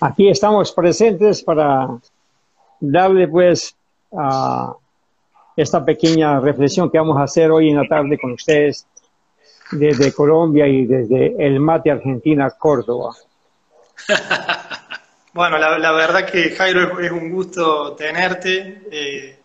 [0.00, 1.88] aquí estamos presentes para
[2.80, 3.74] darle pues
[4.12, 4.74] a
[5.56, 8.86] esta pequeña reflexión que vamos a hacer hoy en la tarde con ustedes
[9.72, 13.14] desde Colombia y desde el Mate Argentina, Córdoba.
[15.32, 18.82] bueno, la, verdad que Jairo es, un gusto tenerte.
[18.90, 19.38] Eh,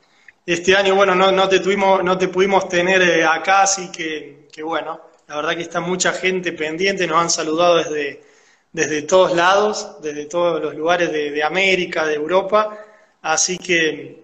[0.45, 4.99] este año, bueno, no, te tuvimos, no te pudimos tener eh, acá, así que, bueno,
[5.27, 8.21] la verdad que está mucha gente pendiente, nos han saludado desde,
[8.71, 12.77] desde todos lados, desde todos los lugares de, América, de Europa,
[13.21, 14.23] así que,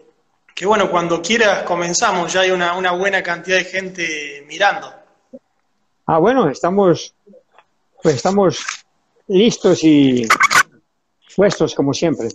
[0.55, 4.93] que, bueno, cuando quieras comenzamos, ya hay una, una buena cantidad de gente mirando.
[6.05, 7.13] Ah, bueno, estamos,
[8.01, 8.65] pues estamos
[9.27, 10.27] listos y
[11.35, 12.29] puestos como siempre.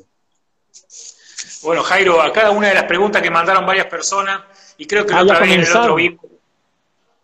[1.63, 4.43] Bueno, Jairo, acá una de las preguntas que mandaron varias personas,
[4.77, 6.32] y creo que la ah, otra vez en el otro vivo.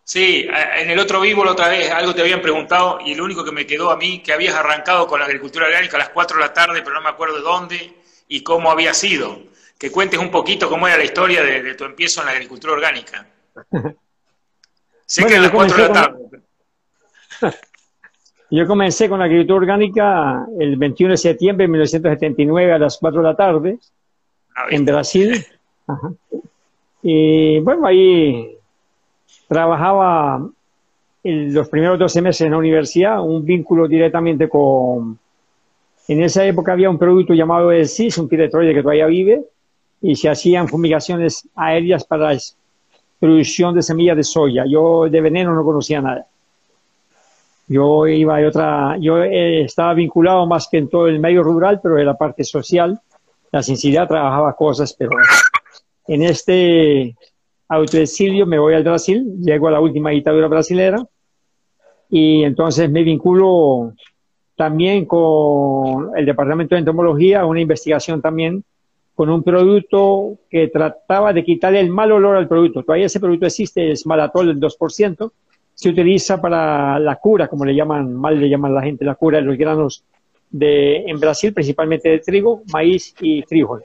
[0.08, 3.44] Sí, en el otro vivo la otra vez algo te habían preguntado, y lo único
[3.44, 6.38] que me quedó a mí, que habías arrancado con la agricultura orgánica a las 4
[6.38, 7.92] de la tarde, pero no me acuerdo de dónde
[8.26, 9.38] y cómo había sido.
[9.78, 13.26] Que cuentes un poquito cómo era la historia de, tu empiezo en la agricultura orgánica.
[15.04, 16.18] Sé que a las 4 de la tarde.
[18.50, 23.20] Yo comencé con la agricultura orgánica el 21 de septiembre de 1979 a las 4
[23.20, 23.78] de la tarde
[24.56, 25.46] ah, en Brasil.
[27.00, 28.57] Y bueno, ahí
[29.48, 30.46] trabajaba
[31.24, 35.18] en los primeros 12 meses en la universidad, un vínculo directamente con...
[36.06, 39.44] En esa época había un producto llamado el CIS, un piretroide que todavía vive,
[40.00, 42.40] y se hacían fumigaciones aéreas para la
[43.20, 44.64] producción de semillas de soya.
[44.66, 46.26] Yo de veneno no conocía nada.
[47.66, 51.80] Yo iba de otra, yo eh, estaba vinculado más que en todo el medio rural,
[51.82, 52.98] pero en la parte social,
[53.52, 55.10] la sinceridad trabajaba cosas, pero
[56.06, 57.14] en este
[57.68, 61.04] autoexilio me voy al Brasil, llego a la última dictadura brasilera
[62.10, 63.92] y entonces me vinculo
[64.56, 68.64] también con el Departamento de Entomología, una investigación también
[69.14, 72.82] con un producto que trataba de quitarle el mal olor al producto.
[72.82, 75.32] Todavía ese producto existe, es malatol del 2%,
[75.74, 79.38] se utiliza para la cura, como le llaman, mal le llaman la gente, la cura
[79.38, 80.04] de los granos
[80.50, 83.84] de, en Brasil, principalmente de trigo, maíz y frijol.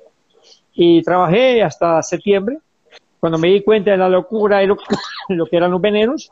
[0.74, 2.58] Y trabajé hasta septiembre,
[3.24, 4.68] cuando me di cuenta de la locura de
[5.30, 6.30] lo, que eran los venenos,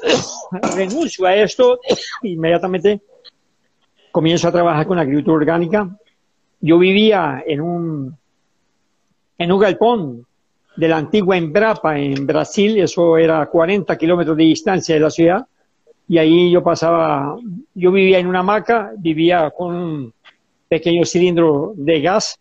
[0.76, 1.80] renuncio a esto,
[2.22, 3.00] inmediatamente
[4.12, 5.88] comienzo a trabajar con agricultura orgánica.
[6.60, 8.16] Yo vivía en un,
[9.36, 10.24] en un galpón
[10.76, 15.44] de la antigua Embrapa en Brasil, eso era 40 kilómetros de distancia de la ciudad,
[16.06, 17.36] y ahí yo pasaba,
[17.74, 20.14] yo vivía en una hamaca, vivía con un
[20.68, 22.38] pequeño cilindro de gas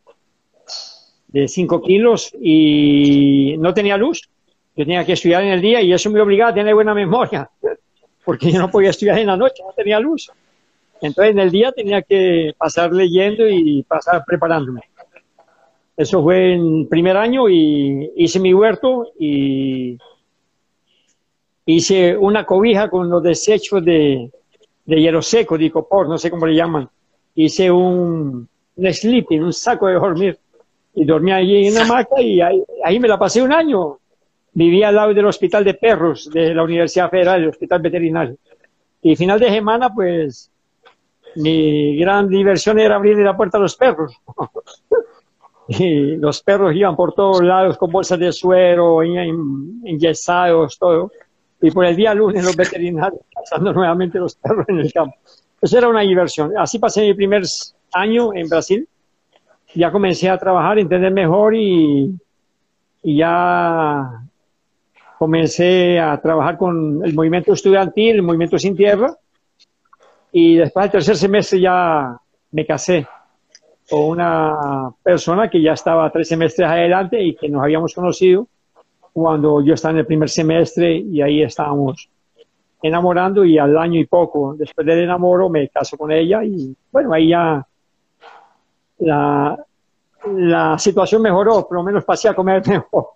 [1.28, 4.30] de 5 kilos y no tenía luz.
[4.76, 7.50] Yo tenía que estudiar en el día y eso me obligaba a tener buena memoria,
[8.26, 10.32] porque yo no podía estudiar en la noche, no tenía luz.
[11.02, 14.82] Entonces en el día tenía que pasar leyendo y pasar preparándome.
[15.96, 19.98] Eso fue en primer año y hice mi huerto y
[21.66, 24.30] hice una cobija con los desechos de,
[24.86, 26.88] de hielo seco, de icopor, no sé cómo le llaman.
[27.36, 30.40] Hice un, un sleeping, un saco de dormir.
[31.00, 34.00] Y dormí allí en una hamaca y ahí, ahí, me la pasé un año.
[34.53, 38.35] Vivía al lado del hospital de perros de la Universidad Federal, el hospital veterinario.
[39.03, 40.50] Y final de semana, pues,
[41.35, 44.19] mi gran diversión era abrirle la puerta a los perros.
[45.68, 51.12] y los perros iban por todos lados con bolsas de suero, enyesados, todo.
[51.62, 55.16] Y por el día lunes los veterinarios pasando nuevamente los perros en el campo.
[55.62, 56.58] Eso era una diversión.
[56.58, 57.44] Así pasé mi primer
[57.94, 58.88] año en Brasil.
[59.75, 62.16] Ya comencé a trabajar, entender mejor y,
[63.03, 64.22] y ya
[65.17, 69.16] comencé a trabajar con el movimiento estudiantil, el movimiento sin tierra.
[70.31, 72.17] Y después del tercer semestre ya
[72.51, 73.07] me casé
[73.89, 78.47] con una persona que ya estaba tres semestres adelante y que nos habíamos conocido
[79.13, 82.09] cuando yo estaba en el primer semestre y ahí estábamos
[82.81, 87.13] enamorando y al año y poco después del enamoro me caso con ella y bueno,
[87.13, 87.66] ahí ya
[88.99, 89.58] la,
[90.35, 93.08] la situación mejoró, por lo menos pasé a comer mejor.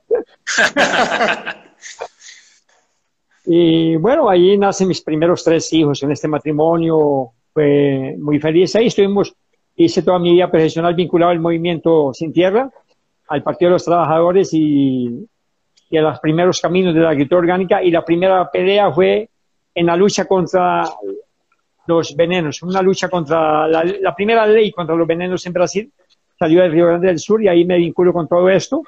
[3.45, 8.75] y bueno, ahí nacen mis primeros tres hijos en este matrimonio, fue muy feliz.
[8.75, 9.36] Ahí estuvimos
[9.75, 12.69] hice toda mi vida profesional vinculado al movimiento Sin Tierra,
[13.28, 15.28] al Partido de los Trabajadores y,
[15.94, 17.83] a los primeros caminos de la agricultura orgánica.
[17.83, 19.30] Y la primera pelea fue
[19.74, 20.86] en la lucha contra
[21.88, 25.92] los venenos, una lucha contra la, primera ley contra los venenos en Brasil.
[26.38, 28.83] Salió del Río Grande del Sur y ahí me vinculo con todo esto.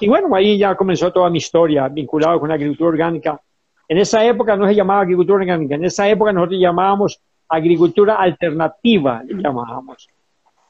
[0.00, 3.40] Y bueno, ahí ya comenzó toda mi historia vinculado con la agricultura orgánica.
[3.88, 9.22] En esa época no se llamaba agricultura orgánica, en esa época nosotros llamábamos agricultura alternativa,
[9.24, 10.08] le llamábamos.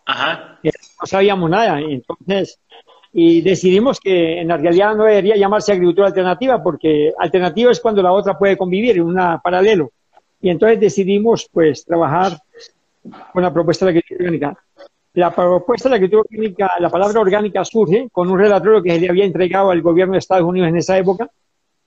[0.06, 0.58] Ajá.
[0.62, 2.58] No sabíamos nada, entonces,
[3.12, 8.02] y decidimos que en la realidad no debería llamarse agricultura alternativa, porque alternativa es cuando
[8.02, 9.90] la otra puede convivir en una paralelo.
[10.40, 12.38] Y entonces decidimos, pues, trabajar
[13.32, 14.64] con la propuesta de agricultura orgánica.
[15.14, 19.10] La propuesta de agricultura orgánica, la palabra orgánica surge con un relatorio que se le
[19.10, 21.30] había entregado al gobierno de Estados Unidos en esa época,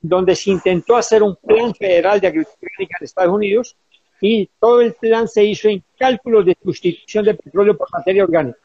[0.02, 3.78] donde se intentó hacer un plan federal de agricultura orgánica en Estados Unidos
[4.20, 8.58] y todo el plan se hizo en cálculos de sustitución de petróleo por materia orgánica.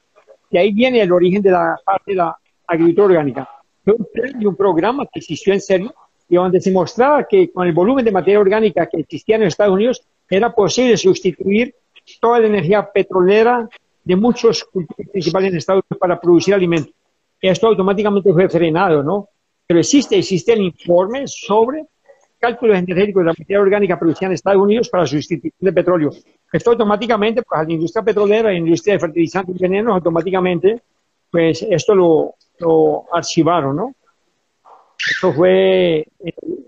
[0.50, 2.36] Y ahí viene el origen de la parte de la
[2.66, 3.48] agricultura orgánica.
[3.84, 5.94] Fue un plan y un programa que existió en serio
[6.28, 9.74] y donde se mostraba que con el volumen de materia orgánica que existía en Estados
[9.74, 11.74] Unidos era posible sustituir
[12.20, 13.68] toda la energía petrolera
[14.04, 16.92] de muchos cultivos principales en Estados Unidos para producir alimentos.
[17.40, 19.28] Esto automáticamente fue frenado, ¿no?
[19.66, 21.84] Pero existe, existe el informe sobre
[22.38, 26.10] cálculos energéticos de la materia orgánica producida en Estados Unidos para sustitución de petróleo.
[26.52, 30.80] Esto automáticamente, pues a la industria petrolera, a la industria de fertilizantes y venenos, automáticamente,
[31.30, 33.94] pues esto lo, lo archivaron, ¿no?
[34.98, 36.06] Eso fue,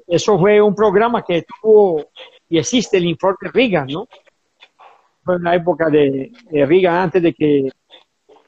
[0.07, 2.11] eso fue un programa que tuvo
[2.49, 4.09] y existe el informe Riga, ¿no?
[5.23, 7.71] Fue en la época de, de Riga, antes de que,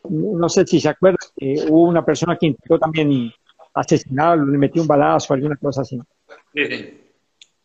[0.09, 3.33] no sé si se acuerdan, que hubo una persona que intentó también
[3.75, 6.01] asesinarlo, le metió un balazo, alguna cosa así.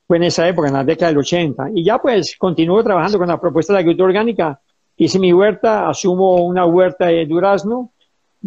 [0.07, 1.71] Fue en esa época, en la década del 80.
[1.75, 4.59] Y ya pues continuó trabajando con la propuesta de agricultura orgánica.
[4.95, 7.91] Hice mi huerta, asumo una huerta de durazno,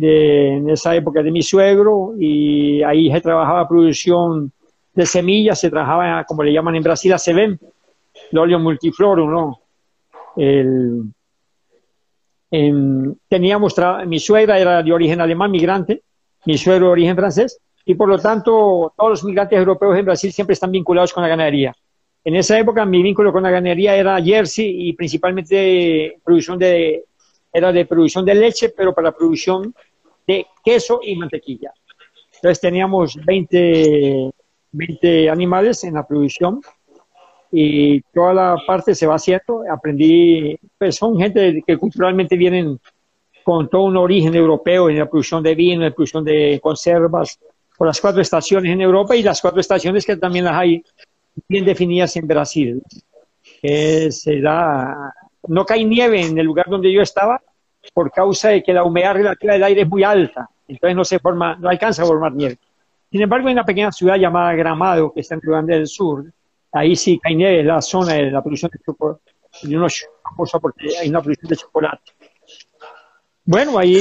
[0.00, 4.50] de, en esa época de mi suegro, y ahí se trabajaba producción
[4.94, 7.58] de semillas, se trabajaba, como le llaman en Brasil, a ven
[8.32, 9.60] el óleo multiflorum, ¿no?
[13.28, 13.74] Teníamos,
[14.06, 16.02] mi suegra era de origen alemán, migrante,
[16.46, 20.32] mi suegro de origen francés, y por lo tanto todos los migrantes europeos en Brasil
[20.32, 21.74] siempre están vinculados con la ganadería.
[22.24, 27.04] En esa época mi vínculo con la ganadería era jersey y principalmente producción de,
[27.52, 29.74] era de producción de leche, pero para producción
[30.30, 31.72] de queso y mantequilla.
[32.34, 34.30] Entonces teníamos 20,
[34.72, 36.60] 20 animales en la producción
[37.52, 39.64] y toda la parte se va haciendo.
[39.70, 42.78] Aprendí, pues son gente que culturalmente vienen
[43.42, 47.38] con todo un origen europeo en la producción de vino, en la producción de conservas,
[47.76, 50.82] por las cuatro estaciones en Europa y las cuatro estaciones que también las hay
[51.48, 52.82] bien definidas en Brasil.
[53.62, 55.12] se da,
[55.48, 57.40] no cae nieve en el lugar donde yo estaba
[57.92, 61.18] por causa de que la humedad relativa del aire es muy alta, entonces no se
[61.18, 62.58] forma, no alcanza a formar nieve.
[63.10, 66.24] Sin embargo, hay una pequeña ciudad llamada Gramado, que está en Río Grande del Sur,
[66.72, 69.22] ahí sí cae nieve, es la zona de la producción de chocolate,
[70.60, 72.12] porque hay una producción de chocolate.
[73.44, 74.00] Bueno, ahí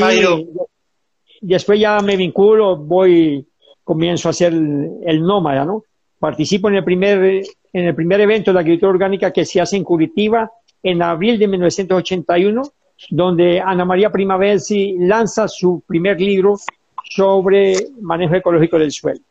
[1.41, 3.47] después ya me vinculo, voy,
[3.83, 5.83] comienzo a hacer el, nómada, ¿no?
[6.19, 9.77] Participo en el primer en el primer evento de la agricultura orgánica que se hace
[9.77, 12.61] en Curitiba en abril de 1981,
[13.09, 16.55] donde Ana María Primaversi lanza su primer libro
[17.09, 19.21] sobre manejo ecológico del suelo.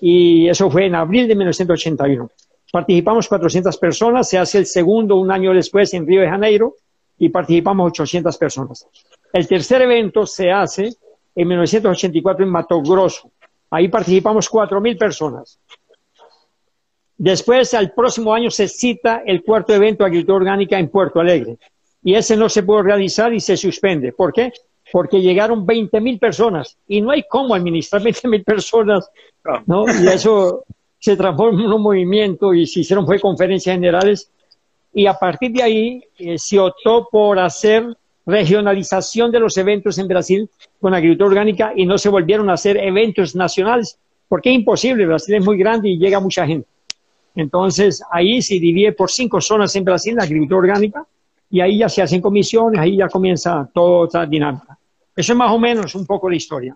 [0.00, 2.30] Y eso fue en abril de 1981.
[2.72, 6.74] Participamos 400 personas, se hace el segundo un año después en Río de Janeiro
[7.18, 8.86] y participamos 800 personas.
[9.32, 10.90] El tercer evento se hace
[11.34, 13.30] en 1984 en Mato Grosso.
[13.70, 15.58] Ahí participamos 4.000 personas.
[17.16, 21.58] Después, al próximo año, se cita el cuarto evento de agricultura orgánica en Puerto Alegre.
[22.04, 24.12] Y ese no se pudo realizar y se suspende.
[24.12, 24.52] ¿Por qué?
[24.92, 29.10] Porque llegaron 20.000 personas y no hay cómo administrar 20.000 personas.
[29.66, 29.86] ¿no?
[29.88, 30.64] Y eso
[30.98, 34.30] se transformó en un movimiento y se hicieron fue conferencias generales.
[34.92, 40.08] Y a partir de ahí eh, se optó por hacer regionalización de los eventos en
[40.08, 40.48] Brasil
[40.80, 45.34] con agricultura orgánica y no se volvieron a hacer eventos nacionales, porque es imposible, Brasil
[45.34, 46.68] es muy grande y llega mucha gente.
[47.34, 51.06] Entonces, ahí se divide por cinco zonas en Brasil la agricultura orgánica
[51.54, 54.76] y ahí ya se hacen comisiones, ahí ya comienza toda otra dinámica.
[55.14, 56.74] Eso es más o menos un poco la historia.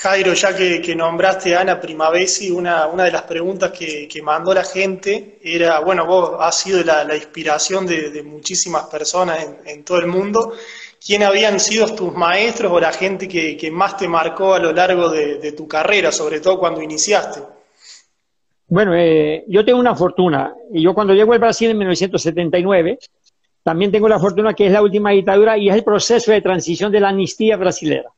[0.00, 4.64] Jairo, ya que, nombraste a Ana Primavesi, una, una de las preguntas que, mandó la
[4.64, 10.54] gente era, bueno, vos has sido la, inspiración de, muchísimas personas en, todo el mundo.
[10.98, 15.10] ¿Quién habían sido tus maestros o la gente que, más te marcó a lo largo
[15.10, 17.40] de, tu carrera, sobre todo cuando iniciaste?
[18.72, 20.54] Bueno, eh, yo tengo una fortuna.
[20.72, 22.98] Y yo cuando llego al Brasil en 1979,
[23.62, 26.90] también tengo la fortuna que es la última dictadura y es el proceso de transición
[26.90, 28.08] de la amnistía brasilera.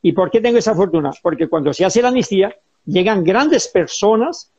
[0.00, 1.10] ¿Y por qué tengo esa fortuna?
[1.20, 2.54] Porque cuando se hace la amnistía,
[2.86, 4.52] llegan grandes personas,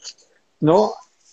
[0.60, 0.92] ¿no?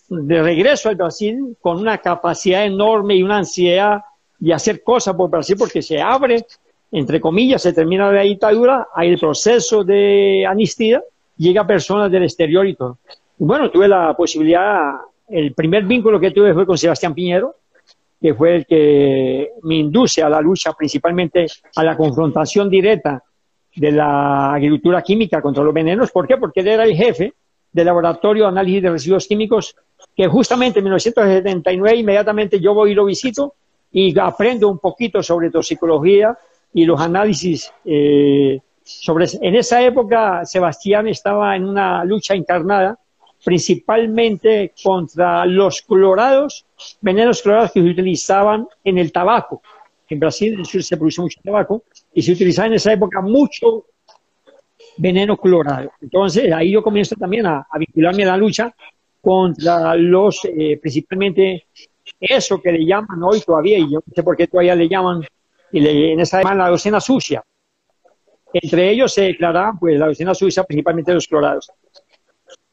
[0.09, 4.03] De regreso al Brasil con una capacidad enorme y una ansiedad
[4.39, 6.47] de hacer cosas por Brasil porque se abre,
[6.93, 11.03] entre comillas, se termina la dictadura, hay el proceso de amnistía,
[11.37, 12.99] llega personas del exterior y todo.
[13.47, 14.93] Bueno, tuve la posibilidad,
[15.29, 17.57] el primer vínculo que tuve fue con Sebastián Piñero,
[18.21, 23.23] que fue el que me induce a la lucha, principalmente a la confrontación directa
[23.75, 26.11] de la agricultura química contra los venenos.
[26.11, 26.37] ¿Por qué?
[26.37, 27.33] Porque él era el jefe
[27.73, 29.75] del laboratorio de análisis de residuos químicos,
[30.15, 33.55] que justamente en 1979 inmediatamente yo voy y lo visito
[33.91, 36.37] y aprendo un poquito sobre toxicología
[36.75, 39.27] y los análisis eh, sobre...
[39.41, 42.99] En esa época Sebastián estaba en una lucha encarnada
[43.45, 46.67] principalmente contra los clorados,
[47.01, 49.63] venenos clorados que se utilizaban en el tabaco.
[50.09, 53.87] En Brasil se produce mucho tabaco y se utilizaba en esa época mucho
[54.97, 55.93] veneno clorado.
[56.01, 58.75] Entonces ahí yo comienzo también a, vincularme a la lucha
[59.21, 61.67] contra los, eh, principalmente
[62.19, 65.23] eso que le llaman hoy todavía, y yo no sé por qué todavía le llaman,
[65.73, 67.43] y le, en esa época la docena sucia.
[68.53, 71.71] Entre ellos se declaraba pues, la docena sucia, principalmente los clorados.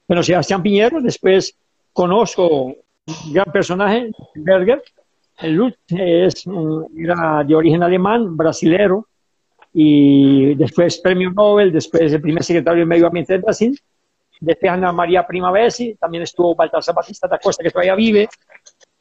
[0.07, 1.53] Bueno, Sebastián Piñero, después
[1.91, 2.75] conozco
[3.29, 4.81] gran personaje, Berger,
[5.39, 6.45] el es
[6.97, 9.05] era de origen alemán, brasilero,
[9.73, 13.77] y después premio Nobel, después el primer secretario de Medio Ambiente de Brasil,
[14.39, 18.29] después Ana María Primavesi, también estuvo Baltasar Batista da Costa, que todavía vive,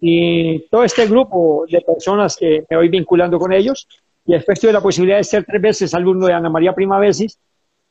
[0.00, 3.86] y todo este grupo de personas que me voy vinculando con ellos,
[4.26, 7.28] y después tuve la posibilidad de ser tres veces alumno de Ana María Primavesi,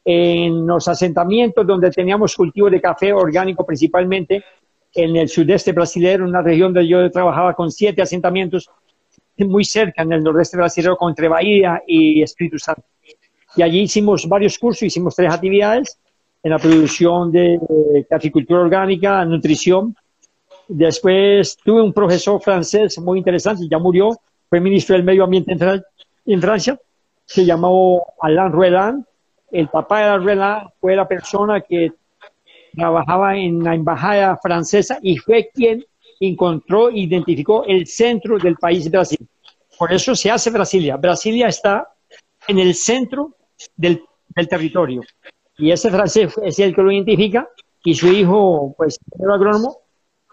[0.05, 4.43] en los asentamientos donde teníamos cultivo de café orgánico principalmente
[4.93, 8.69] en el sudeste brasileño, una región donde yo trabajaba con siete asentamientos
[9.37, 12.83] muy cerca en el nordeste brasileño, entre Bahía y Espíritu Santo.
[13.57, 15.97] Y allí hicimos varios cursos, hicimos tres actividades
[16.43, 17.59] en la producción de,
[18.09, 19.95] agricultura orgánica, nutrición.
[20.67, 24.17] Después tuve un profesor francés muy interesante, ya murió,
[24.49, 25.57] fue ministro del Medio Ambiente
[26.25, 26.79] en, Francia,
[27.25, 29.05] se llamó Alain Rueland,
[29.55, 31.93] el papá de la Rueda fue la persona que
[32.75, 35.85] trabajaba en la embajada francesa y fue quien
[36.19, 39.19] encontró e identificó el centro del país Brasil.
[39.77, 40.97] Por eso se hace Brasilia.
[40.97, 41.87] Brasilia está
[42.47, 43.35] en el centro
[43.75, 44.03] del,
[44.49, 45.01] territorio.
[45.57, 47.47] Y ese francés es el que lo identifica
[47.81, 49.77] y su hijo, pues, el agrónomo,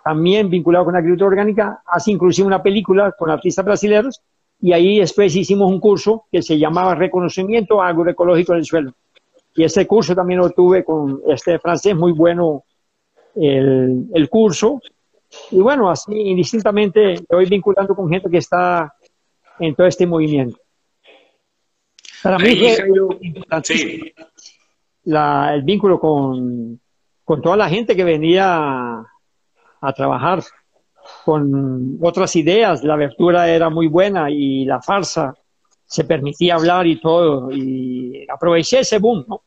[0.04, 4.20] también vinculado con la agricultura orgánica, hace inclusive una película con artistas brasileños
[4.60, 8.94] y ahí después hicimos un curso que se llamaba Reconocimiento Agroecológico del Suelo.
[9.54, 12.64] Y ese curso también lo tuve con este francés, muy bueno
[13.34, 14.80] el, el curso.
[15.50, 18.94] Y bueno, así indistintamente estoy vinculando con gente que está
[19.58, 20.58] en todo este movimiento.
[22.22, 24.14] Para mí fue
[25.04, 26.80] la, el vínculo con,
[27.24, 29.04] con toda la gente que venía
[29.80, 30.42] a trabajar
[31.24, 32.84] con otras ideas.
[32.84, 35.34] La abertura era muy buena y la farsa
[35.92, 39.42] se permitía hablar y todo, y aproveché ese boom, ¿no?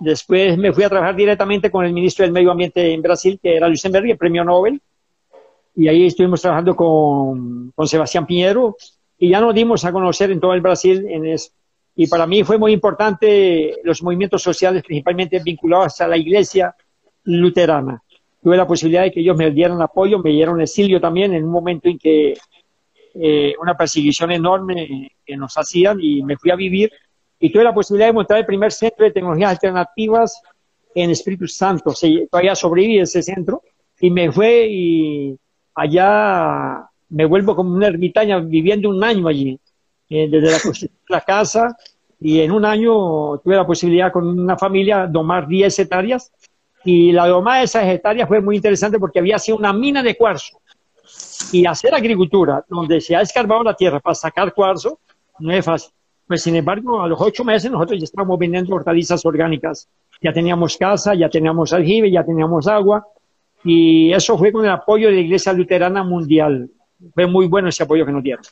[0.00, 3.54] Después me fui a trabajar directamente con el ministro del Medio Ambiente en Brasil, que
[3.54, 4.80] era Lucenberg, el premio Nobel,
[5.76, 8.76] y ahí estuvimos trabajando con, con Sebastián Piñero,
[9.16, 11.52] y ya nos dimos a conocer en todo el Brasil en eso.
[11.94, 16.74] Y para mí fue muy importante los movimientos sociales, principalmente vinculados a la iglesia
[17.22, 18.02] luterana.
[18.42, 21.52] Tuve la posibilidad de que ellos me dieran apoyo, me dieron exilio también en un
[21.52, 22.34] momento en que
[23.18, 26.92] eh, una perseguición enorme que nos hacían y me fui a vivir
[27.38, 30.42] y tuve la posibilidad de montar el primer centro de tecnologías alternativas
[30.94, 31.94] en Espíritu Santo.
[32.30, 33.62] todavía sobreviví ese centro
[34.00, 35.38] y me fue y
[35.74, 39.58] allá me vuelvo como una ermitaña viviendo un año allí,
[40.08, 41.76] eh, desde la la casa
[42.20, 46.32] y en un año tuve la posibilidad con una familia domar 10 hectáreas
[46.84, 50.16] y la domada de esas hectáreas fue muy interesante porque había sido una mina de
[50.16, 50.60] cuarzo
[51.52, 54.98] y hacer agricultura, donde se ha escarbado la tierra para sacar cuarzo,
[55.38, 55.90] no es fácil.
[56.26, 59.88] Pues sin embargo, a los ocho meses nosotros ya estábamos vendiendo hortalizas orgánicas.
[60.20, 63.06] Ya teníamos casa, ya teníamos aljibe, ya teníamos agua.
[63.62, 66.68] Y eso fue con el apoyo de la Iglesia Luterana Mundial.
[67.14, 68.44] Fue muy bueno ese apoyo que nos dieron.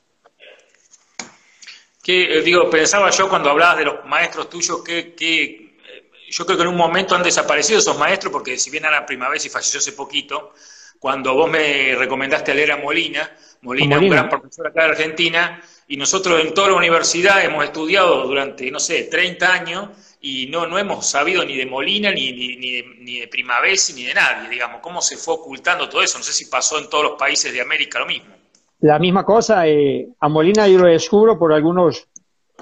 [2.03, 6.45] Que, eh, digo, pensaba yo cuando hablabas de los maestros tuyos, que, que eh, yo
[6.45, 9.49] creo que en un momento han desaparecido esos maestros, porque si bien la Primavera y
[9.49, 10.53] falleció hace poquito,
[10.99, 13.31] cuando vos me recomendaste leer a Molina,
[13.63, 18.27] Molina, un gran profesor acá de Argentina, y nosotros en toda la universidad hemos estudiado
[18.27, 19.89] durante, no sé, 30 años
[20.21, 23.93] y no, no hemos sabido ni de Molina, ni, ni, ni, de, ni de Primavesi,
[23.93, 26.17] ni de nadie, digamos, cómo se fue ocultando todo eso.
[26.17, 28.35] No sé si pasó en todos los países de América lo mismo.
[28.81, 32.09] La misma cosa, eh, a Molina yo lo descubro por algunos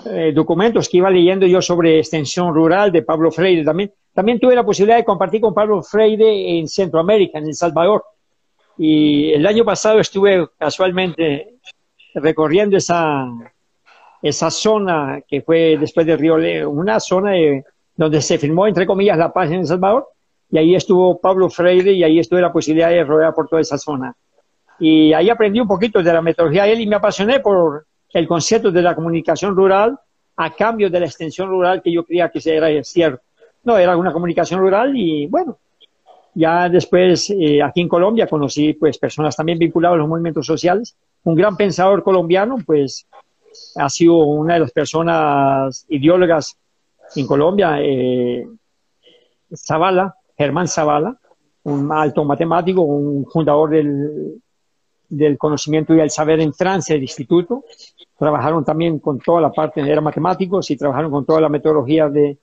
[0.07, 3.93] eh, documentos que iba leyendo yo sobre extensión rural de Pablo Freire también.
[4.13, 8.05] También tuve la posibilidad de compartir con Pablo Freire en Centroamérica, en El Salvador.
[8.85, 11.55] Y el año pasado estuve casualmente
[12.17, 13.29] recorriendo esa,
[14.21, 17.31] esa zona que fue después de Río Leo, una zona
[17.95, 20.09] donde se firmó, entre comillas, la paz en El Salvador,
[20.51, 23.79] y ahí estuvo Pablo Freire y ahí estuve la posibilidad de rodear por toda esa
[23.79, 24.17] zona.
[24.81, 28.27] Y ahí aprendí un poquito de la metodología de él y me apasioné por el
[28.27, 29.97] concepto de la comunicación rural
[30.35, 33.23] a cambio de la extensión rural que yo creía que era cierto.
[33.63, 35.57] No, era una comunicación rural y bueno,
[36.35, 40.97] ya después eh, aquí en Colombia conocí pues personas también vinculadas a los movimientos sociales.
[41.25, 43.07] Un gran pensador colombiano pues
[43.77, 46.57] ha sido una de las personas ideólogas
[47.15, 48.47] en Colombia, eh,
[49.55, 51.19] Zavala, Germán Zavala,
[51.65, 54.41] un alto matemático, un fundador del,
[55.09, 57.65] del conocimiento y el saber en Francia, el instituto.
[58.19, 62.39] Trabajaron también con toda la parte, eran matemáticos y trabajaron con toda la metodología de,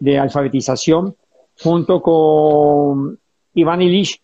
[0.00, 1.14] de alfabetización,
[1.62, 3.18] junto con
[3.54, 4.20] Iván Ilish,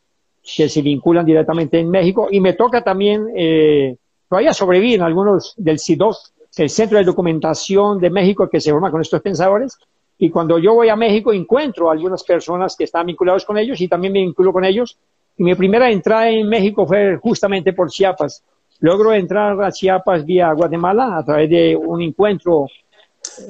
[0.56, 2.28] que se vinculan directamente en México.
[2.30, 3.96] Y me toca también, eh,
[4.28, 9.00] todavía sobreviven algunos del CIDOS, el Centro de Documentación de México, que se forma con
[9.00, 9.76] estos pensadores.
[10.18, 13.80] Y cuando yo voy a México encuentro a algunas personas que están vinculados con ellos
[13.80, 14.96] y también me vinculo con ellos
[15.36, 18.42] y mi primera entrada en México fue justamente por Chiapas.
[18.80, 22.66] Logro entrar a Chiapas vía Guatemala a través de un encuentro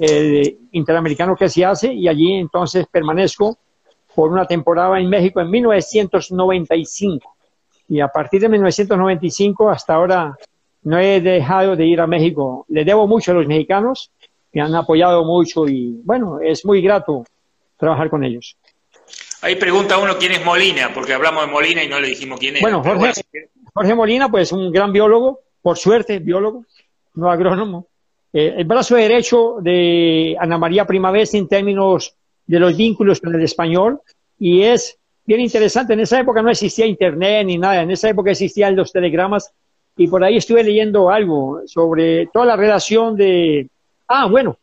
[0.00, 3.56] eh, interamericano que se hace y allí entonces permanezco
[4.16, 7.36] por una temporada en México en 1995.
[7.88, 10.36] Y a partir de 1995 hasta ahora
[10.82, 12.64] no he dejado de ir a México.
[12.68, 14.10] Le debo mucho a los mexicanos,
[14.52, 17.24] me han apoyado mucho y bueno, es muy grato
[17.76, 18.56] trabajar con ellos.
[19.42, 22.56] Ahí pregunta uno quién es Molina, porque hablamos de Molina y no le dijimos quién
[22.56, 22.62] es.
[22.62, 26.64] Bueno, Jorge, Molina, pues un gran biólogo, por suerte, biólogo,
[27.14, 27.86] no agrónomo.
[28.32, 33.42] Eh, el brazo derecho de Ana María Primavera en términos de los vínculos con el
[33.42, 34.00] español
[34.38, 35.94] y es bien interesante.
[35.94, 39.52] En esa época no existía internet ni nada, en esa época existían los telegramas
[39.96, 43.68] y por ahí estuve leyendo algo sobre toda la relación de...
[44.08, 44.58] Ah, bueno,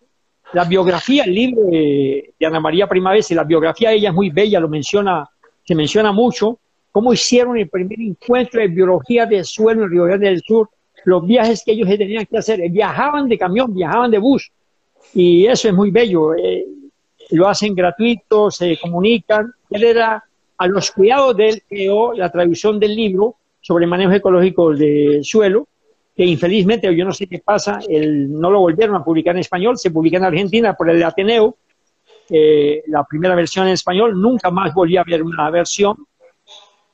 [0.53, 4.59] la biografía, el libro de, Ana María Primavera, la biografía de ella es muy bella,
[4.59, 5.27] lo menciona,
[5.63, 6.59] se menciona mucho,
[6.91, 10.69] cómo hicieron el primer encuentro de biología del suelo en Río Grande del Sur,
[11.05, 14.51] los viajes que ellos tenían que hacer, viajaban de camión, viajaban de bus,
[15.15, 16.65] y eso es muy bello, eh,
[17.36, 20.24] lo hacen gratuito, se comunican, él era
[20.58, 25.67] a los cuidados de él creó la traducción del libro sobre manejo ecológico del suelo,
[26.15, 29.78] que infelizmente, yo no sé qué pasa, el, no lo volvieron a publicar en español,
[29.78, 31.58] se publica en Argentina por el Ateneo,
[32.30, 35.98] eh, la primera versión en español, nunca más volví a ver una versión.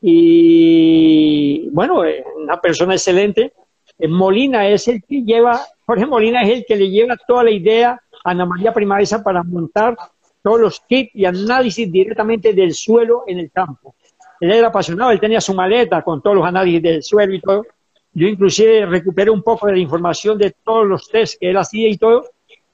[0.01, 3.53] Y bueno, eh, una persona excelente.
[3.97, 7.51] Eh, Molina es el que lleva, Jorge Molina es el que le lleva toda la
[7.51, 7.91] idea
[8.23, 9.97] a Ana María Primavera para montar
[10.41, 13.95] todos los kits y análisis directamente del suelo en el campo.
[14.39, 17.65] Él era apasionado, él tenía su maleta con todos los análisis del suelo y todo
[18.13, 21.87] yo inclusive recuperé un poco de la información de todos los test que él hacía
[21.87, 22.25] y todo,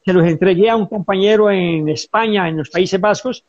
[0.04, 3.44] se los entregué a un compañero en España, en los Países Vascos,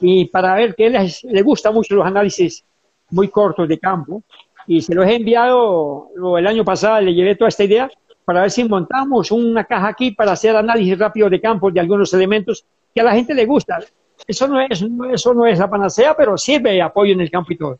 [0.00, 2.64] y para ver que él le gusta mucho los análisis
[3.10, 4.22] muy cortos de campo,
[4.66, 7.90] y se los he enviado el año pasado, le llevé toda esta idea
[8.24, 12.12] para ver si montamos una caja aquí para hacer análisis rápido de campo de algunos
[12.12, 12.64] elementos
[12.96, 13.78] que a la gente le gusta.
[14.26, 14.82] Eso no es,
[15.12, 17.78] eso no es la panacea, pero sirve apoyo en el campo y todo.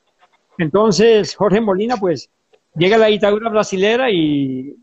[0.59, 2.29] Entonces, Jorge Molina, pues,
[2.75, 4.77] llega la dictadura brasilera y,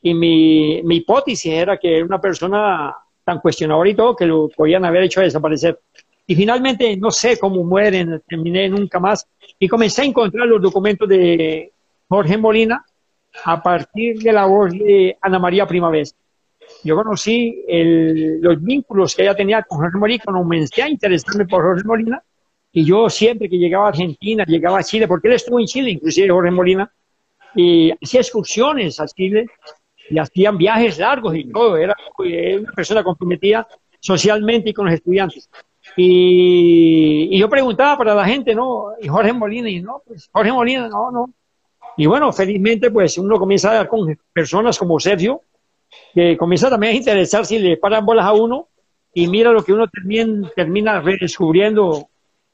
[0.00, 5.02] mi, hipótesis era que era una persona tan cuestionadora y todo que lo podían haber
[5.02, 5.80] hecho desaparecer.
[6.24, 9.26] Y finalmente no sé cómo mueren, terminé nunca más
[9.58, 11.72] y comencé a encontrar los documentos de
[12.08, 12.84] Jorge Molina
[13.44, 16.08] a partir de la voz de Ana María Primavera.
[16.84, 21.62] Yo conocí el, los vínculos que ella tenía con Jorge Molina, comencé a interesarme por
[21.62, 22.22] Jorge Molina
[22.76, 25.90] y yo siempre que llegaba a Argentina, llegaba a Chile, porque él estuvo en Chile,
[25.90, 26.92] inclusive Jorge Molina,
[27.54, 29.46] y hacía excursiones a Chile
[30.10, 31.76] y hacían viajes largos y todo.
[31.76, 33.66] Era una persona comprometida
[34.00, 35.48] socialmente y con los estudiantes.
[35.96, 38.88] Y, yo preguntaba para la gente, ¿no?
[39.00, 41.30] Y Jorge Molina, y no, pues Jorge Molina, no, no.
[41.96, 45.42] Y bueno, felizmente, pues uno comienza a dar con personas como Sergio,
[46.14, 48.68] que comienza también a interesarse y le paran bolas a uno,
[49.12, 52.08] y mira lo que uno termina, termina redescubriendo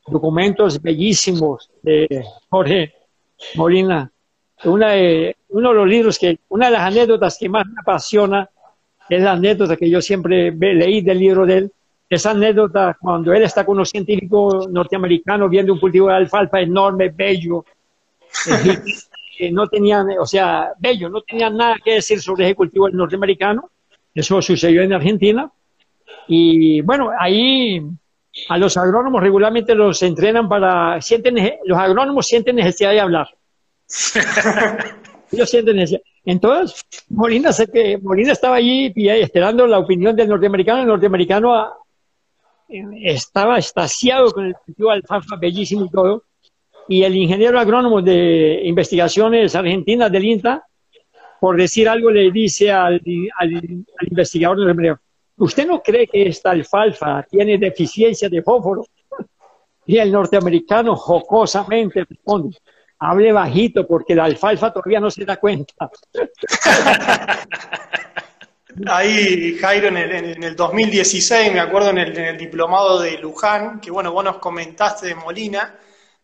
[0.07, 2.95] documentos bellísimos de Jorge
[3.55, 4.11] Molina
[4.65, 8.49] una de, uno de los libros que, una de las anécdotas que más me apasiona
[9.09, 11.73] es la anécdota que yo siempre leí del libro de él.
[12.09, 17.09] Esa anécdota cuando él está con un científico norteamericano viendo un cultivo de alfalfa enorme,
[17.09, 17.65] bello,
[19.53, 23.71] no tenían, o sea, bello, no tenían nada que decir sobre ese cultivo norteamericano.
[24.15, 25.51] Eso sucedió en Argentina.
[26.27, 27.81] Y bueno, ahí
[28.49, 33.29] a los agrónomos regularmente los entrenan para, sienten, los agrónomos sienten necesidad de hablar.
[35.33, 35.85] Ellos sienten
[36.25, 40.83] Entonces, Molina, que Molina estaba allí esperando la opinión del norteamericano.
[40.83, 41.77] El norteamericano ah,
[43.03, 46.25] estaba estasiado con el cultivo de alfalfa, bellísimo y todo.
[46.89, 50.65] Y el ingeniero agrónomo de investigaciones argentinas del INTA,
[51.41, 53.01] por decir algo, le dice al,
[54.03, 54.99] investigador del empleo,
[55.39, 58.85] ¿usted no cree que esta alfalfa tiene deficiencia de fósforo?
[59.87, 62.57] Y el norteamericano jocosamente responde,
[62.99, 65.91] hable bajito porque la alfalfa todavía no se da cuenta.
[68.87, 74.25] Ahí, Jairo, en el, 2016, me acuerdo en el, diplomado de Luján, que bueno, vos
[74.25, 75.75] nos comentaste de Molina,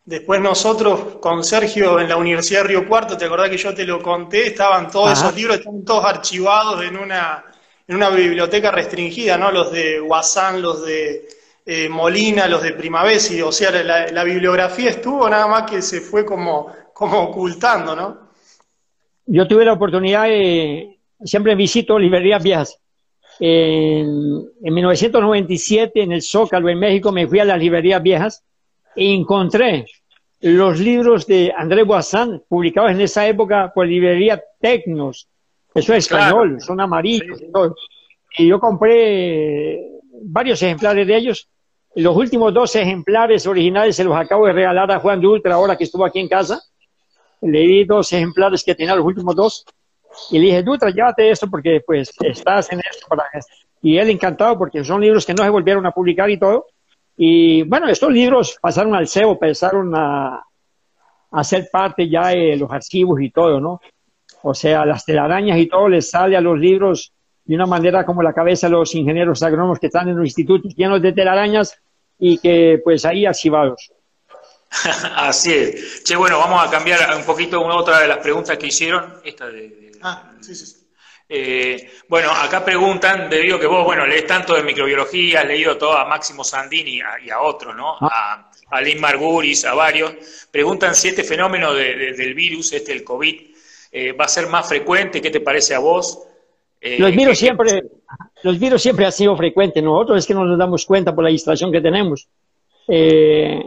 [0.07, 3.85] después nosotros con Sergio en la Universidad de Río Cuarto, ¿te acordás que yo te
[3.85, 4.47] lo conté?
[4.47, 7.45] Estaban todos esos libros, estaban todos archivados en una,
[7.87, 9.51] en una biblioteca restringida, ¿no?
[9.51, 11.29] Los de Guasán, los de
[11.66, 16.25] eh, Molina, los de Primavesi, o sea, la, bibliografía estuvo nada más que se fue
[16.25, 18.27] como, como ocultando, ¿no?
[19.27, 22.79] Yo tuve la oportunidad de, siempre visito librerías viejas.
[23.40, 24.07] En,
[24.62, 28.45] en 1997, en el Zócalo, en México, me fui a las librerías viejas
[28.96, 29.87] encontré
[30.40, 35.28] los libros de André Boissan, publicados en esa época por librería Tecnos.
[35.74, 37.76] Eso es español, son amarillos y todo.
[38.38, 39.80] Y yo compré
[40.22, 41.48] varios ejemplares de ellos
[41.96, 45.76] los últimos dos ejemplares originales se los acabo de regalar a Juan de Ultra ahora
[45.76, 46.61] que estuvo aquí en casa.
[47.40, 49.64] Le di dos ejemplares que tenía los últimos dos.
[50.30, 53.24] Y le dije, Dutra, llévate esto porque pues estás en esto para
[53.80, 56.66] Y él encantado porque son libros que no se volvieron a publicar y todo.
[57.16, 60.42] Y bueno, estos libros pasaron al CEO, pasaron a,
[61.31, 63.81] a ser parte ya de los archivos y todo, ¿no?
[64.42, 67.12] O sea, las telarañas y todo les sale a los libros
[67.44, 70.74] de una manera como la cabeza de los ingenieros agrónomos que están en los institutos
[70.74, 71.79] llenos de telarañas
[72.18, 73.92] y que pues ahí archivados.
[75.16, 76.02] Así es.
[76.05, 79.14] Che, bueno, vamos a cambiar un poquito una otra de las preguntas que hicieron.
[79.24, 80.75] Esta de, ah, sí, sí.
[81.28, 85.76] Eh, bueno, acá preguntan, debido a que vos, bueno, lees tanto de microbiología, has leído
[85.76, 87.96] todo a Máximo Sandini y a, otros, ¿no?
[88.00, 88.50] Ah.
[88.70, 90.14] A, a Lynn Marguris, a varios.
[90.50, 93.40] Preguntan si este fenómeno del virus, este, el COVID,
[93.92, 95.20] eh, va a ser más frecuente.
[95.20, 96.22] ¿Qué te parece a vos?
[96.80, 97.84] Eh, los virus siempre,
[98.42, 99.82] los virus siempre han sido frecuentes.
[99.82, 102.28] Nosotros es que no nos damos cuenta por la distracción que tenemos.
[102.88, 103.60] Eh,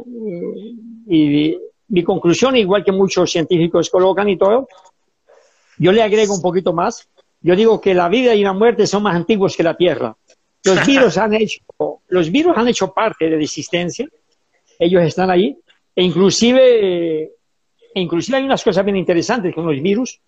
[1.08, 4.68] y mi conclusión, igual que muchos científicos colocan y todo,
[5.78, 7.08] yo le agrego un poquito más.
[7.42, 10.16] Yo digo que la vida y la muerte son más antiguos que la Tierra.
[10.64, 11.62] Los virus han hecho,
[12.08, 14.08] los virus han hecho parte de la existencia.
[14.78, 15.58] Ellos están ahí.
[15.96, 20.20] E inclusive, e inclusive hay unas cosas bien interesantes con los virus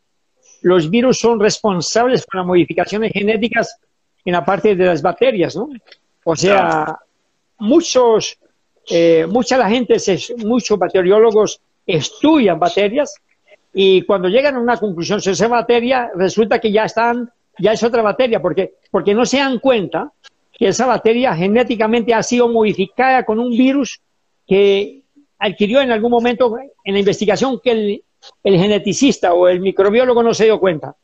[0.62, 3.78] los virus son responsables por las modificaciones genéticas
[4.24, 5.70] en la parte de las bacterias, ¿no?
[6.24, 7.00] O sea,
[7.58, 8.38] muchos,
[8.90, 9.98] eh, mucha la gente,
[10.38, 13.16] muchos bacteriólogos estudian bacterias
[13.74, 17.84] y cuando llegan a una conclusión sobre esa bacteria, resulta que ya están, ya es
[17.84, 20.12] otra bacteria, porque, porque no se dan cuenta
[20.52, 24.02] que esa bacteria genéticamente ha sido modificada con un virus
[24.46, 25.02] que
[25.40, 28.04] adquirió en algún momento en la investigación que el,
[28.44, 30.96] el geneticista o el microbiólogo no se dio cuenta.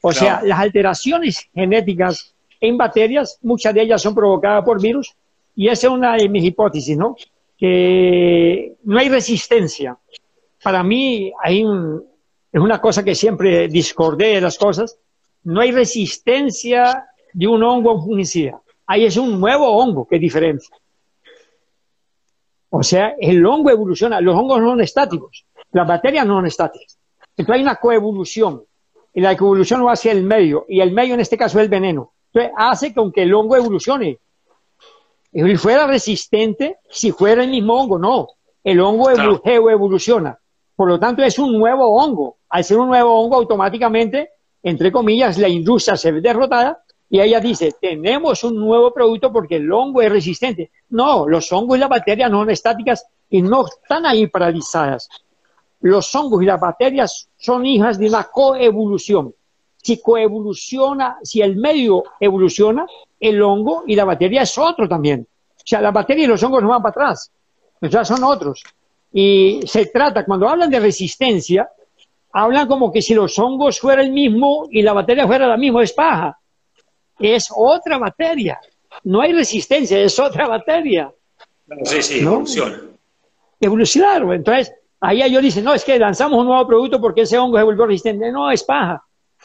[0.00, 5.14] O sea, las alteraciones genéticas en bacterias, muchas de ellas son provocadas por virus,
[5.54, 7.16] y esa es una de mis hipótesis, ¿no?
[7.58, 9.96] Que no hay resistencia.
[10.66, 14.98] Para mí hay es una cosa que siempre discordé de las cosas,
[15.44, 18.60] no hay resistencia de un hongo a un fungicida.
[18.84, 20.66] Ahí es un nuevo hongo que es diferente.
[22.68, 25.46] O sea, el hongo evoluciona, los hongos no son estáticos.
[25.70, 26.98] Las bacterias no son estáticas.
[27.36, 28.64] Entonces hay una coevolución.
[29.14, 30.66] Y la coevolución va hacia el medio.
[30.68, 32.12] Y el medio en este caso es el veneno.
[32.32, 34.18] Entonces hace con que el hongo evolucione.
[35.30, 38.00] Y fuera resistente si fuera el mismo hongo.
[38.00, 38.30] No.
[38.64, 40.36] El hongo evoluciona.
[40.76, 42.36] Por lo tanto, es un nuevo hongo.
[42.50, 44.30] Al ser un nuevo hongo, automáticamente,
[44.62, 49.56] entre comillas, la industria se ve derrotada y ella dice, tenemos un nuevo producto porque
[49.56, 50.70] el hongo es resistente.
[50.90, 55.08] No, los hongos y las bacterias no son estáticas y no están ahí paralizadas
[55.80, 59.34] los hongos y las bacterias son hijas de una coevolución.
[59.76, 62.86] Si coevoluciona, si el medio evoluciona,
[63.20, 65.26] el hongo y la bacteria es otro también.
[65.56, 67.30] O sea, la bacteria y los hongos no van para atrás,
[67.80, 68.62] o sea, son otros.
[69.18, 71.70] Y se trata, cuando hablan de resistencia,
[72.32, 75.82] hablan como que si los hongos fueran el mismo y la bacteria fuera la misma,
[75.82, 76.38] es paja.
[77.18, 78.60] Es otra bacteria.
[79.04, 81.10] No hay resistencia, es otra bacteria.
[81.84, 82.82] Sí, sí, evoluciona.
[83.58, 84.34] Evolucionaron.
[84.34, 87.64] Entonces, Ahí ellos dicen, no, es que lanzamos un nuevo producto porque ese hongo se
[87.64, 88.32] volvió resistente.
[88.32, 89.02] No, es paja.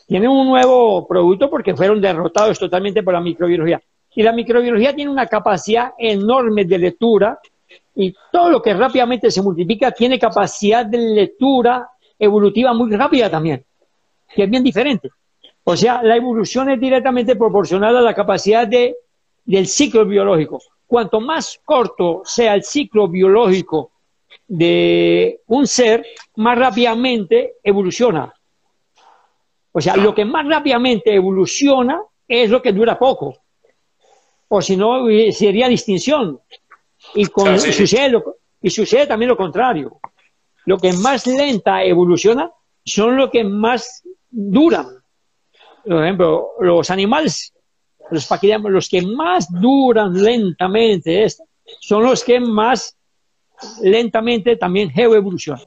[0.08, 3.82] Tienen un nuevo producto porque fueron derrotados totalmente por la microbiología.
[4.16, 7.40] Y la microbiología tiene una capacidad enorme de lectura
[7.96, 13.66] y todo lo que rápidamente se multiplica tiene capacidad de lectura evolutiva muy rápida también,
[14.34, 15.10] que es bien diferente.
[15.64, 18.96] O sea, la evolución es directamente proporcional a la capacidad de,
[19.46, 20.62] del ciclo biológico.
[20.88, 23.92] Cuanto más corto sea el ciclo biológico
[24.48, 28.34] de un ser, más rápidamente evoluciona.
[29.72, 33.38] O sea, lo que más rápidamente evoluciona es lo que dura poco.
[34.50, 36.40] O si no, eh, sería distinción.
[37.16, 38.22] Y, con, sucede
[38.62, 40.00] y sucede también lo contrario.
[40.66, 42.52] Lo que más lenta evoluciona
[42.86, 44.88] son los que más duran.
[45.84, 47.54] Por ejemplo, los animales,
[48.12, 48.30] los,
[48.64, 51.28] los que más duran lentamente
[51.80, 52.96] son los que más
[53.82, 55.66] lentamente también geoevolucionan.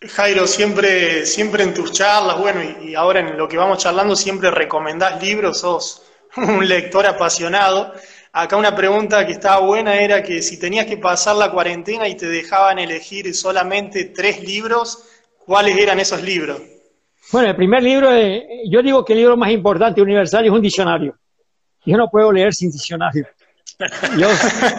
[0.00, 4.50] Jairo, siempre, siempre en tus charlas, bueno, y, ahora en lo que vamos charlando, siempre
[4.50, 6.02] recomendás libros, sos
[6.36, 7.92] un lector apasionado.
[8.40, 12.14] Acá una pregunta que estaba buena era que si tenías que pasar la cuarentena y
[12.14, 15.02] te dejaban elegir solamente tres libros,
[15.44, 16.62] ¿cuáles eran esos libros?
[17.32, 18.10] Bueno, el primer libro,
[18.64, 21.18] yo digo que el libro más importante universal es un diccionario.
[21.84, 23.26] Yo no puedo leer sin diccionario.
[24.16, 24.28] Yo,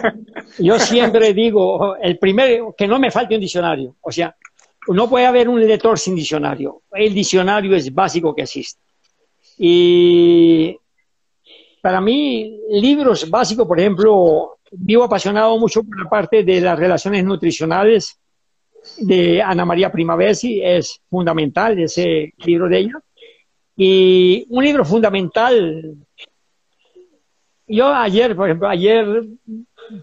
[0.58, 3.94] yo siempre digo, el primero, que no me falte un diccionario.
[4.00, 4.34] O sea,
[4.88, 6.80] no puede haber un lector sin diccionario.
[6.92, 8.80] El diccionario es básico que existe.
[9.58, 10.78] Y
[11.82, 17.24] para mí, libros básicos, por ejemplo, vivo apasionado mucho por la parte de las relaciones
[17.24, 18.18] nutricionales
[18.98, 22.94] de Ana María Primavesi, es fundamental ese libro de ella.
[23.76, 25.96] Y un libro fundamental,
[27.66, 29.24] yo ayer, por ejemplo, ayer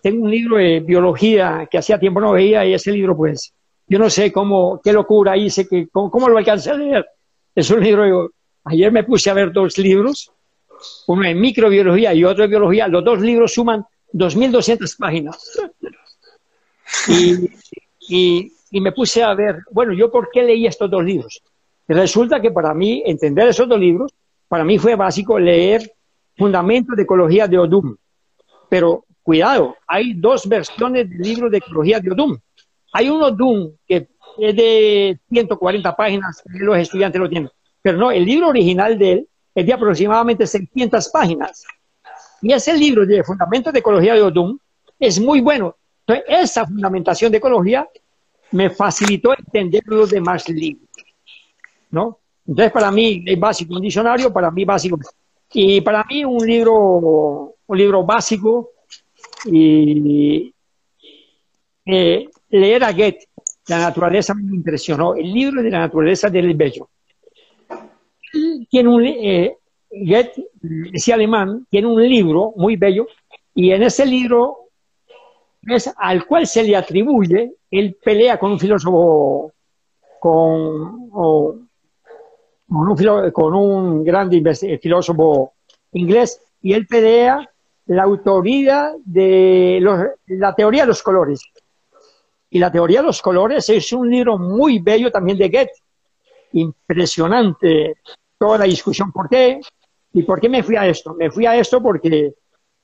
[0.02, 3.54] tengo un libro de biología que hacía tiempo no veía y ese libro pues
[3.88, 7.06] yo no sé cómo, qué locura hice, que, cómo, lo alcancé a leer.
[7.56, 8.32] Es un libro,
[8.66, 10.32] ayer me puse a ver dos libros,
[11.08, 12.88] uno en microbiología y otro en biología.
[12.88, 15.60] Los dos libros suman 2.200 páginas.
[18.10, 21.42] Y, y, me puse a ver, bueno, ¿yo por qué leí estos dos libros?
[21.88, 24.14] resulta que para mí, entender esos dos libros,
[24.48, 25.94] para mí fue básico leer
[26.36, 27.96] Fundamentos de Ecología de Odum.
[28.70, 32.38] Pero cuidado, hay dos versiones del libro de Ecología de Odum.
[32.94, 34.08] Hay uno Doom que
[34.40, 37.50] es de 140 páginas, los estudiantes lo tienen,
[37.82, 39.28] pero no, el libro original de él
[39.58, 41.66] es de aproximadamente 600 páginas.
[42.44, 44.56] Y ese libro de Fundamentos de Ecología de Odum
[45.00, 45.76] es muy bueno.
[46.06, 47.90] Entonces, esa fundamentación de ecología
[48.52, 50.88] me facilitó entender los demás libros.
[51.90, 52.20] ¿no?
[52.46, 55.00] Entonces, para mí es básico un diccionario, para mí básico.
[55.52, 58.74] Y para mí un libro, un libro básico
[59.46, 60.54] y
[61.84, 63.28] eh, leer a Goethe,
[63.70, 65.16] la naturaleza me impresionó.
[65.16, 66.88] El libro de la naturaleza del bello.
[68.70, 69.58] Tiene un, eh,
[69.90, 70.50] Goethe,
[70.94, 73.08] ese alemán, tiene un libro muy bello
[73.54, 74.70] y en ese libro
[75.64, 79.52] es al cual se le atribuye, él pelea con un filósofo,
[80.20, 81.70] con, un,
[83.34, 84.30] con un gran
[84.82, 85.54] filósofo
[85.92, 87.50] inglés, y él pelea
[87.88, 89.80] la autoría de
[90.28, 91.42] la teoría de los colores.
[92.50, 95.84] Y la teoría de los colores es un libro muy bello también de Goethe.
[96.54, 97.98] Impresionante
[98.38, 99.12] toda la discusión.
[99.12, 99.60] ¿Por qué?
[100.14, 101.14] ¿Y por qué me fui a esto?
[101.14, 102.34] Me fui a esto porque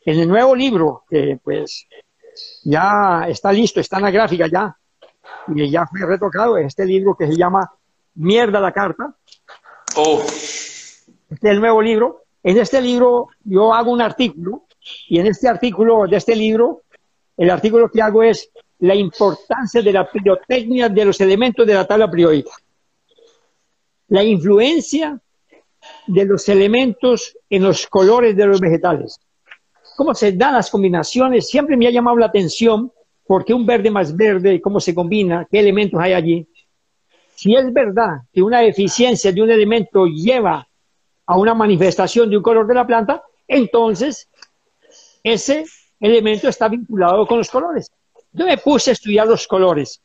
[0.06, 1.88] en el nuevo libro, que pues
[2.64, 4.76] ya está listo, está en la gráfica ya,
[5.48, 7.72] y ya fue retocado, este libro que se llama
[8.16, 9.16] Mierda la carta.
[9.96, 10.22] Oh.
[10.22, 12.24] Este es el nuevo libro.
[12.44, 14.66] En este libro yo hago un artículo,
[15.08, 16.82] y en este artículo de este libro,
[17.38, 21.88] el artículo que hago es la importancia de la pirotecnia de los elementos de la
[21.88, 22.52] tabla periódica.
[24.10, 25.18] La influencia
[26.08, 29.20] de los elementos en los colores de los vegetales.
[29.96, 32.92] Cómo se dan las combinaciones, siempre me ha llamado la atención
[33.26, 36.48] porque un verde más verde, cómo se combina, qué elementos hay allí.
[37.36, 40.68] Si es verdad que una deficiencia de un elemento lleva
[41.26, 44.30] a una manifestación de un color de la planta, entonces
[45.24, 45.66] ese
[46.00, 47.92] elemento está vinculado con los colores.
[48.32, 50.02] Yo me puse a estudiar los colores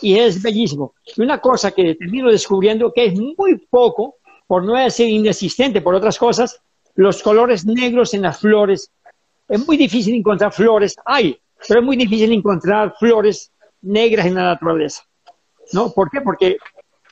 [0.00, 0.94] y es bellísimo.
[1.16, 4.16] Y una cosa que termino descubriendo que es muy poco,
[4.48, 6.60] por no decir inexistente por otras cosas,
[6.96, 8.90] los colores negros en las flores.
[9.46, 14.44] Es muy difícil encontrar flores, hay, pero es muy difícil encontrar flores negras en la
[14.44, 15.04] naturaleza.
[15.72, 15.92] ¿No?
[15.92, 16.22] ¿Por qué?
[16.22, 16.56] Porque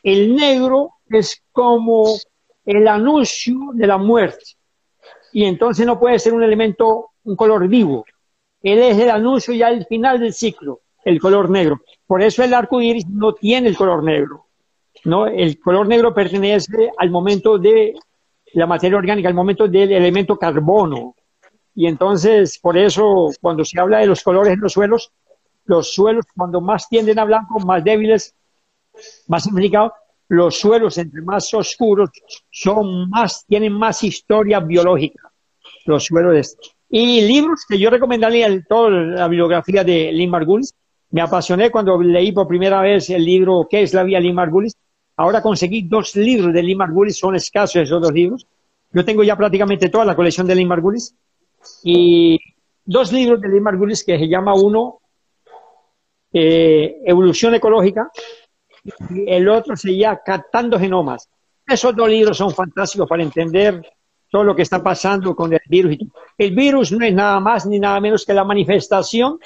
[0.03, 2.17] el negro es como
[2.65, 4.45] el anuncio de la muerte.
[5.33, 8.07] Y entonces no puede ser un elemento, un color vivo.
[8.63, 11.83] Él es el anuncio ya al final del ciclo, el color negro.
[12.07, 14.46] Por eso el arco iris no tiene el color negro.
[15.05, 15.27] ¿No?
[15.27, 17.95] El color negro pertenece al momento de
[18.55, 21.15] la materia orgánica, al momento del elemento carbono.
[21.75, 25.13] Y entonces, por eso, cuando se habla de los colores en los suelos,
[25.65, 28.35] los suelos, cuando más tienden a blanco, más débiles,
[29.29, 29.93] más simplificados,
[30.29, 32.11] los suelos entre más oscuros
[32.51, 35.31] son más, tienen más historia biológica,
[35.85, 36.77] los suelos estos.
[36.89, 40.75] Y libros que yo recomendaría, toda la bibliografía de Lynn Margulis,
[41.11, 44.77] Me apasioné cuando leí por primera vez el libro ¿Qué es la vía Lee Margulis?
[45.17, 48.47] Ahora conseguí dos libros de Lee Margulis, son escasos esos dos libros.
[48.93, 51.15] Yo tengo ya prácticamente toda la colección de Lee Margulis.
[51.83, 52.39] Y
[52.85, 55.01] dos libros de Lee Margulis que se llama uno
[56.33, 58.11] eh, Evolución Ecológica
[59.11, 61.29] y el otro se llama Captando Genomas.
[61.67, 63.83] Esos dos libros son fantásticos para entender
[64.31, 65.97] todo lo que está pasando con el virus.
[66.37, 69.39] El virus no es nada más ni nada menos que la manifestación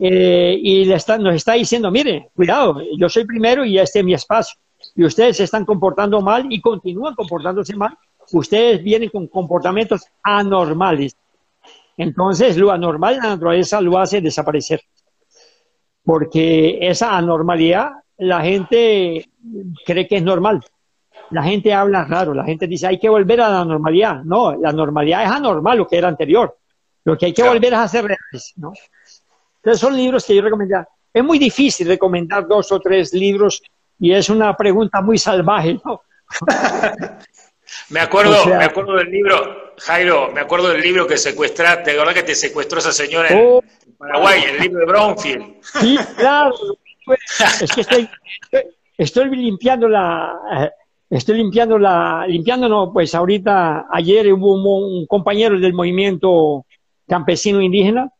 [0.00, 4.14] eh, y está, nos está diciendo, mire, cuidado, yo soy primero y este es mi
[4.14, 4.58] espacio.
[4.98, 7.96] Y ustedes se están comportando mal y continúan comportándose mal.
[8.32, 11.16] Ustedes vienen con comportamientos anormales.
[11.96, 14.82] Entonces, lo anormal la naturaleza lo hace desaparecer.
[16.04, 19.30] Porque esa anormalidad la gente
[19.86, 20.60] cree que es normal
[21.30, 24.22] la gente habla raro, la gente dice hay que volver a la normalidad.
[24.24, 26.56] No, la normalidad es anormal, lo que era anterior.
[27.04, 28.72] Lo que hay que volver es a hacer reales, ¿no?
[29.56, 30.88] Entonces son libros que yo recomendaría.
[31.12, 33.62] Es muy difícil recomendar dos o tres libros
[33.98, 36.02] y es una pregunta muy salvaje, ¿no?
[37.90, 42.22] me acuerdo, me acuerdo del libro, Jairo, me acuerdo del libro que secuestraste, ¿te que
[42.22, 43.62] te secuestró esa señora en, oh.
[43.96, 45.54] Paraguay, el libro de Brownfield?
[45.80, 46.54] Sí, claro.
[47.60, 48.08] Es que estoy,
[48.98, 50.70] estoy limpiando la,
[51.10, 56.66] Estoy limpiando la, limpiando no, pues ahorita, ayer hubo un, compañero del movimiento
[57.06, 58.12] campesino indígena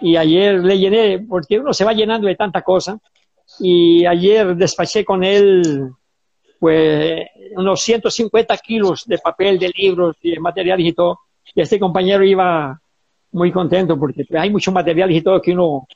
[0.00, 2.98] y ayer le llené, porque uno se va llenando de tanta cosa,
[3.60, 5.90] y ayer despaché con él
[6.58, 11.20] pues unos 150 kilos de papel, de libros y de materiales y todo,
[11.54, 12.78] y este compañero iba
[13.32, 15.86] muy contento porque hay mucho material y todo que uno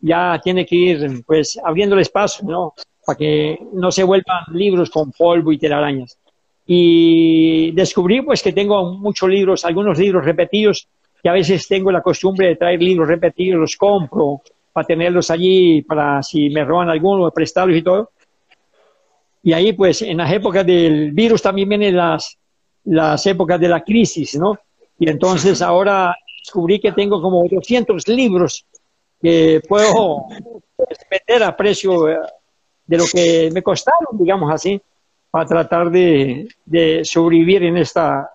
[0.00, 2.74] ya tiene que ir pues abriendo el espacio, ¿no?
[3.06, 6.18] para que no se vuelvan libros con polvo y telarañas.
[6.66, 10.88] Y descubrí pues que tengo muchos libros, algunos libros repetidos,
[11.22, 14.42] que a veces tengo la costumbre de traer libros repetidos, los compro
[14.76, 18.10] para tenerlos allí, para si me roban alguno, prestarlos y todo.
[19.42, 22.36] Y ahí pues en las épocas del virus también vienen las,
[22.84, 24.58] las épocas de la crisis, ¿no?
[24.98, 28.66] Y entonces ahora descubrí que tengo como 200 libros
[29.22, 30.26] que puedo
[31.10, 32.18] vender a precio eh,
[32.86, 34.78] de lo que me costaron, digamos así,
[35.30, 36.48] para tratar de,
[37.02, 38.30] sobrevivir en, esta,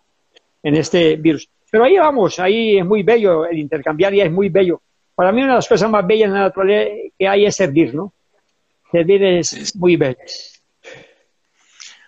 [0.63, 1.47] en este virus.
[1.69, 4.82] Pero ahí vamos, ahí es muy bello, el intercambiar ya es muy bello.
[5.15, 7.93] Para mí una de las cosas más bellas en la naturaleza que hay es servir,
[7.93, 8.13] ¿no?
[8.91, 10.17] Servir es muy bello.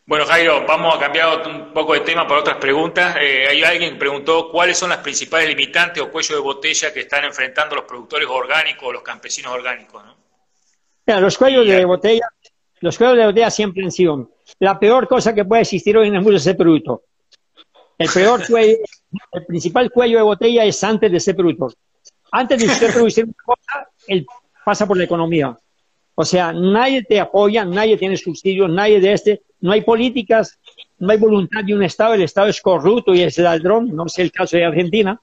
[0.06, 3.16] Bueno, Jairo, vamos a cambiar un poco de tema por otras preguntas.
[3.22, 7.02] Eh, hay alguien que preguntó cuáles son las principales limitantes o cuellos de botella que
[7.02, 11.20] están enfrentando los productores orgánicos o los campesinos orgánicos, ¿no?
[11.20, 12.28] los cuellos de botella,
[12.82, 16.16] los cuellos de botella siempre han sido la peor cosa que puede existir hoy en
[16.16, 17.04] el mundo es ese producto.
[17.98, 18.78] El peor cuello,
[19.32, 21.74] el principal cuello de botella es antes de ese producto.
[22.36, 24.26] Antes de usted producir una cosa, él
[24.66, 25.56] pasa por la economía.
[26.16, 30.58] O sea, nadie te apoya, nadie tiene subsidios, nadie de este, no hay políticas,
[30.98, 34.24] no hay voluntad de un Estado, el Estado es corrupto y es ladrón, no sé
[34.24, 35.22] el caso de Argentina,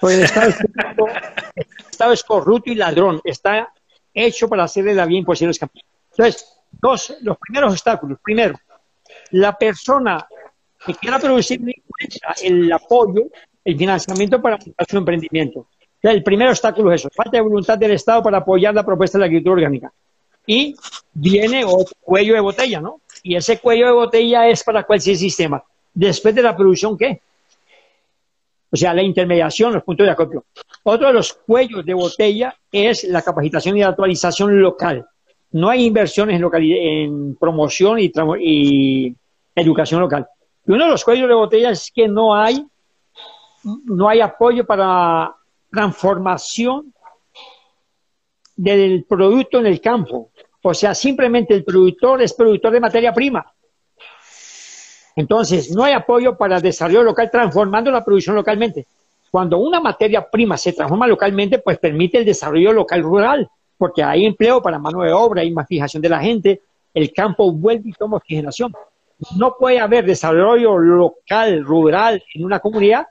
[0.00, 0.60] pues el Estado es
[1.54, 3.72] el Estado es corrupto y ladrón, está
[4.12, 5.56] hecho para hacerle la vida imposible.
[6.10, 8.18] Entonces, dos, los primeros obstáculos.
[8.20, 8.58] Primero,
[9.30, 10.26] la persona
[10.84, 11.60] que quiera producir
[12.42, 13.26] el apoyo,
[13.64, 15.68] el financiamiento para su emprendimiento.
[16.02, 19.20] El primer obstáculo es eso, falta de voluntad del Estado para apoyar la propuesta de
[19.20, 19.92] la agricultura orgánica.
[20.46, 20.74] Y
[21.12, 23.00] viene otro cuello de botella, ¿no?
[23.22, 25.62] Y ese cuello de botella es para cualquier sistema.
[25.92, 27.20] Después de la producción, ¿qué?
[28.70, 30.44] o sea, la intermediación, los puntos de acopio.
[30.82, 35.06] Otro de los cuellos de botella es la capacitación y actualización local.
[35.52, 39.14] No hay inversiones en, en promoción y, y,
[39.54, 40.26] educación local.
[40.66, 42.64] Y uno de los cuellos de botella es que no hay,
[43.84, 45.34] no hay apoyo para
[45.70, 46.92] transformación
[48.56, 50.30] del producto en el campo.
[50.62, 53.52] O sea, simplemente el productor es productor de materia prima
[55.18, 58.86] entonces, no hay apoyo para el desarrollo local transformando la producción localmente.
[59.32, 64.24] Cuando una materia prima se transforma localmente, pues permite el desarrollo local rural, porque hay
[64.24, 66.62] empleo para mano de obra, hay más fijación de la gente,
[66.94, 68.72] el campo vuelve y toma oxigenación.
[69.36, 73.08] No puede haber desarrollo local, rural en una comunidad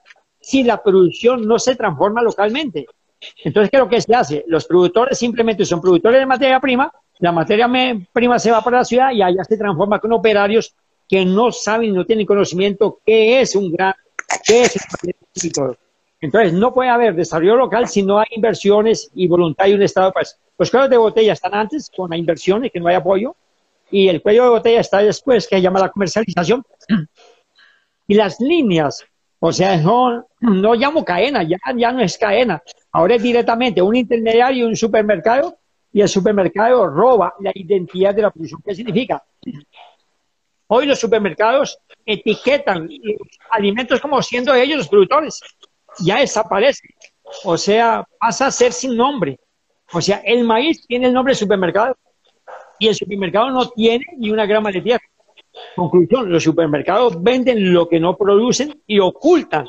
[0.47, 2.85] si la producción no se transforma localmente.
[3.43, 4.45] Entonces, ¿qué es lo que se hace?
[4.47, 6.89] Los productores simplemente son productores de materia prima,
[7.19, 7.69] la materia
[8.13, 10.73] prima se va para la ciudad y allá se transforma con operarios
[11.09, 13.93] que no saben, no tienen conocimiento qué es un gran,
[14.45, 14.77] qué es
[15.43, 15.75] un
[16.21, 20.13] Entonces, no puede haber desarrollo local si no hay inversiones y voluntad de un Estado.
[20.13, 23.35] Pues, los cuellos de botella están antes con la inversión y que no hay apoyo,
[23.91, 26.63] y el cuello de botella está después, que se llama la comercialización.
[28.09, 29.05] Y las líneas,
[29.39, 32.61] o sea, no, no llamo cadena, ya, ya no es cadena.
[32.91, 35.57] Ahora es directamente un intermediario, un supermercado,
[35.91, 38.61] y el supermercado roba la identidad de la producción.
[38.63, 39.23] ¿Qué significa?
[40.67, 42.89] Hoy los supermercados etiquetan
[43.51, 45.39] alimentos como siendo ellos los productores.
[45.99, 46.87] Ya desaparece.
[47.43, 49.39] O sea, pasa a ser sin nombre.
[49.93, 51.97] O sea, el maíz tiene el nombre de supermercado
[52.79, 55.03] y el supermercado no tiene ni una grama de tierra.
[55.75, 59.67] Conclusión, los supermercados venden lo que no producen y ocultan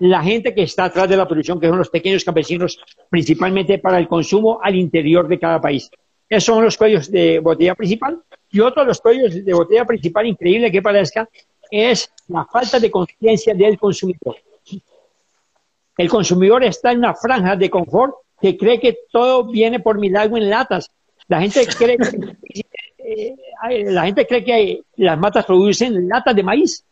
[0.00, 2.78] la gente que está atrás de la producción, que son los pequeños campesinos,
[3.08, 5.90] principalmente para el consumo al interior de cada país.
[6.28, 8.20] Esos son los cuellos de botella principal.
[8.50, 11.28] Y otro de los cuellos de botella principal, increíble que parezca,
[11.70, 14.36] es la falta de conciencia del consumidor.
[15.96, 20.36] El consumidor está en una franja de confort que cree que todo viene por milagro
[20.36, 20.90] en latas.
[21.28, 22.36] La gente cree que,
[22.98, 23.34] eh,
[23.84, 26.84] la gente cree que las matas producen latas de maíz.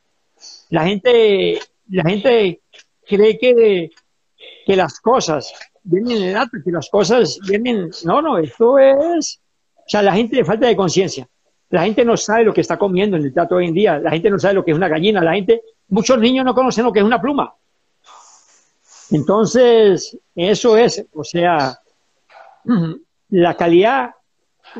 [0.71, 1.59] La gente,
[1.91, 2.62] la gente
[3.07, 3.91] cree que,
[4.67, 7.91] que las cosas vienen en latas, que las cosas vienen.
[8.05, 9.41] No, no, esto es.
[9.77, 11.29] O sea, la gente le falta de conciencia.
[11.71, 13.99] La gente no sabe lo que está comiendo en el plato hoy en día.
[13.99, 15.23] La gente no sabe lo que es una gallina.
[15.23, 17.55] La gente, muchos niños no conocen lo que es una pluma.
[19.11, 21.79] Entonces, eso es, o sea,
[23.31, 24.11] la calidad,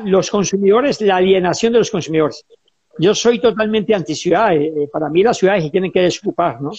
[0.03, 2.45] los consumidores, la alienación de los consumidores.
[2.97, 4.55] Yo soy totalmente anti-ciudad.
[4.55, 6.71] Eh, eh, para mí las ciudades tienen que desocupar, ¿no?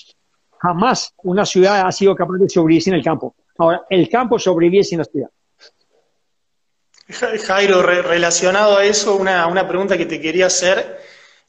[0.64, 3.34] Jamás una ciudad ha sido capaz de sobrevivir sin el campo.
[3.58, 5.28] Ahora, el campo sobrevive sin la ciudad.
[7.46, 11.00] Jairo, relacionado a eso, una, una, pregunta que te quería hacer.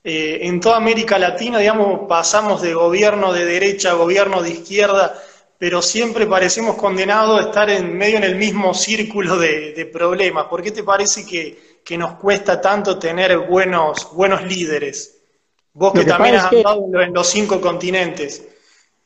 [0.03, 5.15] Eh, en toda América Latina, digamos, pasamos de gobierno de derecha a gobierno de izquierda
[5.57, 10.47] pero siempre parecemos condenados a estar en medio en el mismo círculo de, problemas.
[10.47, 15.17] ¿Por qué te parece que, nos cuesta tanto tener buenos, buenos líderes?
[15.73, 18.45] Vos que, también has andado en los cinco continentes.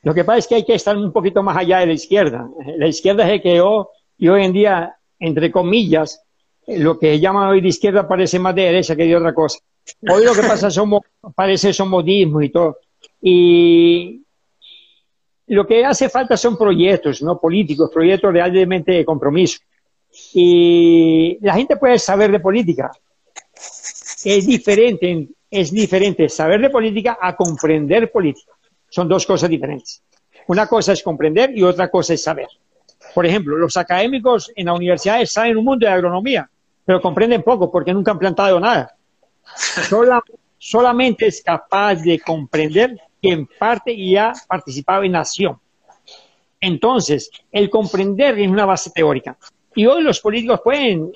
[0.03, 2.49] Lo que pasa es que hay que estar un poquito más allá de la izquierda.
[2.77, 6.21] La izquierda se creó y hoy en día, entre comillas,
[6.67, 9.59] lo que llaman hoy de izquierda parece más de derecha que de otra cosa.
[10.09, 11.01] Hoy lo que pasa somos,
[11.35, 12.77] parece son modismo y todo.
[13.21, 14.23] Y,
[15.49, 17.39] lo que hace falta son proyectos, ¿no?
[17.39, 19.59] Políticos, proyectos realmente de compromiso.
[20.33, 22.91] Y la gente puede saber de política.
[24.23, 28.53] Es diferente, es diferente saber de política a comprender política.
[28.89, 30.03] Son dos cosas diferentes.
[30.47, 32.47] Una cosa es comprender y otra cosa es saber.
[33.13, 36.49] Por ejemplo, los académicos en la universidad saben un mundo de agronomía,
[36.85, 38.95] pero comprenden poco porque nunca han plantado nada.
[40.57, 45.59] solamente es capaz de comprender que en parte ya participaba en acción.
[46.59, 49.37] Entonces, el comprender es una base teórica.
[49.75, 51.11] Y hoy los políticos pueden,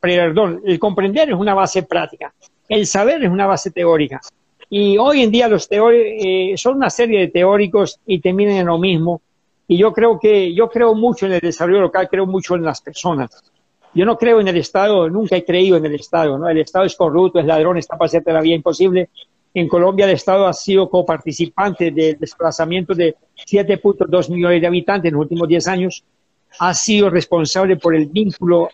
[0.00, 2.32] perdón, el comprender es una base práctica.
[2.68, 4.20] El saber es una base teórica.
[4.68, 8.78] Y hoy en día los eh, son una serie de teóricos y terminan en lo
[8.78, 9.22] mismo.
[9.68, 12.80] Y yo creo que, yo creo mucho en el desarrollo local, creo mucho en las
[12.80, 13.30] personas.
[13.94, 16.48] Yo no creo en el Estado, nunca he creído en el Estado, ¿no?
[16.48, 19.08] El Estado es corrupto, es ladrón, está para hacerte la vida imposible.
[19.54, 25.14] En Colombia el Estado ha sido coparticipante del desplazamiento de 7.2 millones de habitantes en
[25.14, 26.04] los últimos 10 años.
[26.58, 28.68] Ha sido responsable por el vínculo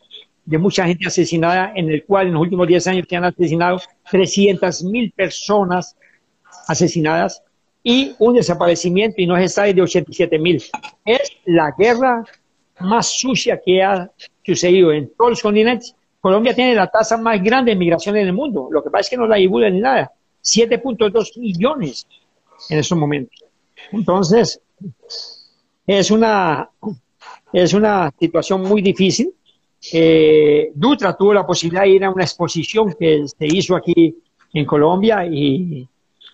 [0.44, 3.80] de mucha gente asesinada, en el cual en los últimos 10 años se han asesinado
[4.10, 5.96] 300.000 personas
[6.66, 7.42] asesinadas
[7.82, 10.70] y un desaparecimiento, y no se sabe, de 87.000.
[11.04, 12.24] Es la guerra
[12.80, 14.10] más sucia que ha
[14.44, 15.94] sucedido en todos los continentes.
[16.20, 18.68] Colombia tiene la tasa más grande de migración en el mundo.
[18.70, 20.12] Lo que pasa es que no la divulgan ni nada.
[20.42, 22.06] 7.2 millones
[22.70, 23.44] en esos momentos.
[23.90, 24.60] Entonces,
[25.86, 26.70] es una,
[27.52, 29.34] es una situación muy difícil.
[29.90, 34.14] Eh, Dutra tuvo la posibilidad de ir a una exposición que se hizo aquí
[34.52, 35.88] en Colombia y,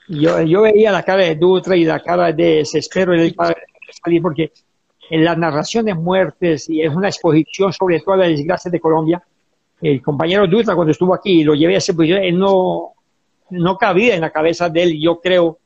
[0.08, 3.34] yo, yo, veía la cara de Dutra y la cara de desespero de
[4.02, 4.52] salir porque
[5.10, 9.22] en la narración de muertes y es una exposición sobre todas las desgracias de Colombia.
[9.80, 12.92] El compañero Dutra cuando estuvo aquí lo llevé a ese él no,
[13.50, 15.00] no cabía en la cabeza de él.
[15.00, 15.58] Yo creo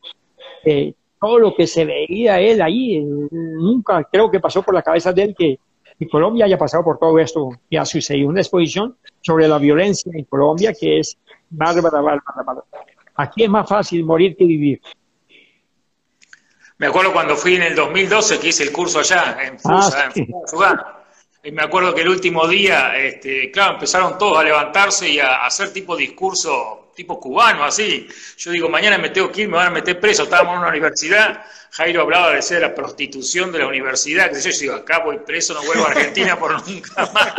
[0.63, 5.13] que todo lo que se veía él ahí, nunca creo que pasó por la cabeza
[5.13, 5.59] de él que,
[6.09, 8.29] Colombia haya pasado por todo esto que ha sucedido.
[8.29, 11.17] Una exposición sobre la violencia en Colombia que es
[11.51, 12.67] bárbara, bárbara, bárbara.
[13.17, 14.81] Aquí es más fácil morir que vivir.
[16.79, 20.13] Me acuerdo cuando fui en el 2012 que hice el curso allá, en Fusa, ah,
[20.15, 20.27] en
[21.45, 25.45] Y me acuerdo que el último día, este, claro, empezaron todos a levantarse y a
[25.45, 28.07] hacer tipo discurso tipo cubano, así.
[28.37, 30.25] Yo digo, mañana me tengo que ir, me van a meter preso.
[30.25, 34.51] Estábamos en una universidad, Jairo hablaba de ser la prostitución de la universidad, que yo,
[34.59, 37.35] digo, acá voy preso, no vuelvo a Argentina por nunca más.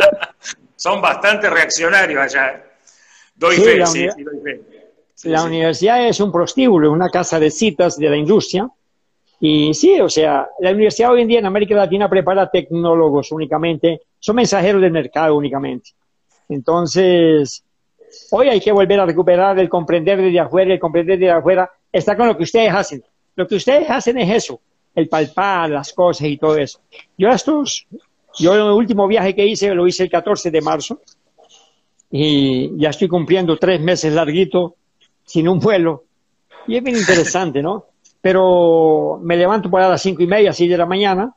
[0.76, 2.64] Son bastante reaccionarios allá.
[3.34, 4.60] Doy fe, sí, doy fe.
[5.24, 8.68] la universidad es un prostíbulo, una casa de citas de la industria,
[9.40, 14.02] Y sí, o sea, la universidad hoy en día en América Latina prepara tecnólogos únicamente,
[14.20, 15.90] son mensajeros del mercado únicamente.
[16.48, 17.63] Entonces,
[18.30, 22.16] hoy hay que volver a recuperar el comprender desde afuera, el comprender desde afuera, está
[22.16, 23.02] con lo que ustedes hacen.
[23.36, 24.60] Lo que ustedes hacen es eso,
[24.94, 26.80] el palpar las cosas y todo eso.
[27.18, 27.86] Yo estos,
[28.38, 31.00] yo el último viaje que hice lo hice el 14 de marzo
[32.10, 34.76] y ya estoy cumpliendo tres meses larguito
[35.24, 36.04] sin un vuelo.
[36.66, 37.86] Y es bien interesante, ¿no?
[38.20, 41.34] Pero me levanto por a las cinco y media, así de la mañana,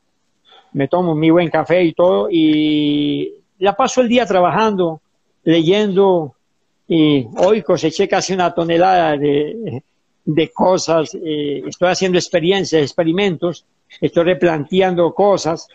[0.73, 5.01] me tomo mi buen café y todo, y la paso el día trabajando,
[5.43, 6.35] leyendo,
[6.87, 9.83] y hoy coseché casi una tonelada de,
[10.23, 13.65] de cosas, eh, estoy haciendo experiencias, experimentos,
[14.01, 15.67] estoy replanteando cosas,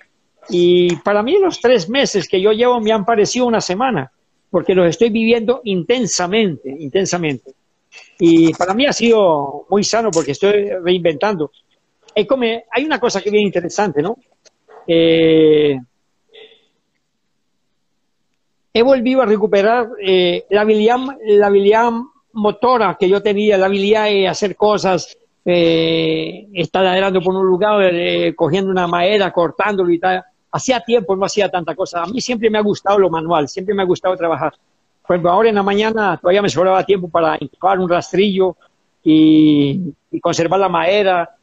[0.48, 4.10] y para mí los tres meses que yo llevo me han parecido una semana,
[4.50, 7.54] porque los estoy viviendo intensamente, intensamente.
[8.18, 11.50] Y para mí ha sido muy sano porque estoy reinventando.
[12.14, 14.16] hay una cosa que es bien interesante, ¿no?
[14.86, 15.78] Eh,
[18.72, 20.96] he volvido a recuperar eh, la, habilidad,
[21.26, 21.90] la habilidad
[22.32, 27.82] motora que yo tenía, la habilidad de hacer cosas, eh, estar ladrando por un lugar,
[27.92, 30.22] eh, cogiendo una madera, cortándolo y tal.
[30.50, 32.02] Hacía tiempo no hacía tanta cosa.
[32.02, 34.54] A mí siempre me ha gustado lo manual, siempre me ha gustado trabajar.
[35.06, 38.56] Por ejemplo, ahora en la mañana todavía me sobraba tiempo para encontrar un rastrillo
[39.02, 41.36] y, conservar la madera,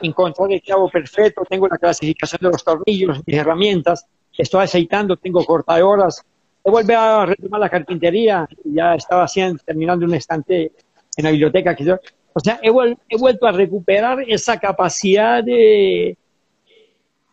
[0.00, 4.06] encontrar el clavo perfecto, tengo la clasificación de los tornillos, mis herramientas,
[4.36, 6.24] estoy aceitando, tengo cortadoras,
[6.66, 10.72] he vuelto a retomar la carpintería, ya estaba haciendo, terminando un estante
[11.16, 11.76] en la biblioteca.
[11.76, 12.72] Que o sea, he,
[13.08, 16.18] he vuelto a recuperar esa capacidad de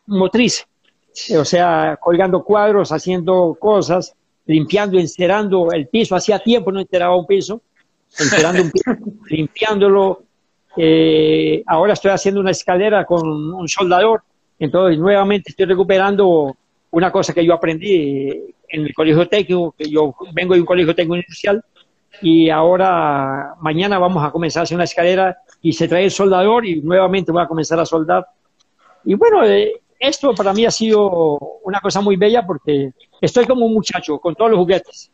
[0.05, 0.67] motriz,
[1.35, 4.15] o sea, colgando cuadros, haciendo cosas,
[4.45, 6.15] limpiando, encerando el piso.
[6.15, 7.59] Hacía tiempo no enceraba un piso,
[8.19, 8.91] encerando un piso,
[9.29, 10.25] limpiándolo.
[10.77, 14.21] Eh, ahora estoy haciendo una escalera con un soldador.
[14.59, 16.55] Entonces, nuevamente estoy recuperando
[16.91, 20.95] una cosa que yo aprendí en el colegio técnico, que yo vengo de un colegio
[20.95, 21.63] técnico industrial,
[22.21, 26.65] y ahora mañana vamos a comenzar a hacer una escalera y se trae el soldador
[26.65, 28.25] y nuevamente voy a comenzar a soldar.
[29.05, 33.65] Y bueno, eh, esto para mí ha sido una cosa muy bella porque estoy como
[33.65, 35.11] un muchacho con todos los juguetes.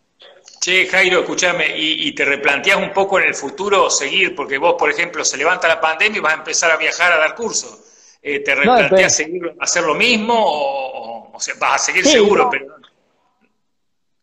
[0.60, 4.90] Che, Jairo, escúchame, y, te replanteas un poco en el futuro seguir, porque vos, por
[4.90, 8.18] ejemplo, se levanta la pandemia y vas a empezar a viajar a dar cursos.
[8.22, 12.50] Eh, ¿Te replanteas pues- seguir, hacer lo mismo o, o, sea, vas a seguir seguro?
[12.52, 12.76] Pero...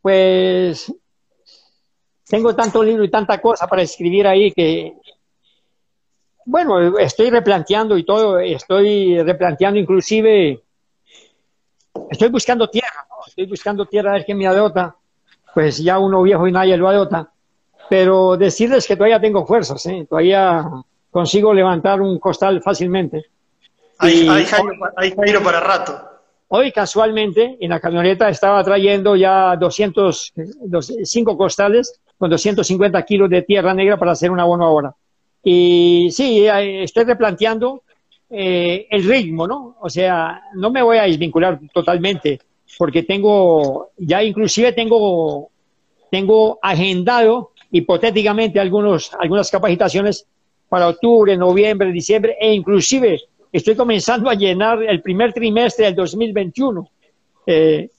[0.06, 0.94] Pues
[2.28, 4.94] tengo tanto libro y tanta cosa para escribir ahí que
[6.44, 10.62] bueno, estoy replanteando y todo, estoy replanteando inclusive,
[12.08, 14.94] estoy buscando tierra, estoy buscando tierra a ver quién me adota,
[15.52, 17.32] pues ya uno viejo y nadie lo adota,
[17.90, 20.06] pero decirles que todavía tengo fuerzas, ¿eh?
[20.08, 20.70] todavía
[21.10, 23.24] consigo levantar un costal fácilmente.
[23.98, 26.15] Hay, hay, Jairo, para rato.
[26.48, 30.32] Hoy casualmente en la camioneta estaba trayendo ya 200,
[31.02, 34.94] 5 costales con 250 kilos de tierra negra para hacer una buena obra.
[35.42, 37.82] Y sí, eh, estoy replanteando
[38.30, 39.76] eh, el ritmo, ¿no?
[39.80, 42.40] O sea, no me voy a desvincular totalmente,
[42.78, 45.50] porque tengo, ya inclusive tengo,
[46.10, 50.26] tengo agendado hipotéticamente algunos, algunas capacitaciones
[50.68, 53.20] para octubre, noviembre, diciembre, e inclusive
[53.52, 56.88] estoy comenzando a llenar el primer trimestre del 2021.
[57.46, 57.90] Eh,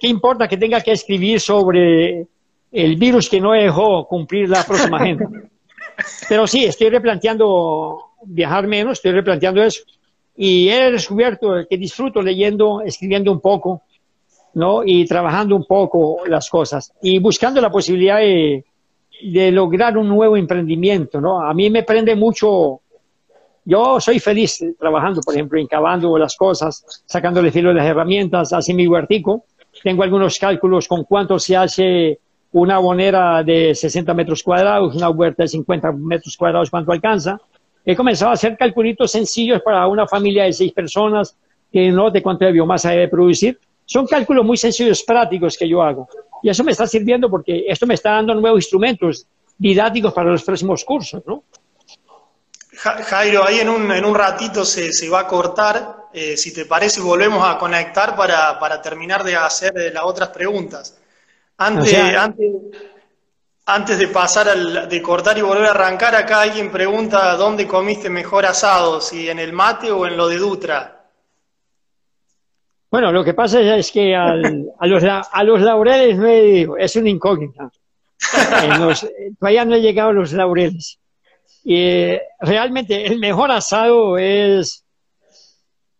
[0.00, 2.26] ¿Qué importa que tenga que escribir sobre
[2.72, 5.28] el virus que no dejó cumplir la próxima agenda?
[6.28, 9.82] Pero sí, estoy replanteando viajar menos, estoy replanteando eso.
[10.36, 13.82] Y he descubierto que disfruto leyendo, escribiendo un poco,
[14.54, 14.82] ¿no?
[14.84, 18.64] Y trabajando un poco las cosas y buscando la posibilidad de,
[19.52, 21.40] lograr un nuevo emprendimiento, ¿no?
[21.40, 22.80] A mí me prende mucho,
[23.64, 28.74] yo soy feliz trabajando, por ejemplo, encavando las cosas, sacándole filo de las herramientas, así
[28.74, 29.44] mi huertico.
[29.82, 32.18] Tengo algunos cálculos con cuánto se hace
[32.52, 37.40] una bonera de 60 metros cuadrados, una huerta de 50 metros cuadrados, cuánto alcanza.
[37.84, 41.36] He comenzado a hacer calculitos sencillos para una familia de seis personas
[41.72, 43.58] que no de cuánto de biomasa debe producir.
[43.86, 46.08] Son cálculos muy sencillos, prácticos que yo hago.
[46.42, 50.42] Y eso me está sirviendo porque esto me está dando nuevos instrumentos didácticos para los
[50.42, 51.44] próximos cursos, ¿no?
[52.82, 56.08] Jairo, ahí en un, en un ratito se, se va a cortar.
[56.12, 60.98] Eh, si te parece, volvemos a conectar para, para terminar de hacer las otras preguntas.
[61.58, 61.94] Antes,
[63.64, 68.10] antes, de pasar al, de cortar y volver a arrancar, acá alguien pregunta dónde comiste
[68.10, 71.06] mejor asado, si en el mate o en lo de Dutra.
[72.90, 77.08] Bueno, lo que pasa es que a, los, a los laureles no he, es una
[77.08, 77.70] incógnita.
[79.38, 80.98] todavía no he llegado a los laureles.
[81.64, 84.84] Y realmente el mejor asado es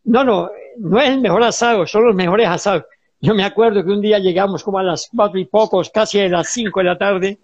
[0.04, 2.84] No, no, no es el mejor asado, son los mejores asados.
[3.20, 6.28] Yo me acuerdo que un día llegamos como a las cuatro y pocos, casi a
[6.28, 7.38] las cinco de la tarde,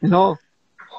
[0.00, 0.38] ¿no?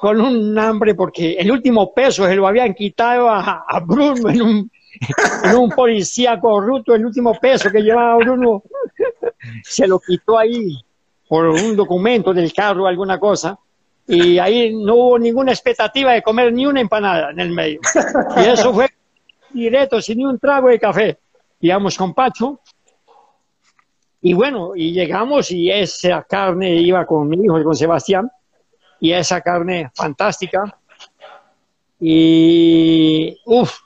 [0.00, 4.70] Con un hambre porque el último peso se lo habían quitado a, Bruno en un,
[5.42, 8.62] en un policía corrupto, el último peso que llevaba Bruno
[9.64, 10.78] se lo quitó ahí
[11.28, 13.58] por un documento del carro alguna cosa
[14.06, 17.80] y ahí no hubo ninguna expectativa de comer ni una empanada en el medio.
[18.36, 18.88] Y eso fue
[19.50, 21.18] directo, sin ni un trago de café.
[21.60, 22.60] Íbamos con Pacho
[24.20, 28.28] y bueno, y llegamos y esa carne iba con mi hijo, con Sebastián,
[28.98, 30.76] y esa carne fantástica.
[32.00, 33.78] Y, uff,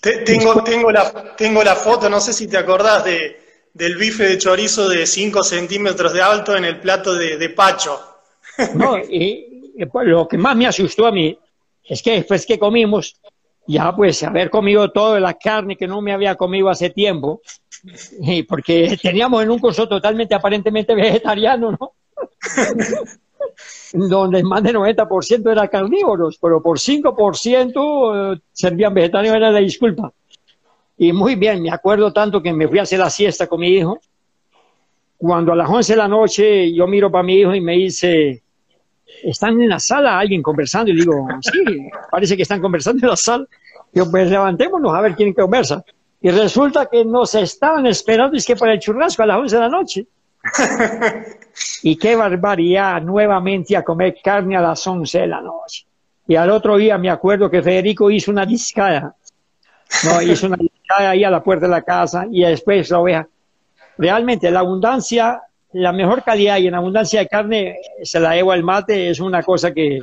[0.00, 4.38] Tengo, tengo, la, tengo la foto, no sé si te acordás de, del bife de
[4.38, 8.15] chorizo de 5 centímetros de alto en el plato de, Pacho.
[8.74, 11.38] No, y, pues, lo que más me asustó a mí
[11.84, 13.20] es que después que comimos,
[13.66, 17.40] ya pues haber comido toda la carne que no me había comido hace tiempo,
[18.20, 21.92] y porque teníamos en un curso totalmente aparentemente vegetariano, ¿no?
[23.92, 30.12] donde más del 90% eran carnívoros, pero por 5% eh, servían vegetarianos, era la disculpa.
[30.98, 33.68] Y muy bien, me acuerdo tanto que me fui a hacer la siesta con mi
[33.68, 34.00] hijo.
[35.18, 38.42] Cuando a las 11 de la noche yo miro para mi hijo y me dice,
[39.24, 40.90] ¿están en la sala alguien conversando?
[40.90, 43.46] Y digo, sí, parece que están conversando en la sala.
[43.92, 45.84] Yo, pues levantémonos a ver quién conversa.
[46.20, 49.62] Y resulta que nos estaban esperando, es que para el churrasco a las 11 de
[49.62, 50.06] la noche.
[51.82, 55.86] y qué barbaridad, nuevamente a comer carne a las 11 de la noche.
[56.26, 59.14] Y al otro día me acuerdo que Federico hizo una discada.
[60.04, 63.28] No, hizo una discada ahí a la puerta de la casa y después la oveja.
[63.98, 65.40] Realmente la abundancia,
[65.76, 69.42] la mejor calidad y en abundancia de carne se la debo al mate, es una
[69.42, 70.00] cosa que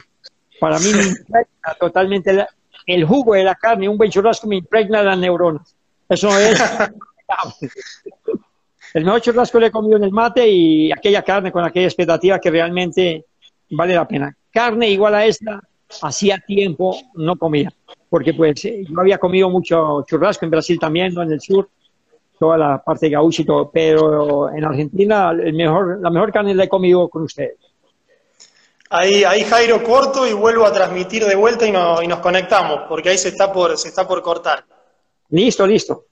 [0.60, 2.46] para mí me impregna totalmente
[2.86, 5.76] el jugo de la carne, un buen churrasco me impregna las neuronas.
[6.08, 6.62] Eso es.
[8.94, 12.40] el mejor churrasco le he comido en el mate y aquella carne con aquella expectativa
[12.40, 13.26] que realmente
[13.72, 14.38] vale la pena.
[14.52, 15.60] Carne igual a esta,
[16.04, 17.74] hacía tiempo no comía,
[18.10, 21.68] porque pues eh, yo había comido mucho churrasco en Brasil también, en el sur,
[22.44, 26.54] toda la parte de gaucho y todo, pero en Argentina el mejor, la mejor carne
[26.54, 27.56] la he comido con ustedes.
[28.90, 33.10] Ahí, ahí Jairo corto y vuelvo a transmitir de vuelta y, y nos conectamos, porque
[33.10, 34.66] ahí se está por, se está por cortar.
[35.30, 36.08] Listo, listo.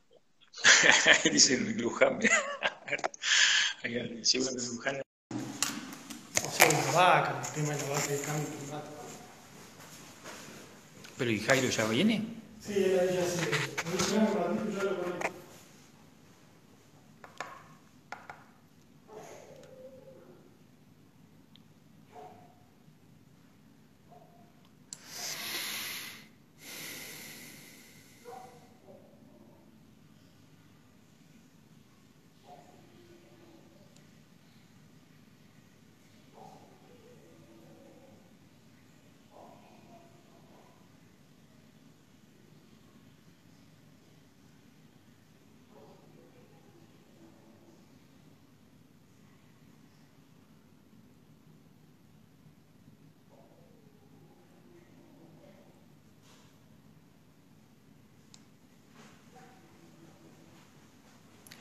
[1.30, 2.20] dice Luján.
[3.84, 5.02] Ahí, seguro que Luján.
[6.46, 9.02] O sea, una vaca, el tema de la vaca de cambio climático.
[11.18, 12.26] ¿Pero y Jairo ya viene?
[12.62, 13.52] Sí, él ya se.
[14.14, 15.41] Yo lo conecto.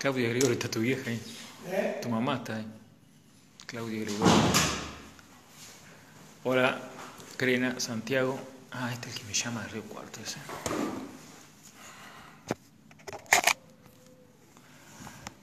[0.00, 1.22] Claudia Gregorio, está tu vieja ahí.
[1.68, 1.98] ¿Eh?
[2.00, 2.66] Tu mamá está ahí.
[3.66, 4.34] Claudia Gregorio.
[6.42, 6.80] Hola,
[7.36, 8.40] Crena, Santiago.
[8.72, 10.38] Ah, este es el que me llama de Río Cuarto ese.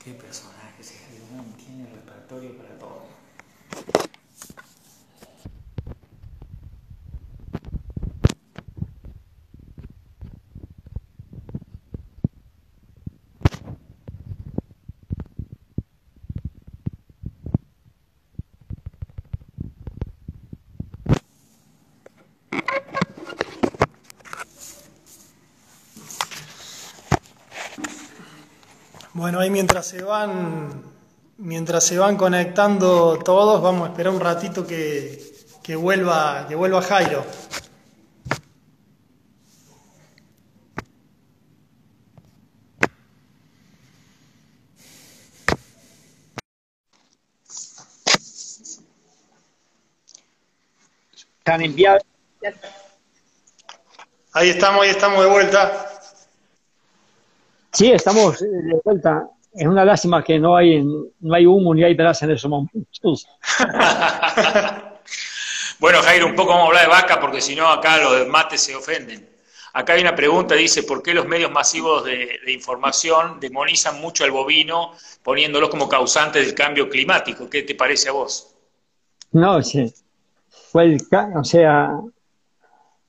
[0.03, 0.95] Qué personaje ese
[1.55, 3.07] tiene repertorio para todo.
[29.17, 30.83] Bueno, ahí mientras se van,
[31.37, 36.83] mientras se van conectando todos, vamos a esperar un ratito que, que vuelva, que vuelva
[36.83, 37.25] Jairo.
[51.39, 52.03] Están enviados.
[54.33, 55.96] Ahí estamos, ahí estamos de vuelta.
[57.77, 59.29] Sí, estamos de vuelta.
[59.53, 63.27] Es una lástima que no hay, no hay humo ni hay brasa en esos momentos.
[65.79, 68.61] bueno, Jairo, un poco vamos a hablar de vaca porque si no acá los mates
[68.61, 69.29] se ofenden.
[69.73, 74.31] Acá hay una pregunta, dice, ¿por qué los medios masivos de, información demonizan mucho al
[74.31, 77.47] bovino poniéndolo como causante del cambio climático?
[77.47, 78.55] ¿Qué te parece a vos?
[79.33, 79.93] No, sí.
[80.71, 80.97] Fue
[81.35, 81.91] o sea,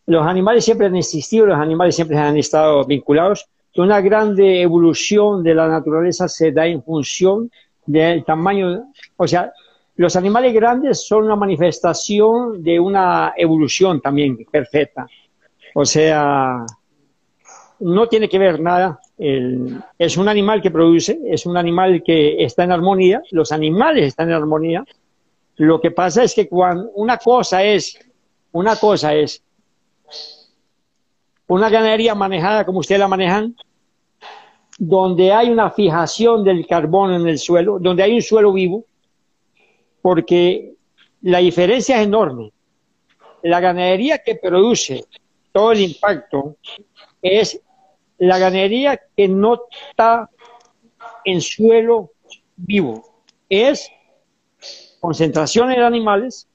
[0.05, 3.49] los animales siempre han existido, los animales siempre han estado vinculados.
[3.79, 7.49] Una grande evolución de la naturaleza se da en función
[7.87, 9.53] del tamaño, o sea,
[9.95, 15.07] los animales grandes son una manifestación de una evolución también perfecta.
[15.74, 16.66] O sea,
[17.79, 18.99] no tiene que ver nada.
[19.16, 24.29] es un animal que produce, es un animal que está en armonía, los animales están
[24.29, 24.85] en armonía.
[25.55, 27.97] Lo que pasa es que cuando una cosa es,
[28.51, 29.41] una cosa es
[31.47, 33.55] una ganadería manejada como ustedes la manejan,
[34.79, 38.85] donde hay una fijación del carbono en el suelo, donde hay un suelo vivo,
[40.01, 40.74] porque
[41.22, 42.53] la diferencia es enorme.
[43.43, 45.05] La ganadería que produce
[45.53, 46.57] todo el impacto
[47.20, 47.61] es
[48.18, 50.31] la ganadería que no está
[51.24, 52.12] en suelo
[52.57, 53.24] vivo.
[53.49, 53.91] Es
[55.01, 56.49] concentración de animales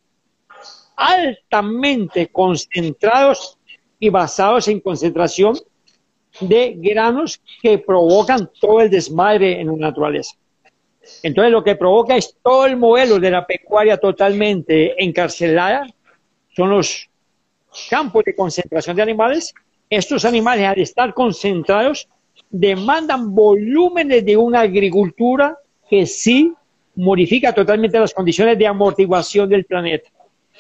[0.96, 3.58] altamente concentrados
[4.00, 5.58] y basados en concentración
[6.40, 10.36] de granos que provocan todo el desmadre en la naturaleza.
[11.22, 15.86] Entonces lo que provoca es todo el modelo de la pecuaria totalmente encarcelada,
[16.56, 17.10] son los
[17.90, 19.54] campos de concentración de animales.
[19.90, 22.08] Estos animales al estar concentrados
[22.50, 25.58] demandan volúmenes de una agricultura
[25.90, 26.54] que sí
[26.96, 30.10] modifica totalmente las condiciones de amortiguación del planeta.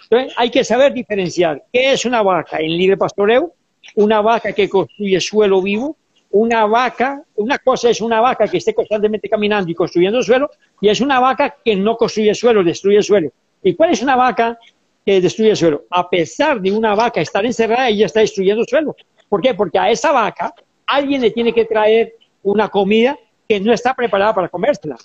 [0.03, 3.53] Entonces hay que saber diferenciar qué es una vaca en libre pastoreo,
[3.95, 5.97] una vaca que construye suelo vivo,
[6.31, 10.49] una vaca, una cosa es una vaca que esté constantemente caminando y construyendo suelo,
[10.81, 13.31] y es una vaca que no construye suelo, destruye suelo.
[13.61, 14.57] ¿Y cuál es una vaca
[15.05, 15.83] que destruye suelo?
[15.91, 18.95] A pesar de una vaca estar encerrada, ella está destruyendo suelo.
[19.29, 19.53] ¿Por qué?
[19.53, 20.53] Porque a esa vaca
[20.87, 23.17] alguien le tiene que traer una comida
[23.47, 24.97] que no está preparada para comérsela.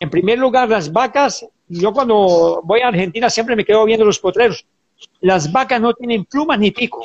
[0.00, 4.18] En primer lugar, las vacas, yo cuando voy a Argentina siempre me quedo viendo los
[4.18, 4.66] potreros.
[5.20, 7.04] Las vacas no tienen plumas ni pico.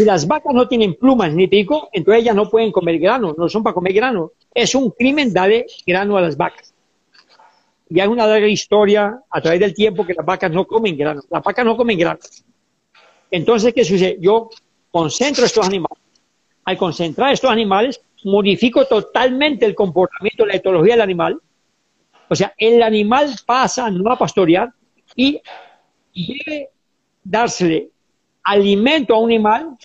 [0.00, 3.50] Si las vacas no tienen plumas ni pico, entonces ellas no pueden comer grano, no
[3.50, 4.32] son para comer grano.
[4.54, 6.72] Es un crimen darle grano a las vacas.
[7.90, 11.20] Y hay una larga historia a través del tiempo que las vacas no comen grano.
[11.28, 12.18] Las vacas no comen grano.
[13.30, 14.16] Entonces, ¿qué sucede?
[14.18, 14.48] Yo
[14.90, 15.98] concentro estos animales.
[16.64, 21.38] Al concentrar estos animales, modifico totalmente el comportamiento, la etología del animal.
[22.26, 24.72] O sea, el animal pasa no a pastorear
[25.14, 25.42] y
[26.14, 26.70] debe
[27.22, 27.90] dársele
[28.42, 29.76] alimento a un animal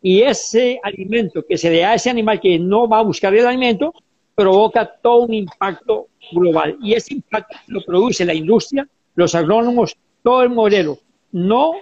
[0.00, 3.34] y ese alimento que se le da a ese animal que no va a buscar
[3.34, 3.92] el alimento
[4.34, 8.86] provoca todo un impacto global y ese impacto lo produce la industria,
[9.16, 10.98] los agrónomos, todo el modelo.
[11.32, 11.72] No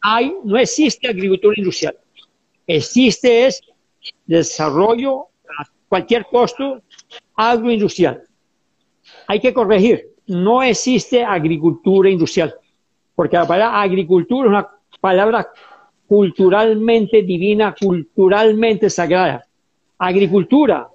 [0.00, 1.96] hay, no existe agricultura industrial.
[2.66, 3.60] Existe es
[4.26, 5.26] desarrollo
[5.58, 6.80] a cualquier costo
[7.34, 8.22] agroindustrial.
[9.26, 12.54] Hay que corregir, no existe agricultura industrial,
[13.14, 14.68] porque la palabra agricultura es una
[15.00, 15.50] palabra
[16.10, 19.46] culturalmente divina, culturalmente sagrada.
[19.96, 20.88] Agricultura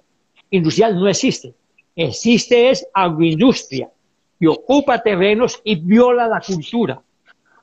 [0.50, 1.54] industrial no existe.
[1.94, 3.90] Existe es agroindustria
[4.38, 7.00] y ocupa terrenos y viola la cultura.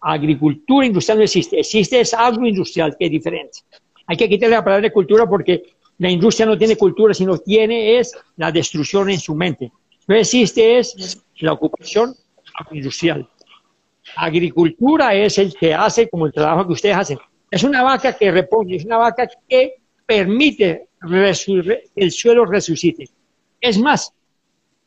[0.01, 1.59] Agricultura industrial no existe.
[1.59, 3.59] Existe es agroindustrial, que es diferente.
[4.07, 8.13] Hay que quitarle la palabra cultura porque la industria no tiene cultura, sino tiene es
[8.35, 9.71] la destrucción en su mente.
[10.07, 12.15] No existe es la ocupación
[12.55, 13.29] agroindustrial.
[14.15, 17.19] Agricultura es el que hace como el trabajo que ustedes hacen.
[17.53, 19.75] Es una vaca que repone, es una vaca que
[20.07, 23.07] permite que el suelo resucite.
[23.61, 24.11] Es más,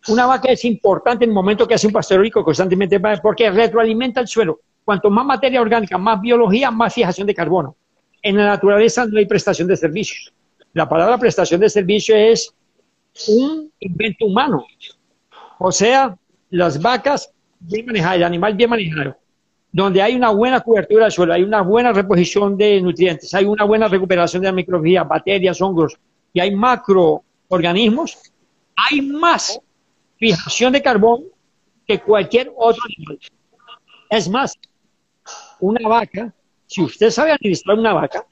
[0.09, 4.27] una vaca es importante en el momento que hace un pastoreo constantemente porque retroalimenta el
[4.27, 4.59] suelo.
[4.85, 7.77] Cuanto más materia orgánica, más biología, más fijación de carbono.
[8.21, 10.35] En la naturaleza no hay prestación de servicios.
[10.73, 12.53] La palabra prestación de servicio es
[13.29, 14.67] un invento humano.
[15.61, 16.19] O sea,
[16.51, 19.17] las vacas bien manejadas, el animal bien manejado,
[19.77, 23.65] donde hay una buena cobertura del suelo, hay una buena reposición de nutrientes, hay una
[23.65, 25.99] buena recuperación de la microbiología, bacterias, hongos,
[26.33, 28.19] y hay macroorganismos,
[28.75, 29.61] hay más
[30.17, 31.25] fijación de carbón
[31.87, 33.19] que cualquier otro animal.
[34.09, 34.55] Es más,
[35.61, 36.33] una vaca,
[36.65, 38.25] si usted sabe administrar una vaca,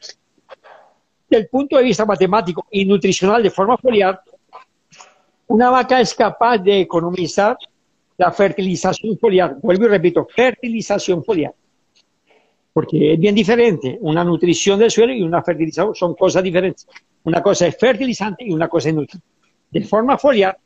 [1.29, 4.19] desde el punto de vista matemático y nutricional de forma foliar,
[5.49, 7.59] una vaca es capaz de economizar
[8.17, 9.57] la fertilización foliar.
[9.61, 11.55] Vuelvo y repito, fertilización foliar.
[12.73, 13.99] Porque es bien diferente.
[14.01, 16.87] Una nutrición del suelo y una fertilización son cosas diferentes.
[17.25, 19.23] Una cosa es fertilizante y una cosa es nutrición.
[19.71, 20.57] De forma foliar,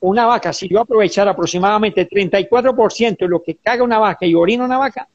[0.00, 4.64] una vaca, si yo aprovechar aproximadamente 34% de lo que caga una vaca y orina
[4.64, 5.08] una vaca,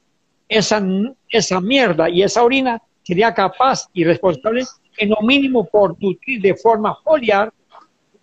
[0.47, 0.83] esa,
[1.27, 4.63] esa mierda y esa orina sería capaz y responsable
[4.97, 7.51] en lo mínimo por nutrir de forma foliar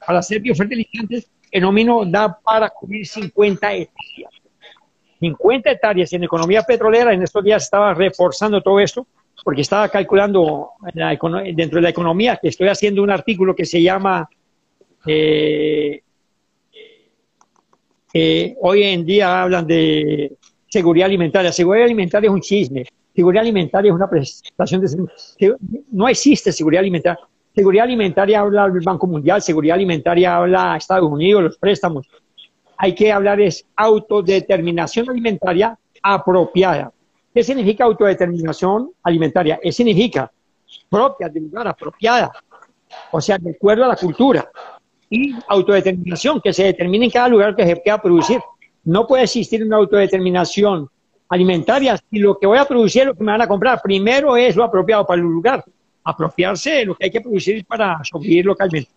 [0.05, 1.29] para hacer biofertilizantes,
[1.61, 4.33] lo mínimo da para cubrir 50 hectáreas.
[5.21, 9.07] 50 hectáreas en economía petrolera, en estos días estaba reforzando todo esto,
[9.45, 10.71] porque estaba calculando
[11.55, 14.29] dentro de la economía, que estoy haciendo un artículo que se llama
[15.07, 16.03] eh,
[18.15, 20.37] eh, hoy en día hablan de
[20.69, 21.53] seguridad alimentaria.
[21.53, 22.87] Seguridad alimentaria es un chisme.
[23.15, 25.57] Seguridad alimentaria es una prestación de...
[25.91, 27.25] No existe seguridad alimentaria.
[27.55, 32.07] Seguridad alimentaria habla el Banco Mundial, seguridad alimentaria habla Estados Unidos, los préstamos.
[32.77, 36.93] Hay que hablar es autodeterminación alimentaria apropiada.
[37.35, 39.59] ¿Qué significa autodeterminación alimentaria?
[39.63, 40.31] ¿Qué significa
[40.89, 42.31] propia de lugar, apropiada.
[43.11, 44.51] O sea, de acuerdo a la cultura.
[45.09, 48.41] Y autodeterminación, que se determine en cada lugar que se pueda producir.
[48.85, 50.89] No puede existir una autodeterminación
[51.29, 53.81] alimentaria si lo que voy a producir es lo que me van a comprar.
[53.83, 55.65] Primero es lo apropiado para el lugar.
[56.05, 58.91] Apropiarse de lo que hay que producir para sobrevivir localmente.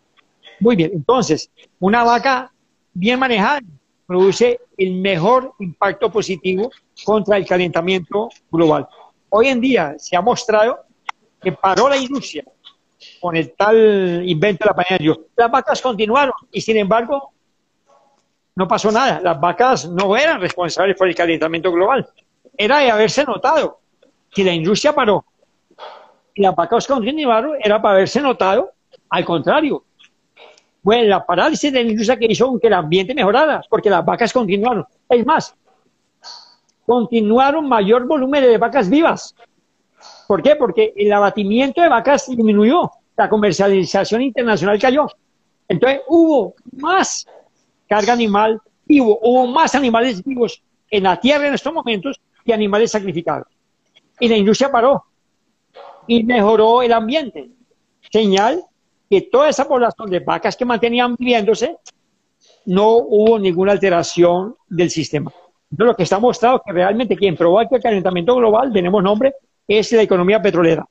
[0.60, 2.52] Muy bien, entonces, una vaca
[2.94, 3.62] bien manejada
[4.06, 6.72] produce el mejor impacto positivo
[7.04, 8.88] contra el calentamiento global.
[9.30, 10.80] Hoy en día se ha mostrado
[11.42, 12.44] que paró la industria
[13.20, 15.18] con el tal invento de la panela.
[15.36, 17.34] Las vacas continuaron y sin embargo
[18.56, 19.20] no pasó nada.
[19.22, 22.08] Las vacas no eran responsables por el calentamiento global.
[22.58, 23.80] Era de haberse notado
[24.32, 25.26] que la industria paró
[26.36, 28.72] y las vacas continuaron, era para haberse notado
[29.10, 29.86] al contrario.
[30.84, 34.32] Bueno, la parálisis de la industria que hizo que el ambiente mejorara, porque las vacas
[34.34, 34.86] continuaron.
[35.10, 35.56] Es más,
[36.86, 39.34] continuaron mayor volumen de vacas vivas.
[40.28, 40.56] ¿Por qué?
[40.56, 45.08] Porque el abatimiento de vacas disminuyó, la comercialización internacional cayó.
[45.68, 47.26] Entonces hubo más
[47.88, 50.62] carga animal vivo, hubo más animales vivos
[50.92, 53.48] en la tierra en estos momentos que animales sacrificados.
[54.20, 55.06] Y la industria paró
[56.08, 57.50] y mejoró el ambiente.
[58.12, 58.64] Señal
[59.10, 61.78] que toda esa población de vacas que mantenían viviéndose,
[62.66, 65.32] no hubo ninguna alteración del sistema.
[65.72, 69.34] Entonces, lo que está mostrado es que realmente quien provoca el calentamiento global, tenemos nombre,
[69.68, 70.88] es la economía petrolera.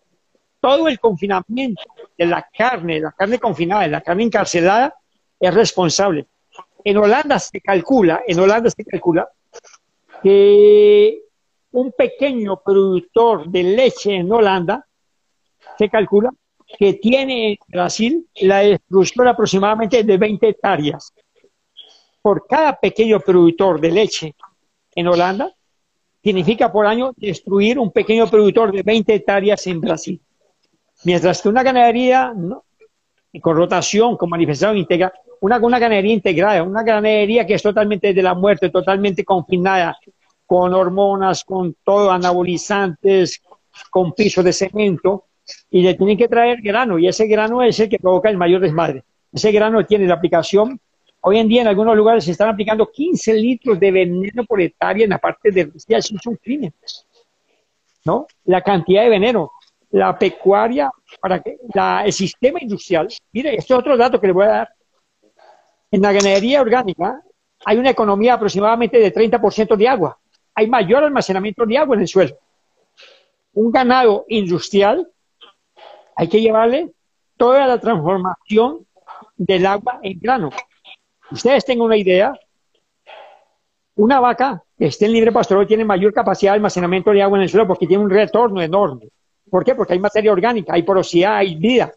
[0.60, 1.82] Todo el confinamiento
[2.16, 4.94] de la carne, la carne confinada, de la carne encarcelada,
[5.38, 6.26] es responsable.
[6.82, 9.28] En Holanda se calcula, en Holanda se calcula
[10.22, 11.20] que
[11.72, 14.86] un pequeño productor de leche en Holanda
[15.78, 16.30] se calcula
[16.78, 21.12] que tiene en Brasil la destrucción aproximadamente de 20 hectáreas.
[22.22, 24.34] Por cada pequeño productor de leche
[24.94, 25.52] en Holanda,
[26.22, 30.20] significa por año destruir un pequeño productor de 20 hectáreas en Brasil.
[31.04, 32.32] Mientras que una ganadería
[33.40, 38.22] con rotación, con manifestación íntegra, una, una ganadería integrada, una ganadería que es totalmente de
[38.22, 39.98] la muerte, totalmente confinada,
[40.46, 43.42] con hormonas, con todo, anabolizantes,
[43.90, 45.24] con piso de cemento,
[45.70, 48.60] y le tienen que traer grano, y ese grano es el que provoca el mayor
[48.60, 49.04] desmadre.
[49.32, 50.80] Ese grano tiene la aplicación.
[51.20, 55.04] Hoy en día en algunos lugares se están aplicando 15 litros de veneno por hectárea
[55.04, 56.72] en la parte de ya es un crimen.
[58.04, 58.26] ¿No?
[58.44, 59.52] La cantidad de veneno,
[59.90, 60.90] la pecuaria,
[61.20, 61.56] para que
[62.04, 64.68] el sistema industrial, mire, este es otro dato que le voy a dar.
[65.90, 67.22] En la ganadería orgánica
[67.64, 70.18] hay una economía aproximadamente de 30% de agua.
[70.54, 72.36] Hay mayor almacenamiento de agua en el suelo.
[73.54, 75.08] Un ganado industrial
[76.16, 76.92] hay que llevarle
[77.36, 78.86] toda la transformación
[79.36, 80.50] del agua en grano.
[81.30, 82.38] Ustedes tengan una idea,
[83.96, 87.42] una vaca que esté en libre pastoreo tiene mayor capacidad de almacenamiento de agua en
[87.42, 89.08] el suelo porque tiene un retorno enorme.
[89.50, 89.74] ¿Por qué?
[89.74, 91.92] Porque hay materia orgánica, hay porosidad, hay vida.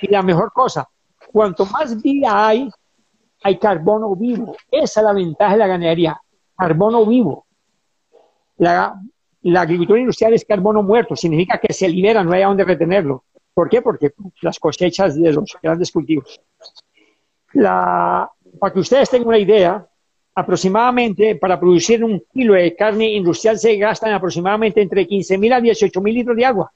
[0.00, 0.88] Y la mejor cosa,
[1.32, 2.70] cuanto más vida hay,
[3.42, 4.56] hay carbono vivo.
[4.70, 6.20] Esa es la ventaja de la ganadería,
[6.56, 7.46] carbono vivo.
[8.56, 8.94] La,
[9.42, 13.24] la agricultura industrial es carbono muerto, significa que se libera, no hay a dónde retenerlo.
[13.58, 13.82] ¿Por qué?
[13.82, 16.40] Porque las cosechas de los grandes cultivos.
[17.52, 19.84] para que ustedes tengan una idea,
[20.32, 26.14] aproximadamente para producir un kilo de carne industrial se gastan aproximadamente entre 15.000 a 18.000
[26.14, 26.72] litros de agua.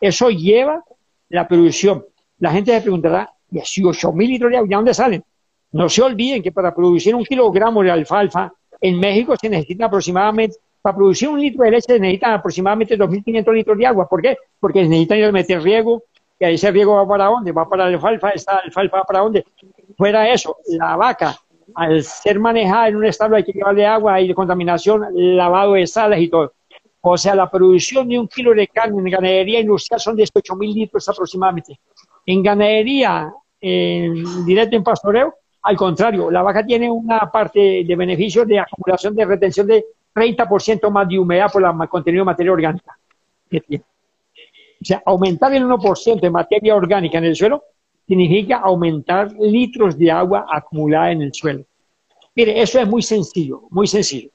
[0.00, 0.82] Eso lleva
[1.28, 2.04] la producción.
[2.40, 5.22] La gente se preguntará, 18.000 litros de agua, ¿de dónde salen?
[5.70, 10.56] No se olviden que para producir un kilogramo de alfalfa en México se necesita aproximadamente
[10.82, 14.08] para producir un litro de leche necesitan aproximadamente 2.500 litros de agua.
[14.08, 14.36] ¿Por qué?
[14.58, 16.02] Porque necesitan meter riego,
[16.38, 17.52] y ese riego va para dónde?
[17.52, 19.44] Va para la alfalfa, esta alfalfa va para dónde?
[19.96, 21.36] Fuera eso, la vaca,
[21.74, 26.20] al ser manejada en un establo hay que llevarle agua, hay contaminación, lavado de sales
[26.20, 26.52] y todo.
[27.00, 31.08] O sea, la producción de un kilo de carne en ganadería industrial son 18.000 litros
[31.08, 31.78] aproximadamente.
[32.26, 38.44] En ganadería en directo en pastoreo, al contrario, la vaca tiene una parte de beneficio
[38.44, 39.84] de acumulación de retención de
[40.14, 42.98] 30% más de humedad por el contenido de materia orgánica
[43.50, 47.64] O sea, aumentar el 1% de materia orgánica en el suelo
[48.06, 51.64] significa aumentar litros de agua acumulada en el suelo.
[52.34, 54.30] Mire, eso es muy sencillo, muy sencillo.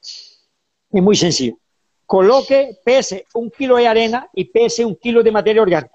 [0.00, 1.56] Es muy sencillo.
[2.04, 5.94] Coloque, pese un kilo de arena y pese un kilo de materia orgánica.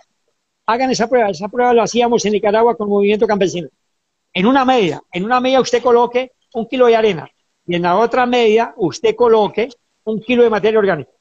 [0.65, 1.29] Hagan esa prueba.
[1.29, 3.69] Esa prueba la hacíamos en Nicaragua con el movimiento campesino.
[4.33, 7.29] En una media, en una media usted coloque un kilo de arena
[7.65, 9.69] y en la otra media usted coloque
[10.03, 11.11] un kilo de materia orgánica.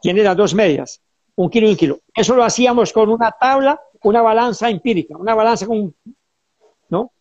[0.00, 1.00] Tiene las dos medias,
[1.36, 1.98] un kilo y un kilo.
[2.14, 5.94] Eso lo hacíamos con una tabla, una balanza empírica, una balanza con,
[6.88, 7.12] ¿no?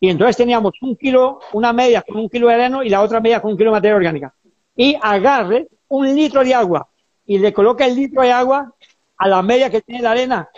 [0.00, 3.20] Y entonces teníamos un kilo, una media con un kilo de arena y la otra
[3.20, 4.34] media con un kilo de materia orgánica.
[4.76, 6.88] Y agarre un litro de agua
[7.26, 8.72] y le coloque el litro de agua
[9.16, 10.48] a la media que tiene la arena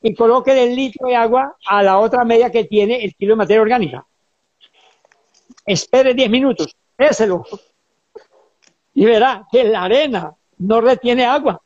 [0.00, 3.38] y coloque el litro de agua a la otra media que tiene el kilo de
[3.38, 4.06] materia orgánica.
[5.66, 7.44] Espere 10 minutos, péselo.
[8.94, 11.60] Y verá que la arena no retiene agua.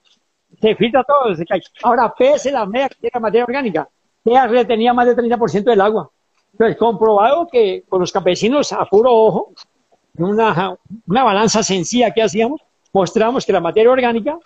[0.61, 1.61] Se filtra todo, se cae.
[1.83, 3.89] Ahora pese la media que tiene materia orgánica,
[4.25, 6.11] que retenía más del 30% del agua.
[6.53, 9.53] Entonces, comprobado que con los campesinos a puro ojo,
[10.19, 10.77] una,
[11.07, 12.61] una balanza sencilla que hacíamos,
[12.93, 14.39] mostramos que la materia orgánica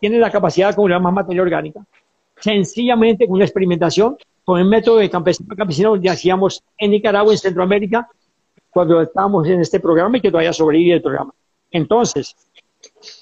[0.00, 1.80] tiene la capacidad de acumular más materia orgánica.
[2.38, 7.38] Sencillamente con una experimentación, con el método de campesino campesino que hacíamos en Nicaragua, en
[7.38, 8.08] Centroamérica,
[8.74, 11.32] cuando estábamos en este programa y que todavía sobrevive el programa.
[11.70, 12.36] Entonces,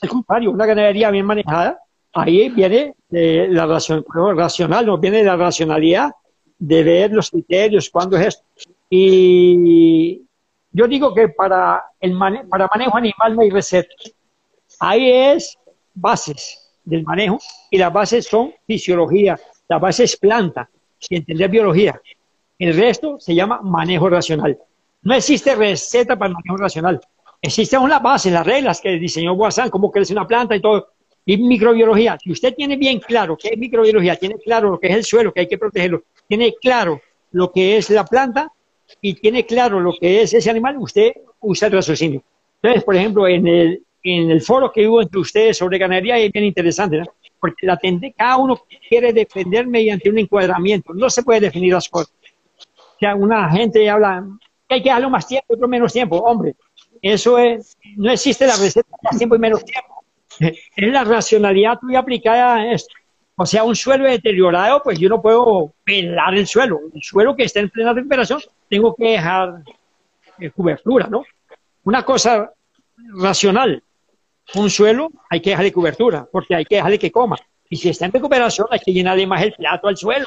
[0.01, 1.79] al contrario, una ganadería bien manejada,
[2.15, 6.11] ahí viene la ración, racional, no viene la racionalidad
[6.59, 8.45] de ver los criterios, cuándo es esto.
[8.89, 10.23] Y
[10.73, 13.95] yo digo que para el manejo animal no hay receta.
[14.81, 15.59] Ahí es
[15.95, 17.39] bases del manejo
[17.71, 19.39] y las bases son fisiología,
[19.69, 20.69] la base es planta
[21.09, 22.01] y entender biología.
[22.59, 24.59] El resto se llama manejo racional.
[25.03, 27.01] No existe receta para el manejo racional.
[27.41, 30.89] Existe una base, las reglas que diseñó Boissan, cómo crece una planta y todo.
[31.25, 32.17] Y microbiología.
[32.23, 35.33] Si usted tiene bien claro qué es microbiología, tiene claro lo que es el suelo,
[35.33, 37.01] que hay que protegerlo, tiene claro
[37.33, 38.53] lo que es la planta
[39.01, 42.23] y tiene claro lo que es ese animal, usted usa el raciocinio.
[42.61, 46.31] Entonces, por ejemplo, en el, en el foro que hubo entre ustedes sobre ganadería es
[46.31, 47.07] bien interesante, ¿no?
[47.43, 47.77] porque la
[48.17, 52.15] cada uno quiere defender mediante un encuadramiento, no se puede definir las cosas.
[52.77, 54.25] O sea, una gente habla
[54.73, 56.57] que hay que darle más tiempo, otro menos tiempo, hombre,
[57.03, 60.05] eso es, no existe la receta más tiempo y menos tiempo,
[60.41, 62.95] es la racionalidad tuya aplicada a esto.
[63.37, 66.81] O sea, un suelo deteriorado, pues yo no puedo pelar el suelo.
[66.95, 69.62] El suelo que está en plena recuperación, tengo que dejar
[70.39, 71.25] eh, cobertura, ¿no?
[71.85, 72.53] Una cosa
[73.14, 73.83] racional,
[74.55, 77.37] un suelo hay que dejarle cobertura, porque hay que dejarle que coma.
[77.68, 80.27] Y si está en recuperación, hay que llenarle más el plato al suelo.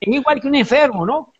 [0.00, 1.32] Es igual que un enfermo, ¿no?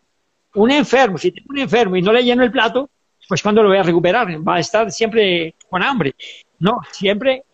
[0.55, 2.90] Un enfermo, si tengo un enfermo y no le lleno el plato,
[3.28, 6.14] pues cuando lo voy a recuperar, va a estar siempre con hambre.
[6.59, 7.44] No, siempre.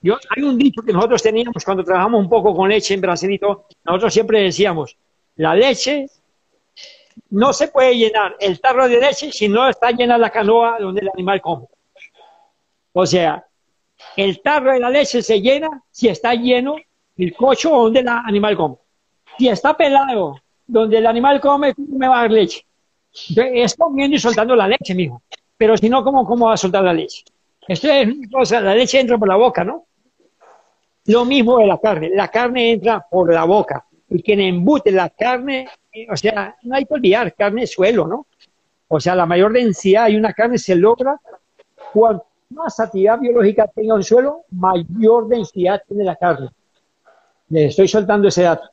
[0.00, 3.66] Yo, hay un dicho que nosotros teníamos cuando trabajamos un poco con leche en Brasilito,
[3.84, 4.96] nosotros siempre decíamos,
[5.36, 6.06] la leche
[7.30, 11.02] no se puede llenar el tarro de leche si no está llena la canoa donde
[11.02, 11.66] el animal come.
[12.92, 13.46] O sea,
[14.16, 16.76] el tarro de la leche se llena si está lleno
[17.16, 18.76] el cocho donde el animal come.
[19.38, 20.40] Si está pelado
[20.70, 22.64] donde el animal come, me va a dar leche?
[23.36, 25.22] Es comiendo y soltando la leche, mijo.
[25.56, 27.24] Pero si no, ¿cómo, cómo va a soltar la leche?
[27.66, 29.86] Esto es cosa, la leche entra por la boca, ¿no?
[31.06, 32.10] Lo mismo de la carne.
[32.10, 33.84] La carne entra por la boca.
[34.08, 35.68] Y quien embute la carne,
[36.10, 38.26] o sea, no hay que olvidar, carne es suelo, ¿no?
[38.88, 41.20] O sea, la mayor densidad de una carne se logra
[41.92, 46.48] cuando más actividad biológica tenga un suelo, mayor densidad tiene la carne.
[47.48, 48.68] Les estoy soltando ese dato.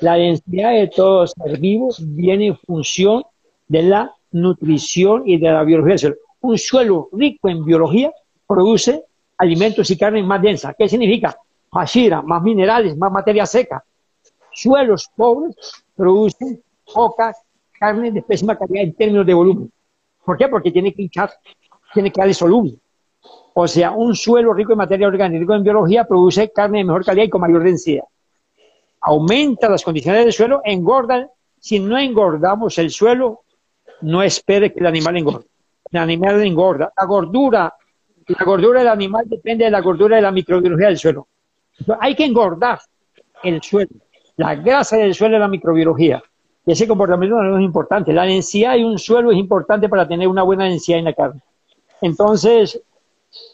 [0.00, 3.22] La densidad de todo ser vivo viene en función
[3.68, 6.14] de la nutrición y de la biología.
[6.40, 8.10] Un suelo rico en biología
[8.46, 9.04] produce
[9.36, 10.74] alimentos y carne más densa.
[10.76, 11.36] ¿Qué significa?
[11.72, 13.84] Hashira, más minerales, más materia seca.
[14.52, 15.54] Suelos pobres
[15.94, 17.34] producen poca
[17.78, 19.72] carne de pésima calidad en términos de volumen.
[20.24, 20.48] ¿Por qué?
[20.48, 21.30] Porque tiene que hinchar,
[21.92, 22.80] tiene que darle volumen.
[23.52, 27.04] O sea, un suelo rico en materia orgánica, rico en biología, produce carne de mejor
[27.04, 28.04] calidad y con mayor densidad.
[29.00, 31.28] Aumenta las condiciones del suelo, engorda.
[31.58, 33.42] Si no engordamos el suelo,
[34.02, 35.46] no espere que el animal engorde.
[35.90, 36.92] El animal engorda.
[36.96, 37.74] La gordura,
[38.26, 41.28] la gordura del animal depende de la gordura de la microbiología del suelo.
[41.98, 42.80] hay que engordar
[43.42, 43.90] el suelo.
[44.36, 46.22] La grasa del suelo es la microbiología.
[46.66, 48.12] Y ese comportamiento es importante.
[48.12, 51.42] La densidad de un suelo es importante para tener una buena densidad en la carne.
[52.00, 52.80] Entonces,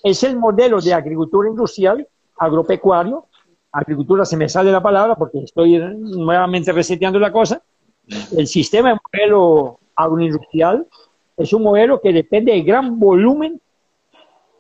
[0.03, 2.07] es el modelo de agricultura industrial,
[2.39, 3.27] agropecuario,
[3.79, 7.63] agricultura se me sale la palabra porque estoy nuevamente reseteando la cosa.
[8.37, 10.87] El sistema de modelo agroindustrial
[11.37, 13.61] es un modelo que depende de gran volumen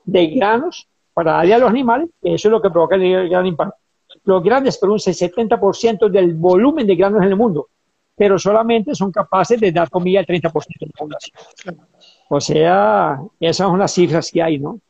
[0.05, 3.47] de granos para darle a los animales, y eso es lo que provoca el gran
[3.47, 3.77] impacto.
[4.25, 7.69] Los grandes producen 70% del volumen de granos en el mundo,
[8.15, 11.37] pero solamente son capaces de dar comida al 30% de la población.
[12.29, 14.81] O sea, esas son las cifras que hay, ¿no?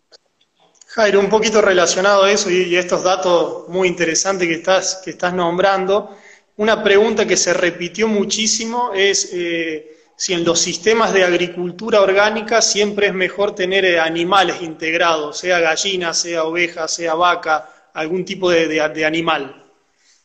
[0.97, 5.35] Jairo, un poquito relacionado a eso y, estos datos muy interesantes que estás, que estás
[5.35, 6.17] nombrando,
[6.57, 12.63] una pregunta que se repitió muchísimo es eh, si en los sistemas de agricultura orgánica
[12.63, 18.49] siempre es mejor tener eh, animales integrados, sea gallina, sea oveja, sea vaca, algún tipo
[18.49, 19.65] de, animal.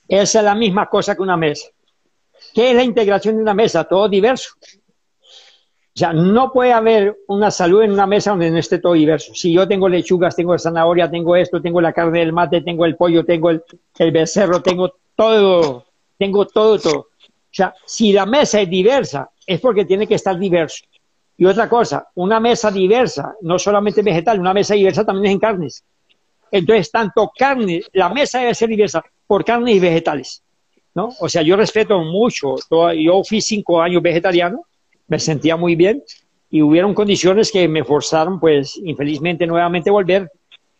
[0.08, 1.68] Esa es la misma cosa que una mesa.
[2.54, 3.84] ¿Qué es la integración de una mesa?
[3.84, 4.52] Todo diverso.
[6.02, 9.36] Sea, no puede haber una salud en una mesa donde no esté todo diverso.
[9.36, 12.96] Si yo tengo lechugas, tengo zanahoria, tengo esto, tengo la carne del mate, tengo el
[12.96, 13.64] pollo, tengo el,
[14.00, 15.86] el becerro, tengo todo,
[16.18, 16.98] tengo todo, todo.
[17.02, 17.08] O
[17.52, 20.86] sea, si la mesa es diversa, es porque tiene que estar diverso.
[21.38, 25.40] Y otra cosa, una mesa diversa, no solamente vegetal, una mesa diversa también es en
[25.40, 25.84] carnes.
[26.50, 30.42] Entonces, tanto carne, la mesa debe ser diversa por carnes y vegetales.
[30.96, 31.10] ¿no?
[31.20, 32.56] O sea, yo respeto mucho,
[32.98, 34.66] yo fui cinco años vegetariano,
[35.12, 36.02] me sentía muy bien
[36.50, 40.32] y hubieron condiciones que me forzaron, pues, infelizmente nuevamente volver.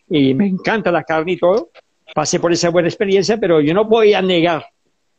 [0.08, 1.68] Y me encanta la carne y todo.
[2.14, 4.64] Pasé por esa buena experiencia, pero yo no podía negar,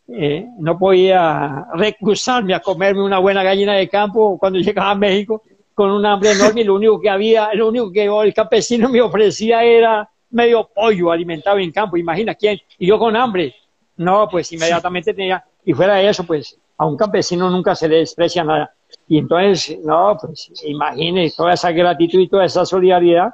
[0.07, 5.43] eh, no podía recusarme a comerme una buena gallina de campo cuando llegaba a México
[5.75, 9.01] con un hambre enorme y lo único que había, lo único que el campesino me
[9.01, 13.53] ofrecía era medio pollo alimentado en campo, imagina quién, y yo con hambre.
[13.95, 17.97] No, pues inmediatamente tenía, y fuera de eso, pues a un campesino nunca se le
[17.97, 18.73] desprecia nada.
[19.07, 23.33] Y entonces, no, pues imagine toda esa gratitud y toda esa solidaridad.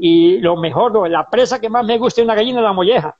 [0.00, 3.16] Y lo mejor, la presa que más me gusta es una gallina la molleja.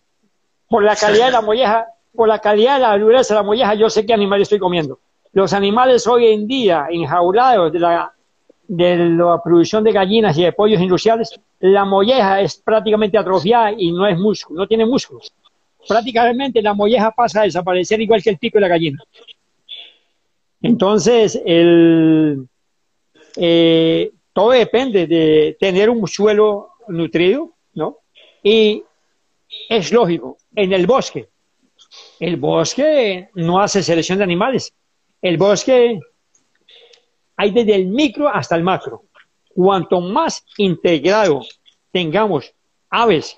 [0.69, 3.75] Por la calidad de la molleja, por la calidad de la dureza de la molleja,
[3.75, 4.99] yo sé qué animal estoy comiendo.
[5.33, 8.13] Los animales hoy en día, enjaulados de la,
[8.67, 13.93] de la producción de gallinas y de pollos industriales, la molleja es prácticamente atrofiada y
[13.93, 15.33] no es músculo, no tiene músculos.
[15.87, 19.03] Prácticamente la molleja pasa a desaparecer igual que el pico de la gallina.
[20.63, 22.47] Entonces, el,
[23.37, 27.99] eh, todo depende de tener un suelo nutrido, ¿no?
[28.43, 28.83] Y
[29.69, 31.29] es lógico, en el bosque,
[32.19, 34.73] el bosque no hace selección de animales.
[35.23, 35.99] El bosque
[37.37, 39.05] hay desde el micro hasta el macro.
[39.55, 41.43] Cuanto más integrado
[41.91, 42.55] tengamos
[42.89, 43.37] aves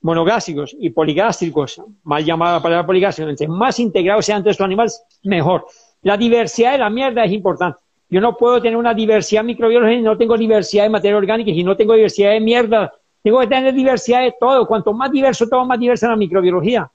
[0.00, 5.66] monogástricos y poligástricos, mal llamada palabra poligástrico, entre más integrados sean estos animales, mejor.
[6.04, 7.78] La diversidad de la mierda es importante.
[8.08, 11.64] Yo no puedo tener una diversidad microbiológica y no tengo diversidad de materia orgánica y
[11.64, 12.92] no tengo diversidad de mierda.
[13.22, 14.66] Tengo que tener diversidad de todo.
[14.66, 16.90] Cuanto más diverso todo, más diversa la microbiología.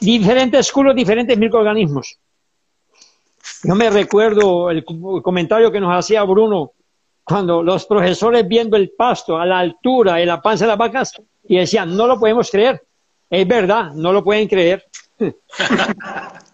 [0.00, 2.18] Diferentes culos, diferentes microorganismos.
[3.64, 6.72] Yo me recuerdo el comentario que nos hacía Bruno
[7.24, 11.14] cuando los profesores viendo el pasto a la altura de la panza de las vacas
[11.48, 12.82] y decían, no lo podemos creer.
[13.30, 14.84] Es verdad, no lo pueden creer.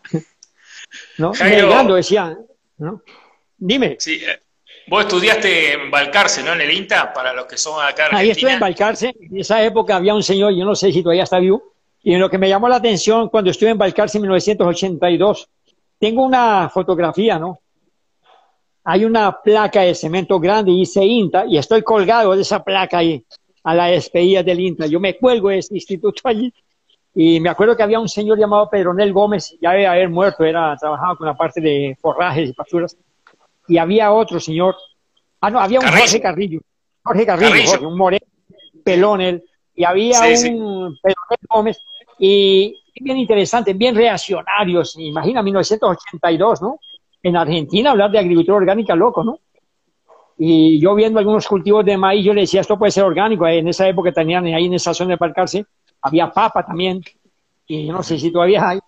[1.19, 1.33] ¿No?
[1.33, 2.39] Negando, decían.
[2.79, 3.03] ¿no?
[3.57, 3.97] Dime.
[3.99, 4.41] Sí, eh,
[4.89, 6.53] vos estudiaste en Balcarce, ¿no?
[6.53, 9.15] En el INTA, para los que son acá Ahí estuve en Balcarce.
[9.21, 12.31] En esa época había un señor, yo no sé si todavía está vivo, y lo
[12.31, 15.49] que me llamó la atención cuando estuve en Balcarce en 1982,
[15.99, 17.61] tengo una fotografía, ¿no?
[18.85, 22.99] Hay una placa de cemento grande y dice INTA y estoy colgado de esa placa
[22.99, 23.25] ahí
[23.65, 24.87] a la despedida del INTA.
[24.87, 26.53] Yo me cuelgo de ese instituto allí
[27.19, 30.77] y me acuerdo que había un señor llamado Pedronel Gómez, ya debe haber muerto, era,
[30.77, 32.95] trabajaba con la parte de forrajes y pasturas.
[33.67, 34.77] Y había otro señor,
[35.41, 36.61] ah, no, había un Jorge Carrillo,
[37.03, 38.27] Jorge Carrillo, un moreno,
[38.85, 39.43] pelón él,
[39.75, 41.81] y había un Pedronel Gómez,
[42.19, 44.99] y bien interesante, bien reaccionarios.
[44.99, 46.81] Imagina 1982, ¿no?
[47.23, 49.39] En Argentina hablar de agricultura orgánica, loco, ¿no?
[50.37, 53.49] Y yo viendo algunos cultivos de maíz, yo le decía, esto puede ser orgánico.
[53.49, 55.65] En esa época tenían ahí en esa zona de Parcarse,
[56.07, 57.03] había papa también,
[57.67, 58.79] y yo no sé si todavía hay.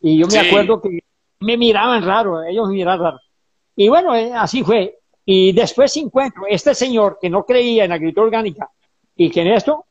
[0.00, 1.00] Y yo me acuerdo que
[1.40, 3.20] me miraban raro, ellos me miraban raro.
[3.76, 4.98] Y bueno, eh, así fue.
[5.24, 8.68] Y después encuentro este señor que no creía en agricultura orgánica
[9.16, 9.84] y que en esto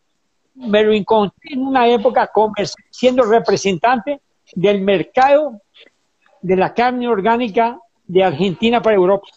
[0.55, 2.29] me lo encontré en una época
[2.89, 4.21] siendo representante
[4.53, 5.61] del mercado
[6.41, 9.27] de la carne orgánica de Argentina para Europa.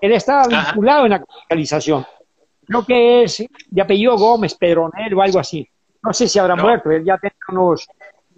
[0.00, 2.04] Él estaba vinculado en la comercialización.
[2.66, 5.68] Creo que es de apellido Gómez, Pedronel o algo así.
[6.04, 7.88] No sé si habrá muerto, él ya tiene unos,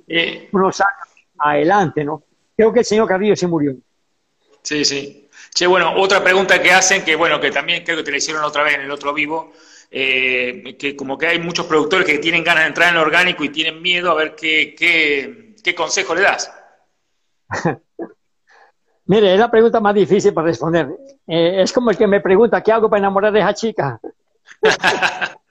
[0.06, 2.22] eh, unos años adelante, ¿no?
[2.56, 3.74] Creo que el señor Carrillo se murió.
[4.62, 5.28] Sí, sí.
[5.52, 8.44] Che, bueno, otra pregunta que hacen, que bueno, que también creo que te la hicieron
[8.44, 9.52] otra vez en el otro vivo,
[9.90, 13.42] eh, que como que hay muchos productores que tienen ganas de entrar en el orgánico
[13.42, 16.52] y tienen miedo a ver qué, qué, consejo le das.
[19.06, 20.88] Mire, es la pregunta más difícil para responder.
[21.26, 24.00] Eh, es como el que me pregunta, ¿qué hago para enamorar de esa chica?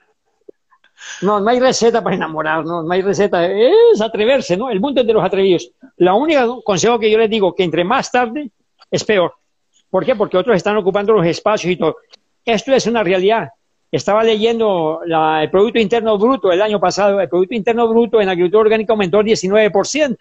[1.22, 3.46] No, no hay receta para enamorar, no, no hay receta.
[3.46, 4.70] Es atreverse, ¿no?
[4.70, 5.70] El mundo es de los atrevidos.
[5.96, 8.50] La única consejo que yo les digo, que entre más tarde
[8.90, 9.34] es peor.
[9.90, 10.14] ¿Por qué?
[10.14, 11.96] Porque otros están ocupando los espacios y todo.
[12.44, 13.48] Esto es una realidad.
[13.90, 17.20] Estaba leyendo el Producto Interno Bruto el año pasado.
[17.20, 20.16] El Producto Interno Bruto en agricultura orgánica aumentó 19%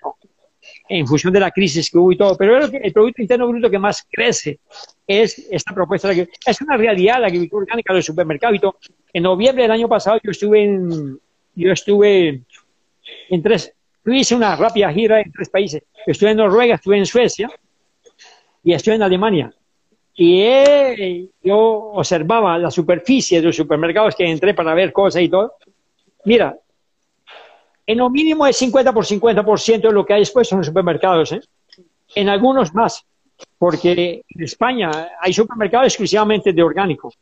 [0.88, 2.36] en función de la crisis que hubo y todo.
[2.38, 4.60] Pero el, Producto Interno Bruto que más crece
[5.08, 6.10] es esta propuesta.
[6.10, 8.78] De es una realidad la agricultura orgánica del supermercado y todo.
[9.14, 11.20] En noviembre del año pasado yo estuve en,
[11.56, 12.42] yo estuve
[13.30, 13.74] en tres,
[14.06, 15.84] hice una rápida gira en tres países.
[16.06, 17.50] Estuve en Noruega, estuve en Suecia
[18.64, 19.54] y estuve en Alemania.
[20.18, 25.54] Y yo observaba la superficie de los supermercados que entré para ver cosas y todo.
[26.24, 26.58] Mira,
[27.88, 31.32] en lo mínimo es 50 por 50% de lo que hay después en los supermercados.
[31.32, 31.42] ¿eh?
[32.16, 33.06] En algunos más,
[33.58, 37.14] porque en España hay supermercados exclusivamente de orgánico.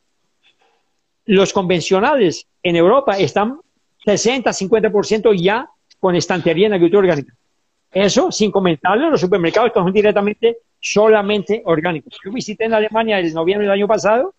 [1.26, 3.60] Los convencionales en Europa están
[4.06, 5.70] 60, 50% ya
[6.00, 7.34] con estantería en agricultura orgánica.
[7.92, 12.18] Eso sin comentarlo, los supermercados que son directamente solamente orgánicos.
[12.26, 14.34] Yo visité en Alemania el noviembre del año pasado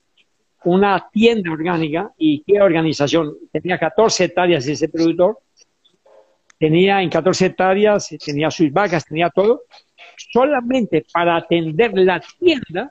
[0.65, 3.35] una tienda orgánica y qué organización.
[3.53, 5.39] Tenía 14 hectáreas ese productor,
[6.65, 9.65] tenía en 14 hectáreas, tenía sus vacas, tenía todo,
[10.33, 12.91] solamente para atender la tienda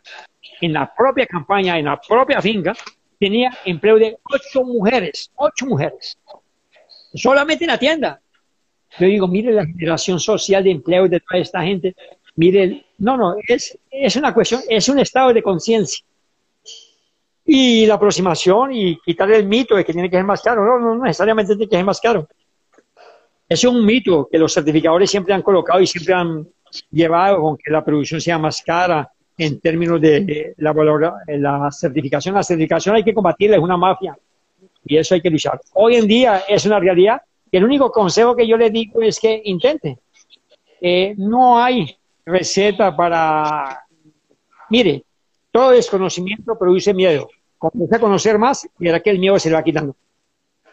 [0.61, 2.75] en la propia campaña, en la propia finca,
[3.19, 6.19] tenía empleo de ocho mujeres, ocho mujeres,
[7.15, 8.21] solamente en la tienda.
[8.99, 11.95] Yo digo, mire la generación social de empleo de toda esta gente.
[12.35, 16.05] Mire, no, no, es, es una cuestión, es un estado de conciencia.
[17.43, 20.63] Y la aproximación y quitar el mito de que tiene que ser más caro.
[20.63, 22.27] No, no necesariamente tiene que ser más caro.
[23.47, 26.47] Es un mito que los certificadores siempre han colocado y siempre han
[26.91, 30.73] llevado con que la producción sea más cara en términos de la,
[31.27, 32.35] la certificación.
[32.35, 34.17] La certificación hay que combatirla, es una mafia
[34.85, 35.59] y eso hay que luchar.
[35.73, 37.21] Hoy en día es una realidad
[37.53, 39.99] el único consejo que yo le digo es que intente.
[40.81, 41.95] Eh, no hay
[42.25, 43.85] receta para...
[44.71, 45.03] Mire,
[45.51, 47.29] todo desconocimiento produce miedo.
[47.59, 49.95] Comienza a conocer más y verá que el miedo se le va quitando.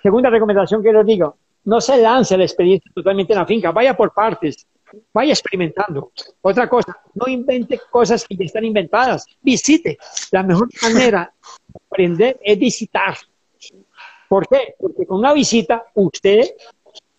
[0.03, 3.97] Segunda recomendación que les digo, no se lance la experiencia totalmente en la finca, vaya
[3.97, 4.67] por partes,
[5.13, 6.13] vaya experimentando.
[6.41, 9.99] Otra cosa, no invente cosas que ya están inventadas, visite.
[10.31, 13.17] La mejor manera de aprender es visitar.
[14.29, 14.75] ¿Por qué?
[14.79, 16.45] Porque con una visita usted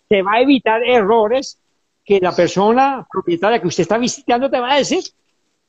[0.08, 1.58] se va a evitar errores
[2.04, 5.02] que la persona propietaria que usted está visitando te va a decir.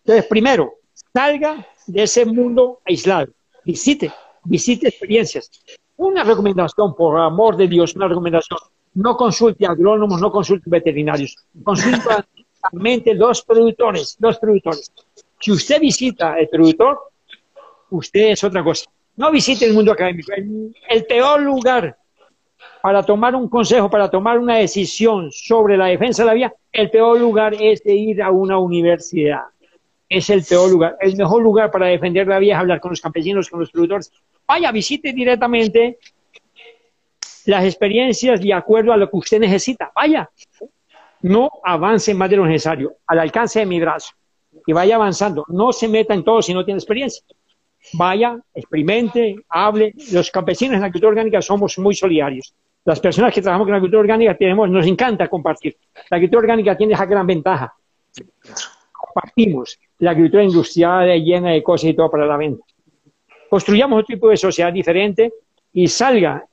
[0.03, 0.75] Entonces, primero,
[1.13, 3.31] salga de ese mundo aislado,
[3.63, 4.11] visite,
[4.43, 5.49] visite experiencias.
[5.97, 8.59] Una recomendación, por amor de Dios, una recomendación.
[8.95, 11.35] No consulte agrónomos, no consulte veterinarios.
[11.63, 12.09] Consulte
[12.71, 14.91] mente dos productores, dos productores.
[15.39, 16.99] Si usted visita el productor,
[17.89, 18.89] usted es otra cosa.
[19.15, 20.31] No visite el mundo académico.
[20.89, 21.97] El, peor lugar
[22.81, 26.89] para tomar un consejo, para tomar una decisión sobre la defensa de la vida, el
[26.89, 29.43] peor lugar es ir a una universidad.
[30.09, 30.97] Es el peor lugar.
[30.99, 34.11] El mejor lugar para defender la vida es hablar con los campesinos, con los productores.
[34.47, 35.99] Vaya, visite directamente
[37.45, 39.91] las experiencias de acuerdo a lo que usted necesita.
[39.95, 40.29] Vaya,
[41.21, 44.13] no avance más de lo necesario, al alcance de mi brazo.
[44.65, 45.45] Y vaya avanzando.
[45.47, 47.23] No se meta en todo si no tiene experiencia
[47.93, 49.93] vaya, experimente, hable.
[50.11, 52.53] Los campesinos en la agricultura orgánica somos muy solidarios.
[52.85, 55.77] Las personas que trabajamos en la agricultura orgánica tenemos, nos encanta compartir.
[56.09, 57.73] La agricultura orgánica tiene esa gran ventaja.
[58.91, 59.79] Compartimos.
[59.99, 62.63] La agricultura industrial llena de cosas y todo para la venta.
[63.53, 65.31] Construyamos otro tipo de sociedad diferente
[65.73, 66.43] y salga.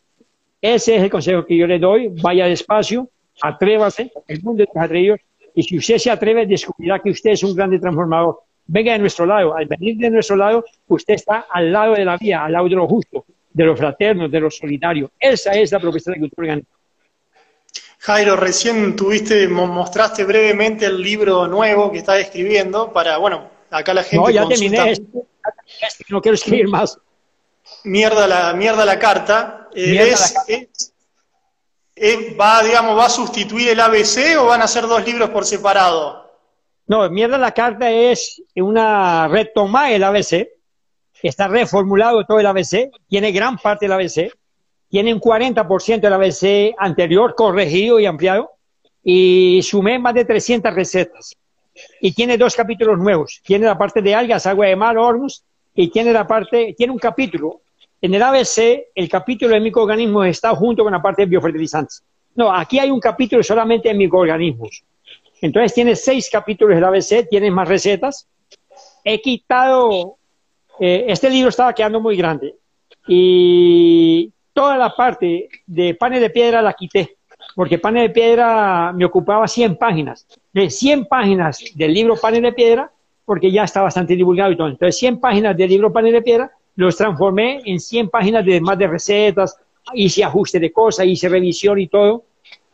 [0.61, 2.09] Ese es el consejo que yo le doy.
[2.21, 3.09] Vaya despacio,
[3.41, 4.13] atrévase.
[4.29, 5.17] El mundo está atrevido.
[5.55, 9.25] Y si usted se atreve, descubrirá que usted es un grande transformador venga de nuestro
[9.25, 9.57] lado.
[9.57, 12.75] Al venir de nuestro lado, usted está al lado de la vía, al lado de
[12.77, 15.11] lo justo, de lo fraterno, de lo solidario.
[15.19, 16.69] Esa es la propuesta de cultura orgánica.
[18.01, 24.03] Jairo, recién tuviste, mostraste brevemente el libro nuevo que estás escribiendo para, bueno, acá la
[24.03, 24.17] gente.
[24.17, 24.95] No, ya terminé,
[26.09, 26.99] no quiero escribir más.
[27.85, 29.69] Mierda la, mierda la carta.
[29.75, 30.15] Eh,
[32.39, 36.31] va, digamos, ¿Va a sustituir el ABC o van a ser dos libros por separado?
[36.87, 40.49] No, Mierda la Carta es una retoma del ABC,
[41.23, 44.33] está reformulado todo el ABC, tiene gran parte del ABC,
[44.89, 48.51] tiene un 40% del ABC anterior corregido y ampliado,
[49.05, 51.37] y sumé más de 300 recetas.
[52.01, 53.41] Y tiene dos capítulos nuevos.
[53.45, 55.45] Tiene la parte de algas, agua de mar, hornos,
[55.75, 57.63] y tiene la parte, tiene un capítulo.
[58.01, 62.03] En el ABC, el capítulo de microorganismos está junto con la parte de biofertilizantes.
[62.35, 64.85] No, aquí hay un capítulo solamente de microorganismos.
[65.41, 68.27] Entonces tiene seis capítulos del ABC, tiene más recetas.
[69.05, 70.17] He quitado,
[70.79, 72.55] eh, este libro estaba quedando muy grande
[73.07, 77.17] y toda la parte de panes de piedra la quité,
[77.55, 80.27] porque panes de piedra me ocupaba 100 páginas.
[80.53, 82.91] De 100 páginas del libro Panes de piedra,
[83.25, 84.69] porque ya está bastante divulgado y todo.
[84.69, 88.79] Entonces, 100 páginas del libro Panes de piedra los transformé en 100 páginas de más
[88.79, 89.57] de recetas,
[89.95, 92.25] hice ajuste de cosas, hice revisión y todo.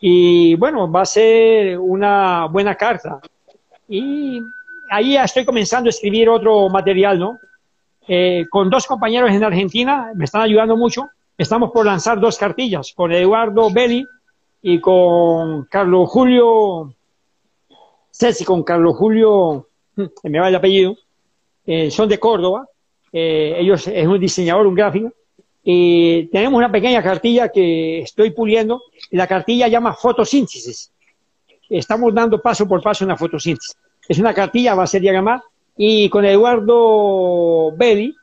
[0.01, 3.21] Y bueno, va a ser una buena carta.
[3.89, 4.41] Y
[4.91, 7.39] ahí ya estoy comenzando a escribir otro material, ¿no?
[8.09, 11.09] Eh, con dos compañeros en Argentina, me están ayudando mucho.
[11.37, 14.07] Estamos por lanzar dos cartillas, con Eduardo Belli
[14.63, 16.95] y con Carlos Julio,
[18.19, 19.69] Ceci, con Carlos Julio,
[20.23, 20.97] me va el apellido,
[21.67, 22.67] eh, son de Córdoba,
[23.13, 25.13] eh, ellos es un diseñador, un gráfico,
[25.63, 30.93] y tenemos una pequeña cartilla que estoy puliendo, la cartilla llama fotosíntesis.
[31.69, 33.77] Estamos dando paso por paso en la fotosíntesis.
[34.09, 35.43] Es una cartilla, va a ser diagramada,
[35.77, 38.15] y con Eduardo Belli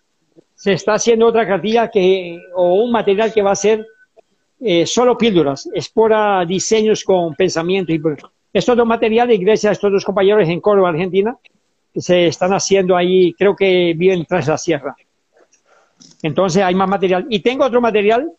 [0.55, 3.85] se está haciendo otra cartilla que, o un material que va a ser
[4.59, 7.91] eh, solo píldoras, explora diseños con pensamiento.
[7.91, 8.01] Y,
[8.53, 11.35] estos dos materiales, gracias a estos dos compañeros en Córdoba, Argentina,
[11.95, 14.95] se están haciendo ahí, creo que viven tras la sierra.
[16.21, 17.25] Entonces hay más material.
[17.29, 18.31] Y tengo otro material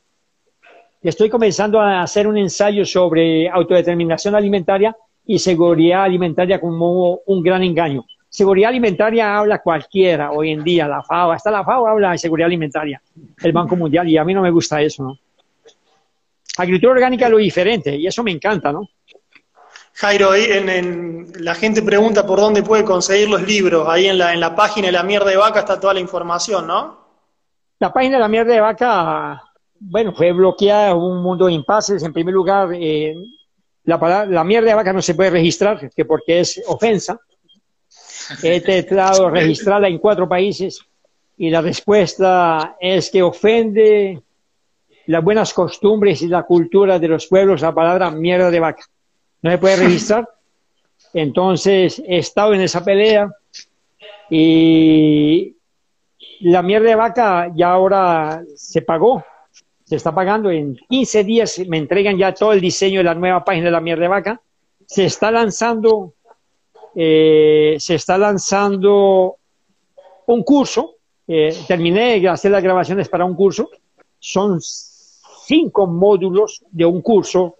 [1.09, 4.97] estoy comenzando a hacer un ensayo sobre autodeterminación alimentaria
[5.27, 8.05] y seguridad alimentaria como un gran engaño.
[8.29, 12.47] Seguridad alimentaria habla cualquiera hoy en día, la FAO, hasta la FAO habla de seguridad
[12.47, 13.01] alimentaria,
[13.43, 15.19] el Banco Mundial, y a mí no me gusta eso, ¿no?
[16.57, 18.89] Agricultura orgánica es lo diferente, y eso me encanta, ¿no?
[19.97, 23.87] Jairo, en, la gente pregunta por dónde puede conseguir los libros.
[23.89, 26.67] Ahí en la, en la página de la mierda de vaca está toda la información,
[26.67, 26.99] ¿no?
[27.79, 29.41] La página de la mierda de vaca,
[29.79, 32.03] bueno, fue bloqueada, un mundo de impases.
[32.03, 33.15] En primer lugar, eh,
[33.85, 37.21] la, la mierda de vaca no se puede registrar, que porque es ofensa.
[38.43, 40.81] He tratado de registrarla en cuatro países
[41.37, 44.21] y la respuesta es que ofende
[45.07, 48.85] las buenas costumbres y la cultura de los pueblos la palabra mierda de vaca
[49.45, 50.29] no se puede registrar.
[51.13, 53.31] Entonces he estado en esa pelea
[54.29, 55.55] y
[56.41, 59.23] la mierda de vaca ya ahora se pagó,
[59.85, 60.51] se está pagando.
[60.51, 63.81] En 15 días me entregan ya todo el diseño de la nueva página de la
[63.81, 64.41] mierda de vaca.
[64.87, 66.15] Se está lanzando,
[66.97, 69.37] eh, se está lanzando
[70.27, 70.97] un curso.
[71.29, 73.69] Eh, terminé de hacer las grabaciones para un curso.
[74.19, 77.57] Son cinco módulos de un curso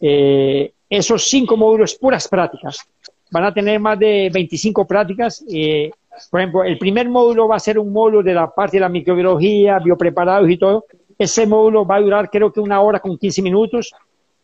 [0.00, 2.86] eh, esos cinco módulos puras prácticas.
[3.30, 5.44] Van a tener más de 25 prácticas.
[5.50, 5.90] Eh,
[6.30, 8.88] por ejemplo, el primer módulo va a ser un módulo de la parte de la
[8.88, 10.84] microbiología, biopreparados y todo.
[11.18, 13.92] Ese módulo va a durar creo que una hora con 15 minutos.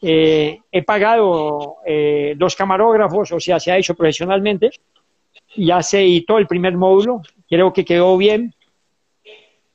[0.01, 4.71] Eh, he pagado eh, dos camarógrafos, o sea, se ha hecho profesionalmente.
[5.57, 8.55] Ya se editó el primer módulo, creo que quedó bien.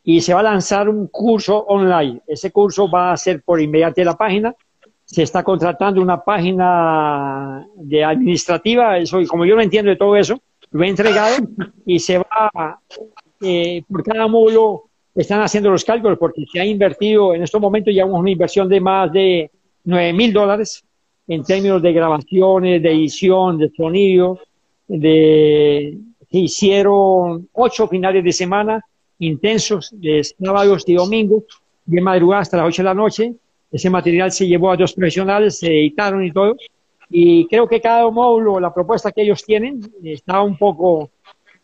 [0.04, 2.22] Y se va a lanzar un curso online.
[2.28, 4.56] Ese curso va a ser por inmediato la página
[5.08, 10.40] se está contratando una página de administrativa, eso, como yo no entiendo de todo eso,
[10.72, 11.38] lo he entregado
[11.86, 12.78] y se va,
[13.42, 14.84] eh, por cada módulo
[15.16, 18.82] están haciendo los cálculos porque se ha invertido, en estos momentos llevamos una inversión de
[18.82, 19.50] más de
[19.86, 20.84] 9 mil dólares
[21.26, 24.40] en términos de grabaciones, de edición, de sonido,
[24.90, 25.98] de,
[26.30, 28.84] se hicieron ocho finales de semana
[29.20, 31.44] intensos de sábados y domingos,
[31.86, 33.34] de madrugada hasta las 8 de la noche,
[33.72, 36.56] ese material se llevó a dos profesionales, se editaron y todo.
[37.10, 41.10] Y creo que cada módulo, la propuesta que ellos tienen, está un poco,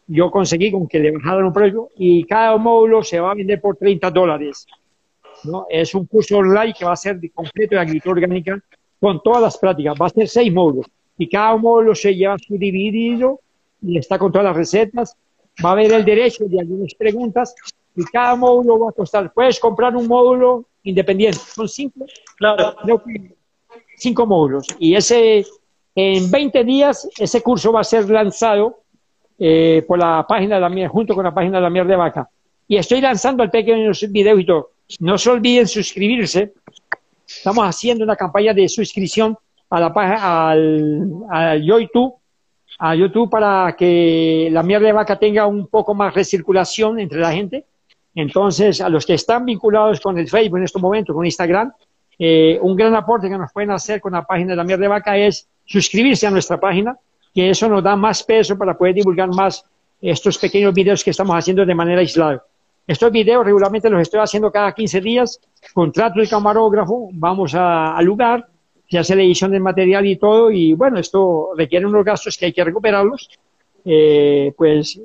[0.07, 3.59] yo conseguí con que le bajaran un precio, y cada módulo se va a vender
[3.59, 4.65] por 30 dólares.
[5.43, 5.65] ¿no?
[5.69, 8.59] Es un curso online que va a ser de completo de agricultura orgánica
[8.99, 9.95] con todas las prácticas.
[10.01, 10.85] Va a ser seis módulos
[11.17, 13.39] y cada módulo se lleva subdividido
[13.81, 15.15] y está con todas las recetas.
[15.63, 17.53] Va a haber el derecho de algunas preguntas
[17.95, 19.31] y cada módulo va a costar.
[19.33, 21.39] Puedes comprar un módulo independiente.
[21.39, 22.05] Son cinco,
[22.37, 22.75] claro,
[23.97, 24.67] cinco módulos.
[24.79, 25.45] Y ese,
[25.95, 28.81] en 20 días, ese curso va a ser lanzado
[29.39, 31.97] eh, por la página de la mía, junto con la página de la mierda de
[31.97, 32.29] vaca.
[32.67, 34.71] Y estoy lanzando el pequeño video y todo.
[34.99, 36.53] No se olviden suscribirse.
[37.27, 39.37] Estamos haciendo una campaña de suscripción
[39.69, 42.13] a la página, al, al YouTube,
[42.79, 47.31] a YouTube para que la mierda de vaca tenga un poco más recirculación entre la
[47.31, 47.65] gente
[48.15, 51.71] entonces, a los que están vinculados con el Facebook en estos momentos, con Instagram,
[52.19, 54.87] eh, un gran aporte que nos pueden hacer con la página de la mierda de
[54.87, 56.95] vaca es suscribirse a nuestra página,
[57.33, 59.65] que eso nos da más peso para poder divulgar más
[59.99, 62.43] estos pequeños videos que estamos haciendo de manera aislada.
[62.85, 65.39] Estos videos regularmente los estoy haciendo cada 15 días,
[65.73, 68.45] contrato el camarógrafo, vamos al lugar,
[68.89, 72.47] se hace la edición del material y todo, y bueno, esto requiere unos gastos que
[72.47, 73.29] hay que recuperarlos,
[73.85, 74.99] eh, pues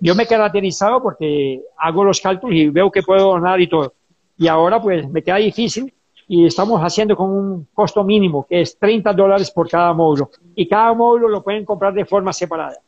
[0.00, 3.94] yo me he caracterizado porque hago los cálculos y veo que puedo donar y todo.
[4.36, 5.92] y ahora pues me queda difícil
[6.26, 10.66] y estamos haciendo con un costo mínimo que es 30 dólares por cada módulo y
[10.66, 12.78] cada módulo lo pueden comprar de forma separada.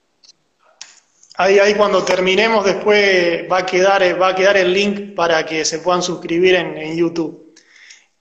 [1.38, 5.66] Ahí, ahí cuando terminemos después va a quedar, va a quedar el link para que
[5.66, 7.45] se puedan suscribir en, YouTube.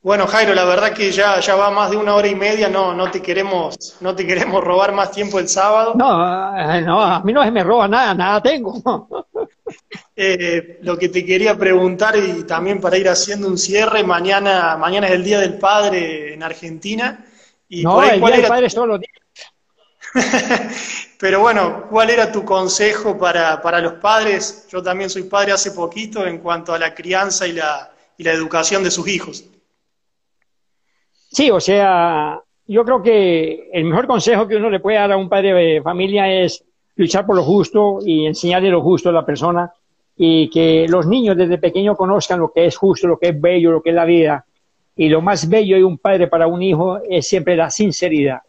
[0.05, 2.93] Bueno, Jairo, la verdad que ya, ya va más de una hora y media, no,
[2.93, 5.95] no te queremos, no te queremos robar más tiempo el sábado.
[5.95, 8.75] No, eh, no, a mí no se me roba nada, nada tengo.
[10.15, 15.07] Eh, lo que te quería preguntar y también para ir haciendo un cierre, mañana, mañana
[15.07, 17.25] es el Día del Padre en Argentina.
[17.67, 19.09] Y no, el Día del Padre días.
[21.19, 24.67] Pero bueno, ¿cuál era tu consejo para, para, los padres?
[24.69, 28.31] Yo también soy padre hace poquito en cuanto a la crianza y la, y la
[28.31, 29.45] educación de sus hijos.
[31.35, 35.17] Sí, o sea, yo creo que el mejor consejo que uno le puede dar a
[35.17, 36.63] un padre de familia es
[36.95, 39.69] luchar por lo justo y enseñarle lo justo a la persona
[40.15, 43.73] y que los niños desde pequeños conozcan lo que es justo, lo que es bello,
[43.73, 44.45] lo que es la vida.
[44.95, 48.39] Y lo más bello de un padre para un hijo es siempre la sinceridad.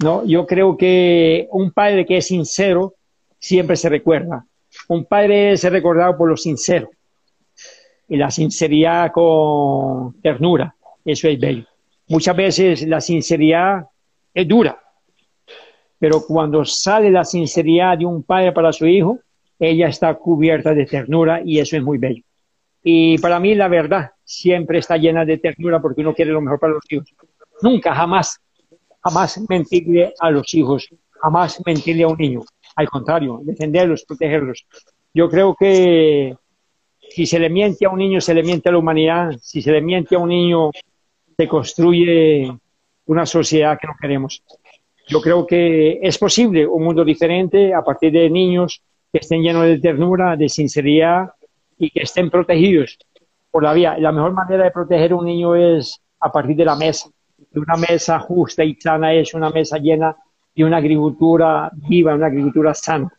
[0.00, 0.26] ¿no?
[0.26, 2.96] Yo creo que un padre que es sincero
[3.38, 4.44] siempre se recuerda.
[4.88, 6.90] Un padre es recordado por lo sincero.
[8.10, 10.74] Y la sinceridad con ternura,
[11.04, 11.64] eso es bello.
[12.08, 13.86] Muchas veces la sinceridad
[14.32, 14.78] es dura,
[15.98, 19.18] pero cuando sale la sinceridad de un padre para su hijo,
[19.58, 22.22] ella está cubierta de ternura y eso es muy bello.
[22.82, 26.58] Y para mí la verdad siempre está llena de ternura porque uno quiere lo mejor
[26.58, 27.14] para los hijos.
[27.62, 28.40] Nunca, jamás
[29.04, 30.88] jamás mentirle a los hijos,
[31.20, 32.40] jamás mentirle a un niño.
[32.74, 34.66] Al contrario, defenderlos, protegerlos.
[35.12, 36.34] Yo creo que
[37.10, 39.32] si se le miente a un niño, se le miente a la humanidad.
[39.40, 40.70] Si se le miente a un niño,
[41.36, 42.52] se construye
[43.06, 44.42] una sociedad que no queremos.
[45.08, 48.82] Yo creo que es posible un mundo diferente a partir de niños
[49.12, 51.30] que estén llenos de ternura, de sinceridad
[51.78, 52.98] y que estén protegidos
[53.50, 53.98] por la vía.
[53.98, 57.10] La mejor manera de proteger a un niño es a partir de la mesa
[57.54, 60.16] una mesa justa y sana es una mesa llena
[60.54, 63.12] de una agricultura viva, una agricultura sana.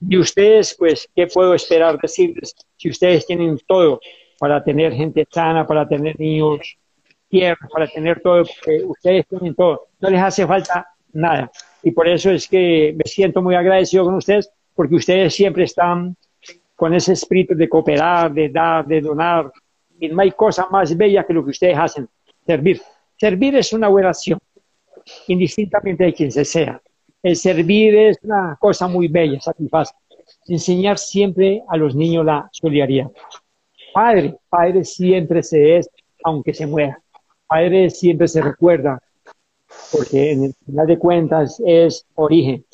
[0.00, 4.00] Y ustedes, pues, ¿qué puedo esperar decirles si ustedes tienen todo
[4.38, 6.76] para tener gente sana, para tener niños
[7.32, 11.50] tiernos, para tener todo, porque ustedes tienen todo, no les hace falta nada.
[11.82, 16.14] Y por eso es que me siento muy agradecido con ustedes, porque ustedes siempre están
[16.76, 19.50] con ese espíritu de cooperar, de dar, de donar.
[19.98, 22.06] Y no hay cosa más bella que lo que ustedes hacen,
[22.46, 22.80] servir.
[23.16, 24.38] Servir es una buena acción,
[25.28, 26.82] indistintamente de quien se sea.
[27.22, 29.94] El servir es una cosa muy bella, satisface.
[30.46, 33.10] Enseñar siempre a los niños la solidaridad.
[33.94, 35.88] Padre, padre siempre se es,
[36.24, 37.01] aunque se muera.
[37.52, 38.98] Padre siempre se recuerda,
[39.92, 42.64] porque en el final de cuentas es origen.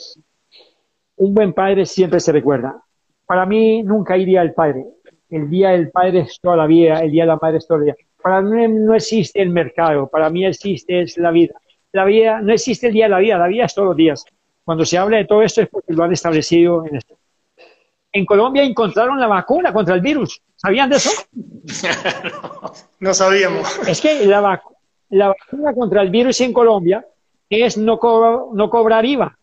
[1.16, 2.80] Un buen padre siempre se recuerda.
[3.26, 4.86] Para mí nunca iría al padre.
[5.30, 7.80] El día del padre es toda la vida, el día de la madre es toda
[7.80, 7.96] la vida.
[8.22, 11.54] Para mí no existe el mercado, para mí existe es la vida.
[11.90, 14.24] La vida, no existe el día de la vida, la vida es todos los días.
[14.62, 17.17] Cuando se habla de todo esto es porque lo han establecido en esto.
[18.18, 20.42] En Colombia encontraron la vacuna contra el virus.
[20.56, 21.10] ¿Sabían de eso?
[22.98, 23.78] no, sabíamos.
[23.86, 27.06] Es que la, vacuna contra el virus en Colombia
[27.48, 28.00] es no,
[28.52, 29.38] no cobrar IVA.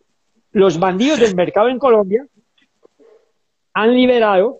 [0.52, 2.26] Los bandidos del mercado en Colombia
[3.72, 4.58] han liberado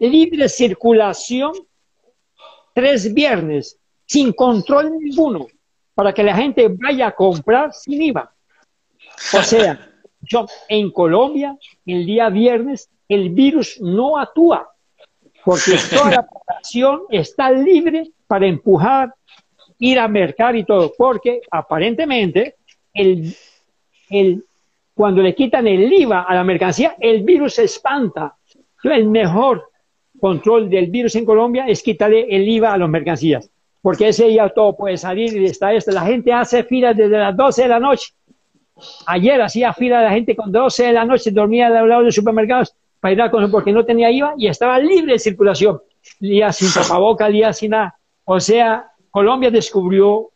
[0.00, 1.52] libre circulación
[2.74, 5.46] tres viernes sin control ninguno
[5.94, 8.34] para que la gente vaya a comprar sin IVA.
[9.32, 9.89] O sea,
[10.22, 11.56] yo, en Colombia,
[11.86, 14.68] el día viernes, el virus no actúa,
[15.44, 19.14] porque toda la población está libre para empujar,
[19.78, 22.56] ir a mercar y todo, porque aparentemente
[22.92, 23.34] el,
[24.10, 24.44] el,
[24.94, 28.36] cuando le quitan el IVA a la mercancía, el virus se espanta.
[28.82, 29.70] El mejor
[30.20, 34.48] control del virus en Colombia es quitarle el IVA a las mercancías, porque ese día
[34.50, 35.90] todo puede salir y está esto.
[35.90, 38.12] La gente hace filas desde las 12 de la noche.
[39.06, 42.14] Ayer hacía fila la gente con 12 de la noche, dormía al lado de los
[42.14, 45.80] supermercados para ir a comer porque no tenía IVA y estaba libre de circulación.
[46.18, 47.98] Día sin tapaboca, día sin nada.
[48.24, 50.30] O sea, Colombia descubrió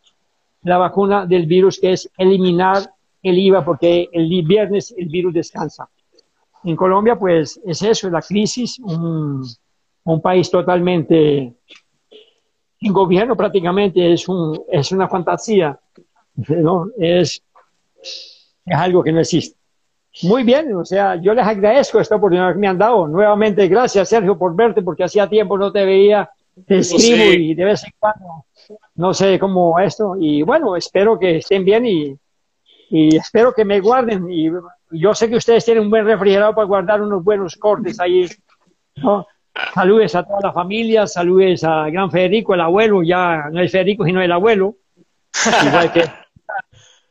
[0.63, 2.89] la vacuna del virus que es eliminar
[3.21, 5.87] el IVA porque el viernes el virus descansa.
[6.63, 11.53] En Colombia, pues es eso, la crisis, un país totalmente
[12.79, 15.79] sin gobierno prácticamente es, un, es una fantasía,
[16.35, 16.87] ¿no?
[16.97, 17.41] Es,
[18.65, 19.57] es algo que no existe.
[20.23, 23.07] Muy bien, o sea, yo les agradezco esta oportunidad que me han dado.
[23.07, 26.29] Nuevamente, gracias Sergio por verte, porque hacía tiempo no te veía,
[26.65, 28.45] te escribo y de vez en cuando,
[28.95, 30.15] no sé cómo esto.
[30.17, 32.17] Y bueno, espero que estén bien y,
[32.89, 34.31] y espero que me guarden.
[34.31, 34.49] Y
[34.91, 38.25] yo sé que ustedes tienen un buen refrigerador para guardar unos buenos cortes ahí,
[38.95, 39.27] ¿no?
[39.73, 44.05] Saludes a toda la familia, saludes a gran Federico, el abuelo, ya no es Federico,
[44.05, 44.75] sino el abuelo.
[45.67, 46.03] Igual que,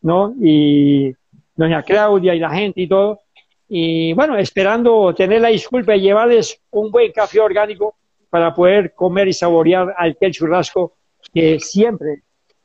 [0.03, 0.35] ¿no?
[0.41, 1.15] Y
[1.55, 3.21] doña Claudia y la gente y todo.
[3.69, 7.95] Y bueno, esperando tener la disculpa y llevarles un buen café orgánico
[8.31, 10.95] para poder comer y saborear aquel churrasco
[11.33, 12.23] que siempre,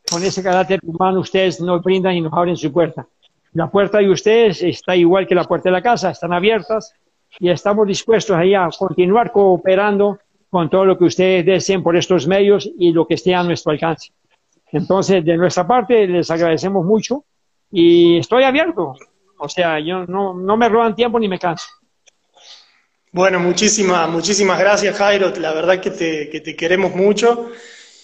[0.10, 3.08] con ese carácter humano, ustedes nos brindan y nos abren su puerta.
[3.54, 6.94] La puerta de ustedes está igual que la puerta de la casa, están abiertas
[7.40, 12.28] y estamos dispuestos ahí a continuar cooperando con todo lo que ustedes deseen por estos
[12.28, 14.12] medios y lo que esté a nuestro alcance.
[14.72, 17.24] Entonces, de nuestra parte, les agradecemos mucho
[17.72, 18.96] y estoy abierto.
[19.38, 21.68] O sea, yo no, no me roban tiempo ni me canso.
[23.12, 25.32] Bueno, muchísimas, muchísimas gracias, Jairo.
[25.40, 27.52] La verdad que te, que te queremos mucho.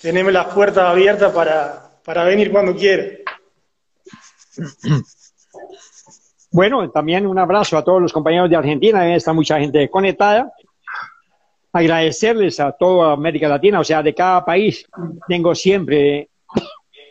[0.02, 3.20] Tenemos las puertas abiertas para, para venir cuando quieras.
[6.52, 10.54] Bueno, también un abrazo a todos los compañeros de Argentina, está mucha gente conectada.
[11.74, 14.88] Agradecerles a toda América Latina, o sea, de cada país
[15.28, 16.30] tengo siempre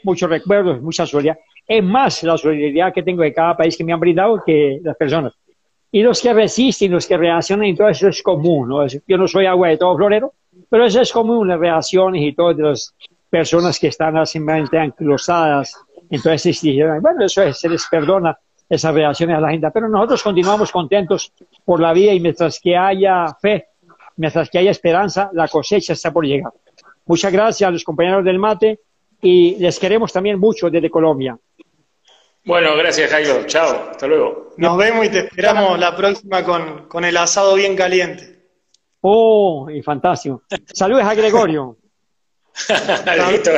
[0.02, 1.44] muchos recuerdos, mucha solidaridad.
[1.66, 4.96] Es más la solidaridad que tengo de cada país que me han brindado que las
[4.96, 5.32] personas.
[5.90, 8.68] Y los que resisten, los que reaccionan, y todo eso es común.
[8.68, 8.86] ¿no?
[8.86, 10.32] Yo no soy agua de todo florero,
[10.68, 12.94] pero eso es común, las reacciones y todas las
[13.30, 15.74] personas que están simplemente anquilosadas.
[16.10, 16.60] Entonces,
[17.00, 18.36] bueno, eso es, se les perdona
[18.68, 19.70] esas reacciones a la gente.
[19.72, 21.32] Pero nosotros continuamos contentos
[21.64, 23.66] por la vida y mientras que haya fe,
[24.16, 26.52] mientras que haya esperanza, la cosecha está por llegar.
[27.06, 28.80] Muchas gracias a los compañeros del mate
[29.20, 31.36] y les queremos también mucho desde Colombia.
[32.44, 33.44] Bueno, gracias Jairo.
[33.46, 34.52] Chao, hasta luego.
[34.56, 38.34] Nos vemos y te esperamos la próxima con, con el asado bien caliente.
[39.00, 40.42] Oh, y fantástico.
[40.72, 41.76] Saludos a Gregorio.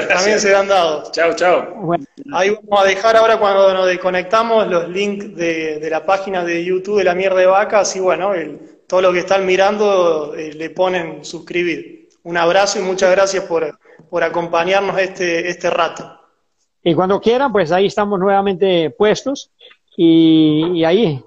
[0.09, 1.11] también, se han dado.
[1.13, 1.93] Chao, chao.
[2.33, 6.99] Ahí vamos a dejar ahora cuando nos desconectamos los links de, la página de YouTube
[6.99, 8.33] de la mierda de vaca, así bueno,
[8.87, 12.09] todo lo que están mirando eh, le ponen suscribir.
[12.23, 16.16] Un abrazo y muchas gracias por, por acompañarnos este, este rato.
[16.89, 19.51] Y cuando quieran, pues ahí estamos nuevamente puestos
[19.97, 21.21] y, y ahí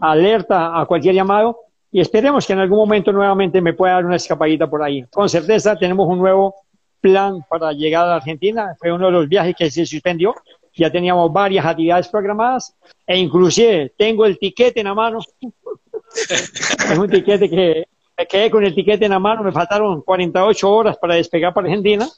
[0.00, 1.58] alerta a cualquier llamado
[1.92, 5.04] y esperemos que en algún momento nuevamente me pueda dar una escapadita por ahí.
[5.12, 6.54] Con certeza tenemos un nuevo
[6.98, 8.74] plan para llegar a Argentina.
[8.78, 10.34] Fue uno de los viajes que se suspendió.
[10.74, 12.74] Ya teníamos varias actividades programadas
[13.06, 15.18] e inclusive tengo el tiquete en la mano.
[16.14, 17.86] es un tiquete que
[18.16, 19.42] me quedé con el tiquete en la mano.
[19.42, 22.08] Me faltaron 48 horas para despegar para Argentina.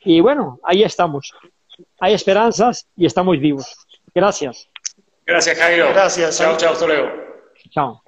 [0.00, 1.32] Y bueno, ahí estamos.
[2.00, 3.76] Hay esperanzas y estamos vivos.
[4.14, 4.68] Gracias.
[5.26, 5.90] Gracias, Jairo.
[5.90, 6.38] Gracias.
[6.38, 7.08] Chao, chao, hasta luego.
[7.70, 8.02] Chao.